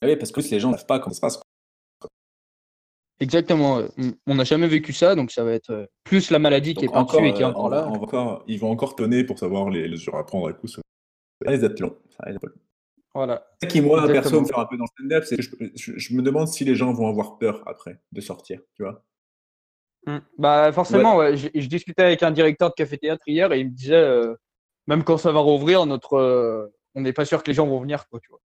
Ah 0.00 0.06
oui, 0.06 0.16
parce 0.16 0.32
que 0.32 0.40
les 0.40 0.58
gens 0.58 0.72
ne 0.72 0.76
savent 0.76 0.86
pas 0.86 0.98
comment 0.98 1.14
ça 1.14 1.30
se 1.30 1.38
passe. 1.38 1.42
Exactement. 3.20 3.82
on- 4.26 4.34
n'a 4.34 4.42
jamais 4.44 4.66
vécu 4.66 4.92
ça, 4.92 5.14
donc 5.14 5.30
ça 5.30 5.44
va 5.44 5.52
être 5.52 5.70
euh, 5.70 5.86
plus 6.02 6.30
la 6.32 6.40
maladie 6.40 6.74
qui 6.74 6.84
est 6.84 6.88
Donc 6.88 6.94
par-dessus 6.94 7.28
et 7.28 7.32
qui 7.34 7.42
est 7.42 7.44
euh, 7.44 7.48
encore 7.50 7.68
là. 7.68 7.86
on 7.88 7.92
va- 7.92 7.98
Encore, 8.00 8.44
ils 8.48 8.58
vont 8.58 8.70
encore 8.70 8.96
tonner 8.96 9.22
pour 9.22 9.38
savoir 9.38 9.70
les, 9.70 9.86
les 9.86 10.08
heures 10.08 10.16
à 10.16 10.26
prendre 10.26 10.48
à 10.48 10.52
coup. 10.52 10.66
ça- 10.66 10.82
Ça 11.44 11.50
risque 11.50 11.62
d'être 11.62 11.78
long. 11.78 11.96
Ça 12.16 12.24
risque 12.26 12.40
d'être 12.40 12.52
long. 12.52 12.60
Voilà. 13.14 13.46
Ce 13.62 13.68
qui, 13.68 13.80
moi, 13.80 14.06
perso, 14.06 14.40
me 14.40 14.58
un 14.58 14.64
peu 14.64 14.76
dans 14.76 14.84
le 14.84 14.88
stand-up, 14.98 15.24
c'est 15.24 15.36
que 15.36 15.42
je, 15.74 16.14
me 16.14 16.22
demande 16.22 16.48
si 16.48 16.64
les 16.64 16.74
gens 16.74 16.92
vont 16.92 17.08
avoir 17.08 17.38
peur 17.38 17.62
après 17.66 18.00
de 18.10 18.20
sortir, 18.20 18.60
tu 18.74 18.82
vois. 18.82 19.04
Mmh. 20.06 20.18
Bah, 20.38 20.72
forcément, 20.72 21.16
ouais. 21.16 21.36
je, 21.36 21.66
discutais 21.68 22.02
avec 22.02 22.22
un 22.22 22.30
directeur 22.30 22.70
de 22.70 22.74
café-théâtre 22.74 23.22
hier 23.26 23.52
et 23.52 23.60
il 23.60 23.66
me 23.66 23.70
disait, 23.70 23.94
euh, 23.94 24.34
même 24.86 25.04
quand 25.04 25.18
ça 25.18 25.30
va 25.30 25.40
rouvrir, 25.40 25.84
notre, 25.84 26.14
euh, 26.14 26.74
on 26.94 27.02
n'est 27.02 27.12
pas 27.12 27.24
sûr 27.24 27.42
que 27.42 27.50
les 27.50 27.54
gens 27.54 27.66
vont 27.66 27.80
venir, 27.80 28.08
quoi, 28.08 28.18
tu 28.20 28.30
vois. 28.30 28.40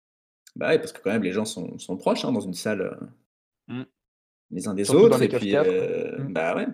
Bah 0.56 0.68
ouais, 0.68 0.78
parce 0.78 0.92
que 0.92 1.00
quand 1.02 1.10
même, 1.10 1.22
les 1.22 1.32
gens 1.32 1.44
sont, 1.44 1.78
sont 1.78 1.96
proches 1.96 2.24
hein, 2.24 2.32
dans 2.32 2.40
une 2.40 2.54
salle, 2.54 2.80
euh, 2.80 3.74
mmh. 3.74 3.84
les 4.50 4.68
uns 4.68 4.74
des 4.74 4.90
autres. 4.90 5.20
et 5.20 5.28
puis, 5.28 5.54
mmh. 5.54 6.32
bah 6.32 6.56
ouais. 6.56 6.66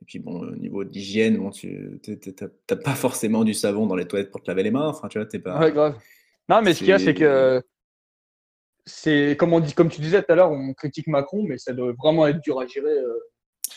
Et 0.00 0.04
puis 0.06 0.18
bon, 0.18 0.40
au 0.40 0.56
niveau 0.56 0.84
d'hygiène, 0.84 1.38
bon, 1.38 1.50
tu 1.50 2.00
n'as 2.06 2.76
pas 2.76 2.94
forcément 2.94 3.44
du 3.44 3.54
savon 3.54 3.86
dans 3.86 3.94
les 3.94 4.06
toilettes 4.06 4.30
pour 4.30 4.42
te 4.42 4.50
laver 4.50 4.62
les 4.62 4.70
mains. 4.70 4.88
Enfin, 4.88 5.08
tu 5.08 5.18
vois, 5.18 5.26
t'es 5.26 5.38
pas. 5.38 5.58
Ouais, 5.58 5.72
grave. 5.72 5.98
Non, 6.48 6.62
mais 6.62 6.74
ce 6.74 6.78
qu'il 6.78 6.88
y 6.88 6.92
a, 6.92 6.98
c'est 6.98 7.14
que 7.14 7.62
c'est 8.86 9.36
comme 9.38 9.52
on 9.52 9.60
dit, 9.60 9.72
comme 9.72 9.88
tu 9.88 10.00
disais 10.00 10.22
tout 10.22 10.32
à 10.32 10.34
l'heure, 10.34 10.50
on 10.50 10.74
critique 10.74 11.06
Macron, 11.06 11.42
mais 11.42 11.58
ça 11.58 11.72
doit 11.72 11.92
vraiment 11.92 12.26
être 12.26 12.40
dur 12.40 12.60
à 12.60 12.66
gérer. 12.66 12.90
Euh, 12.90 13.18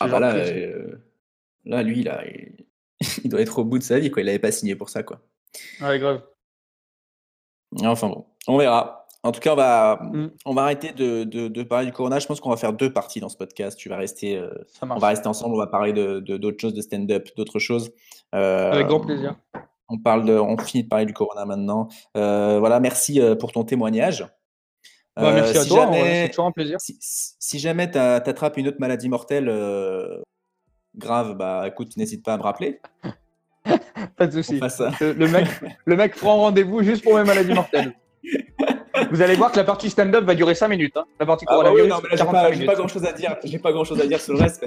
ah 0.00 0.08
bah 0.08 0.20
là, 0.20 0.34
euh, 0.34 0.96
là, 1.64 1.82
lui, 1.82 2.02
là, 2.02 2.22
il... 3.24 3.30
doit 3.30 3.40
être 3.40 3.58
au 3.58 3.64
bout 3.64 3.78
de 3.78 3.82
sa 3.82 3.98
vie, 3.98 4.10
quoi. 4.10 4.22
Il 4.22 4.26
n'avait 4.26 4.38
pas 4.38 4.52
signé 4.52 4.76
pour 4.76 4.90
ça, 4.90 5.02
quoi. 5.02 5.20
Ouais, 5.80 5.98
grave. 5.98 6.22
Enfin 7.82 8.08
bon, 8.08 8.26
on 8.46 8.58
verra. 8.58 9.06
En 9.24 9.32
tout 9.32 9.40
cas, 9.40 9.52
on 9.52 9.56
va, 9.56 9.98
mm. 10.00 10.30
on 10.44 10.54
va 10.54 10.62
arrêter 10.62 10.92
de, 10.92 11.24
de, 11.24 11.62
parler 11.62 11.86
du 11.86 11.92
Corona. 11.92 12.18
Je 12.18 12.26
pense 12.26 12.40
qu'on 12.40 12.50
va 12.50 12.56
faire 12.56 12.72
deux 12.72 12.92
parties 12.92 13.20
dans 13.20 13.28
ce 13.28 13.36
podcast. 13.36 13.76
Tu 13.76 13.88
vas 13.88 13.96
rester, 13.96 14.36
euh, 14.36 14.50
on 14.82 14.98
va 14.98 15.08
rester 15.08 15.26
ensemble. 15.26 15.54
On 15.54 15.58
va 15.58 15.66
parler 15.66 15.92
de 15.92 16.20
d'autres 16.20 16.60
choses, 16.60 16.74
de 16.74 16.80
stand-up, 16.80 17.28
d'autres 17.36 17.58
choses. 17.58 17.92
Avec 18.32 18.86
grand 18.86 19.00
plaisir. 19.00 19.36
On, 19.88 19.98
parle 19.98 20.24
de, 20.24 20.32
on 20.32 20.56
finit 20.58 20.84
de 20.84 20.88
parler 20.88 21.06
du 21.06 21.12
Corona 21.14 21.44
maintenant. 21.44 21.88
Euh, 22.16 22.58
voilà, 22.58 22.80
merci 22.80 23.20
euh, 23.20 23.34
pour 23.34 23.52
ton 23.52 23.64
témoignage. 23.64 24.26
Bah, 25.16 25.32
merci 25.32 25.56
euh, 25.56 25.62
à 25.62 25.64
toi, 25.64 25.90
c'est 25.92 26.28
toujours 26.28 26.46
un 26.46 26.52
plaisir. 26.52 26.78
Si, 26.80 27.58
jamais 27.58 27.90
tu 27.90 27.98
attrapes 27.98 28.56
une 28.56 28.68
autre 28.68 28.80
maladie 28.80 29.08
mortelle 29.08 29.50
grave, 30.96 31.34
bah 31.34 31.64
écoute, 31.66 31.96
n'hésite 31.96 32.24
pas 32.24 32.34
à 32.34 32.36
me 32.36 32.42
rappeler. 32.42 32.80
pas 34.16 34.26
de 34.26 34.32
souci. 34.32 34.60
Le, 34.60 35.26
mec, 35.28 35.46
le 35.84 35.96
mec 35.96 36.16
prend 36.16 36.36
rendez-vous 36.36 36.82
juste 36.82 37.02
pour 37.04 37.16
mes 37.16 37.24
maladies 37.24 37.54
mortelles. 37.54 37.94
Vous 39.10 39.22
allez 39.22 39.36
voir 39.36 39.52
que 39.52 39.56
la 39.56 39.64
partie 39.64 39.90
stand-up 39.90 40.24
va 40.24 40.34
durer 40.34 40.56
5 40.56 40.68
minutes. 40.68 40.96
Hein. 40.96 41.04
La 41.20 41.26
partie 41.26 41.44
ah 41.48 41.60
bah 41.62 41.70
oui, 41.72 41.86
non, 41.86 41.98
mais 42.02 42.16
là, 42.16 42.52
j'ai 42.52 42.66
pas, 42.66 42.74
grand 42.74 42.88
chose 42.88 43.04
à 43.04 43.12
dire. 43.12 43.36
J'ai 43.44 43.60
pas 43.60 43.70
grand 43.70 43.84
chose 43.84 44.00
à 44.00 44.06
dire 44.06 44.20
sur 44.20 44.34
le 44.34 44.40
reste. 44.40 44.66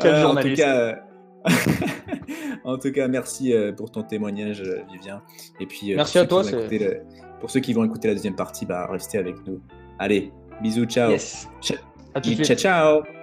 Quel 0.00 0.16
journaliste. 0.16 0.60
En 0.60 0.64
tout 0.64 0.70
cas, 0.70 1.09
en 2.64 2.78
tout 2.78 2.92
cas, 2.92 3.08
merci 3.08 3.52
euh, 3.52 3.72
pour 3.72 3.90
ton 3.90 4.02
témoignage, 4.02 4.62
euh, 4.62 4.80
Vivien. 4.92 5.22
Et 5.60 5.66
puis, 5.66 5.92
euh, 5.92 5.96
merci 5.96 6.18
à 6.18 6.26
toi. 6.26 6.42
pour 7.40 7.50
ceux 7.50 7.60
qui 7.60 7.72
vont 7.72 7.84
écouter 7.84 8.08
la 8.08 8.14
deuxième 8.14 8.36
partie, 8.36 8.66
bah, 8.66 8.86
restez 8.90 9.18
avec 9.18 9.36
nous. 9.46 9.60
Allez, 9.98 10.32
bisous, 10.62 10.86
ciao. 10.86 11.10
Yes. 11.10 11.48
ciao, 11.62 12.56
ciao. 12.56 13.19